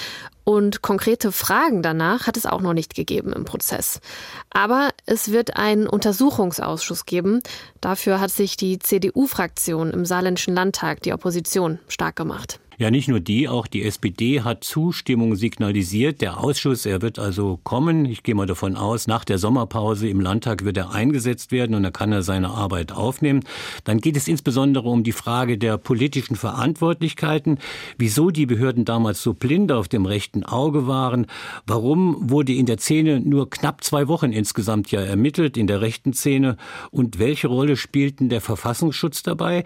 Und 0.45 0.81
konkrete 0.81 1.33
Fragen 1.33 1.83
danach 1.83 2.27
hat 2.27 2.37
es 2.37 2.47
auch 2.47 2.61
noch 2.61 2.75
nicht 2.75 2.95
gegeben 2.95 3.33
im 3.33 3.45
Prozess. 3.45 4.01
Aber 4.51 4.91
es 5.07 5.31
wird 5.31 5.57
einen 5.57 5.87
Untersuchungsausschuss 5.87 7.05
geben. 7.05 7.41
Dafür 7.81 8.21
hat 8.21 8.31
sich 8.31 8.57
die 8.57 8.79
CDU-Fraktion 8.79 9.91
im 9.91 10.07
Saarländischen 10.07 10.55
Landtag, 10.55 11.03
die 11.03 11.13
Opposition, 11.13 11.81
stark 11.89 12.17
gemacht. 12.17 12.61
Ja, 12.77 12.91
nicht 12.91 13.09
nur 13.09 13.21
die, 13.21 13.49
auch 13.49 13.69
die 13.69 13.85
SPD 13.85 14.41
hat 14.41 14.65
Zustimmung 14.65 15.37
signalisiert. 15.37 16.21
Der 16.21 16.43
Ausschuss, 16.43 16.87
er 16.87 17.03
wird 17.03 17.21
also 17.21 17.61
kommen. 17.63 18.05
Ich 18.05 18.25
gehe 18.25 18.35
mal 18.35 18.47
davon 18.47 18.77
aus, 18.77 19.07
nach 19.07 19.25
der 19.25 19.39
Sommerpause 19.39 20.09
im 20.09 20.21
Landtag 20.21 20.65
wird 20.65 20.77
er 20.77 20.91
eingesetzt 20.91 21.53
werden 21.53 21.77
und 21.77 21.85
da 21.85 21.93
kann 21.93 22.11
er 22.11 22.23
seine 22.23 22.51
Arbeit 22.51 22.91
aufnehmen. 22.91 23.45
Dann 23.85 23.99
geht 23.99 24.17
es 24.17 24.27
insbesondere 24.27 24.89
um 24.89 25.05
die 25.05 25.13
Frage 25.13 25.57
der 25.57 25.79
politischen 25.79 26.35
Verantwortlichkeiten, 26.35 27.59
wieso 27.97 28.31
die 28.31 28.47
Behörden 28.47 28.85
damals 28.85 29.23
so 29.23 29.35
blind 29.35 29.71
auf 29.71 29.87
dem 29.87 30.05
rechten 30.05 30.45
Auge 30.45 30.89
waren, 30.89 31.27
warum 31.67 32.29
wurde 32.29 32.53
in 32.53 32.67
der 32.67 32.79
Szene 32.79 33.21
nur 33.21 33.51
knapp 33.51 33.85
zwei 33.85 34.09
Wochen 34.09 34.33
insgesamt 34.33 34.91
ja 34.91 35.01
ermittelt, 35.01 35.57
in 35.57 35.69
der 35.69 35.81
rechten 35.81 36.13
Szene 36.13 36.57
und 36.91 37.21
welche 37.21 37.47
Rolle 37.47 37.77
spielten 37.77 38.29
der 38.29 38.41
Verfassungsschutz 38.41 39.23
dabei? 39.23 39.63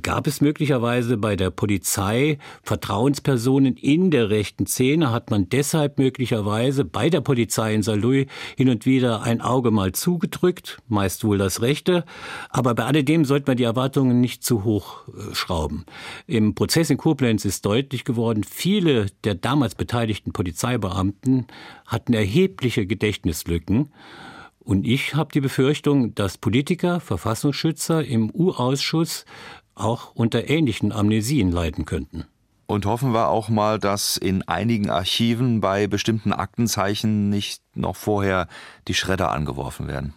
Gab 0.00 0.26
es 0.26 0.40
möglicherweise 0.40 1.18
bei 1.18 1.36
der 1.36 1.50
Polizei 1.50 2.38
Vertrauenspersonen 2.62 3.76
in 3.76 4.10
der 4.10 4.30
rechten 4.30 4.66
Szene 4.66 5.10
hat 5.10 5.30
man 5.30 5.48
deshalb 5.48 5.98
möglicherweise 5.98 6.84
bei 6.84 7.10
der 7.10 7.20
Polizei 7.20 7.74
in 7.74 7.82
Saarlouis 7.82 8.26
hin 8.56 8.68
und 8.68 8.86
wieder 8.86 9.22
ein 9.22 9.40
Auge 9.40 9.70
mal 9.70 9.92
zugedrückt, 9.92 10.78
meist 10.88 11.24
wohl 11.24 11.38
das 11.38 11.62
rechte. 11.62 12.04
Aber 12.50 12.74
bei 12.74 12.84
alledem 12.84 13.24
sollte 13.24 13.50
man 13.50 13.56
die 13.56 13.64
Erwartungen 13.64 14.20
nicht 14.20 14.44
zu 14.44 14.64
hoch 14.64 15.08
äh, 15.08 15.34
schrauben. 15.34 15.84
Im 16.26 16.54
Prozess 16.54 16.90
in 16.90 16.98
Koblenz 16.98 17.44
ist 17.44 17.64
deutlich 17.64 18.04
geworden, 18.04 18.44
viele 18.44 19.06
der 19.24 19.34
damals 19.34 19.74
beteiligten 19.74 20.32
Polizeibeamten 20.32 21.46
hatten 21.86 22.12
erhebliche 22.14 22.86
Gedächtnislücken. 22.86 23.90
Und 24.58 24.84
ich 24.84 25.14
habe 25.14 25.30
die 25.32 25.40
Befürchtung, 25.40 26.14
dass 26.16 26.38
Politiker, 26.38 26.98
Verfassungsschützer 26.98 28.04
im 28.04 28.30
U-Ausschuss 28.34 29.24
auch 29.76 30.12
unter 30.14 30.50
ähnlichen 30.50 30.90
Amnesien 30.90 31.52
leiden 31.52 31.84
könnten. 31.84 32.24
Und 32.66 32.84
hoffen 32.84 33.12
wir 33.12 33.28
auch 33.28 33.48
mal, 33.48 33.78
dass 33.78 34.16
in 34.16 34.46
einigen 34.48 34.90
Archiven 34.90 35.60
bei 35.60 35.86
bestimmten 35.86 36.32
Aktenzeichen 36.32 37.28
nicht 37.28 37.62
noch 37.74 37.94
vorher 37.94 38.48
die 38.88 38.94
Schredder 38.94 39.30
angeworfen 39.30 39.86
werden. 39.86 40.14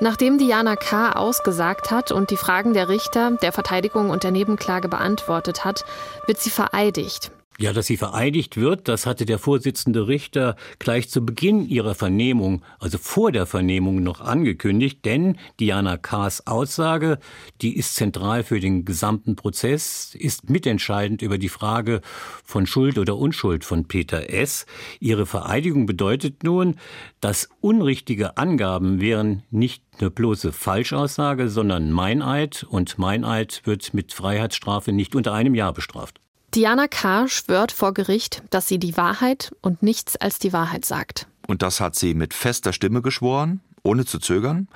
Nachdem 0.00 0.38
Diana 0.38 0.76
K. 0.76 1.12
ausgesagt 1.12 1.90
hat 1.90 2.12
und 2.12 2.30
die 2.30 2.36
Fragen 2.36 2.74
der 2.74 2.88
Richter, 2.88 3.32
der 3.42 3.50
Verteidigung 3.52 4.10
und 4.10 4.24
der 4.24 4.30
Nebenklage 4.30 4.88
beantwortet 4.88 5.64
hat, 5.64 5.84
wird 6.26 6.38
sie 6.38 6.50
vereidigt. 6.50 7.30
Ja, 7.58 7.72
dass 7.72 7.86
sie 7.86 7.96
vereidigt 7.96 8.58
wird, 8.58 8.86
das 8.86 9.06
hatte 9.06 9.24
der 9.24 9.38
Vorsitzende 9.38 10.08
Richter 10.08 10.56
gleich 10.78 11.08
zu 11.08 11.24
Beginn 11.24 11.66
ihrer 11.66 11.94
Vernehmung, 11.94 12.62
also 12.78 12.98
vor 12.98 13.32
der 13.32 13.46
Vernehmung 13.46 14.02
noch 14.02 14.20
angekündigt, 14.20 15.06
denn 15.06 15.38
Diana 15.58 15.96
K.s 15.96 16.46
Aussage, 16.46 17.18
die 17.62 17.76
ist 17.76 17.94
zentral 17.94 18.42
für 18.42 18.60
den 18.60 18.84
gesamten 18.84 19.36
Prozess, 19.36 20.14
ist 20.14 20.50
mitentscheidend 20.50 21.22
über 21.22 21.38
die 21.38 21.48
Frage 21.48 22.02
von 22.44 22.66
Schuld 22.66 22.98
oder 22.98 23.16
Unschuld 23.16 23.64
von 23.64 23.88
Peter 23.88 24.28
S. 24.28 24.66
Ihre 25.00 25.24
Vereidigung 25.24 25.86
bedeutet 25.86 26.42
nun, 26.42 26.76
dass 27.20 27.48
unrichtige 27.62 28.36
Angaben 28.36 29.00
wären 29.00 29.44
nicht 29.50 29.82
eine 29.98 30.10
bloße 30.10 30.52
Falschaussage, 30.52 31.48
sondern 31.48 31.90
Meineid 31.90 32.66
und 32.68 32.98
Meineid 32.98 33.62
wird 33.64 33.94
mit 33.94 34.12
Freiheitsstrafe 34.12 34.92
nicht 34.92 35.16
unter 35.16 35.32
einem 35.32 35.54
Jahr 35.54 35.72
bestraft. 35.72 36.20
Diana 36.56 36.88
K. 36.88 37.28
schwört 37.28 37.70
vor 37.70 37.92
Gericht, 37.92 38.42
dass 38.48 38.66
sie 38.66 38.78
die 38.78 38.96
Wahrheit 38.96 39.54
und 39.60 39.82
nichts 39.82 40.16
als 40.16 40.38
die 40.38 40.54
Wahrheit 40.54 40.86
sagt. 40.86 41.26
Und 41.46 41.60
das 41.60 41.80
hat 41.80 41.96
sie 41.96 42.14
mit 42.14 42.32
fester 42.32 42.72
Stimme 42.72 43.02
geschworen, 43.02 43.60
ohne 43.82 44.06
zu 44.06 44.18
zögern, 44.18 44.66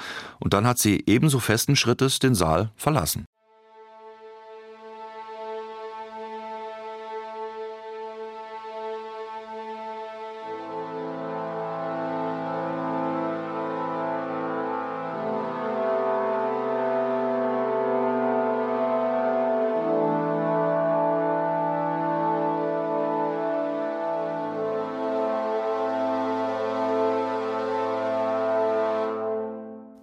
und 0.40 0.52
dann 0.52 0.66
hat 0.66 0.78
sie 0.78 1.02
ebenso 1.06 1.40
festen 1.40 1.76
Schrittes 1.76 2.18
den 2.18 2.34
Saal 2.34 2.70
verlassen. 2.76 3.24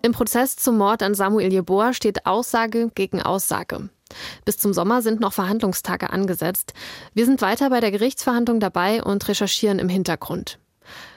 Im 0.08 0.14
Prozess 0.14 0.55
zum 0.55 0.78
Mord 0.78 1.03
an 1.03 1.16
Samuel 1.16 1.51
Jeboa 1.51 1.91
steht 1.91 2.26
Aussage 2.26 2.89
gegen 2.95 3.22
Aussage. 3.22 3.89
Bis 4.45 4.58
zum 4.58 4.72
Sommer 4.72 5.01
sind 5.01 5.20
noch 5.20 5.34
Verhandlungstage 5.34 6.12
angesetzt. 6.12 6.74
Wir 7.14 7.26
sind 7.26 7.41
weiter 7.41 7.70
bei 7.70 7.82
der 7.82 7.91
Gerichtsverhandlung 7.91 8.62
dabei 8.62 9.03
und 9.03 9.28
recherchieren 9.28 9.80
im 9.80 9.89
Hintergrund. 9.89 10.60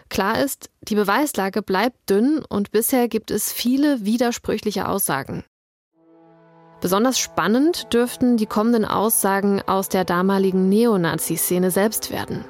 Klar 0.08 0.42
ist, 0.42 0.70
die 0.82 0.96
Beweislage 0.96 1.62
bleibt 1.62 2.10
dünn 2.10 2.42
und 2.48 2.72
bisher 2.72 3.06
gibt 3.06 3.30
es 3.30 3.52
viele 3.52 4.04
widersprüchliche 4.04 4.88
Aussagen. 4.88 5.44
Besonders 6.80 7.20
spannend 7.20 7.94
dürften 7.94 8.38
die 8.38 8.46
kommenden 8.46 8.84
Aussagen 8.84 9.62
aus 9.68 9.88
der 9.88 10.04
damaligen 10.04 10.68
Neonazi-Szene 10.68 11.70
selbst 11.70 12.10
werden. 12.10 12.44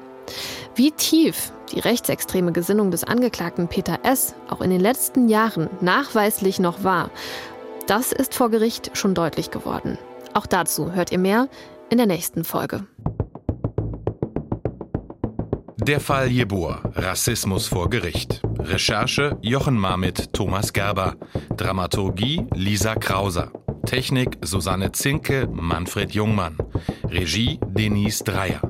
Wie 0.75 0.91
tief 0.91 1.51
die 1.73 1.79
rechtsextreme 1.79 2.53
Gesinnung 2.53 2.91
des 2.91 3.03
Angeklagten 3.03 3.67
Peter 3.67 3.99
S. 4.03 4.35
auch 4.49 4.61
in 4.61 4.69
den 4.69 4.79
letzten 4.79 5.27
Jahren 5.27 5.69
nachweislich 5.81 6.59
noch 6.59 6.83
war, 6.83 7.11
das 7.87 8.11
ist 8.13 8.33
vor 8.33 8.49
Gericht 8.49 8.91
schon 8.93 9.13
deutlich 9.13 9.51
geworden. 9.51 9.97
Auch 10.33 10.45
dazu 10.45 10.93
hört 10.93 11.11
ihr 11.11 11.17
mehr 11.17 11.49
in 11.89 11.97
der 11.97 12.07
nächsten 12.07 12.45
Folge. 12.45 12.85
Der 15.77 15.99
Fall 15.99 16.27
Jeboa, 16.27 16.79
Rassismus 16.93 17.67
vor 17.67 17.89
Gericht. 17.89 18.41
Recherche 18.59 19.37
Jochen 19.41 19.77
Marmit, 19.77 20.31
Thomas 20.31 20.71
Gerber. 20.71 21.15
Dramaturgie 21.57 22.45
Lisa 22.53 22.95
Krauser. 22.95 23.51
Technik 23.85 24.37
Susanne 24.41 24.91
Zinke, 24.91 25.49
Manfred 25.51 26.11
Jungmann. 26.11 26.57
Regie 27.09 27.59
Denise 27.65 28.23
Dreier. 28.23 28.61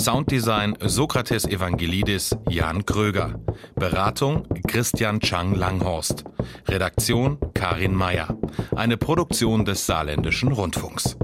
Sounddesign 0.00 0.76
Sokrates 0.80 1.44
Evangelidis 1.44 2.36
Jan 2.48 2.86
Kröger. 2.86 3.40
Beratung 3.74 4.46
Christian 4.68 5.18
Chang 5.18 5.56
Langhorst. 5.56 6.24
Redaktion 6.68 7.38
Karin 7.52 7.94
Meyer. 7.94 8.38
Eine 8.76 8.96
Produktion 8.96 9.64
des 9.64 9.86
Saarländischen 9.86 10.52
Rundfunks. 10.52 11.16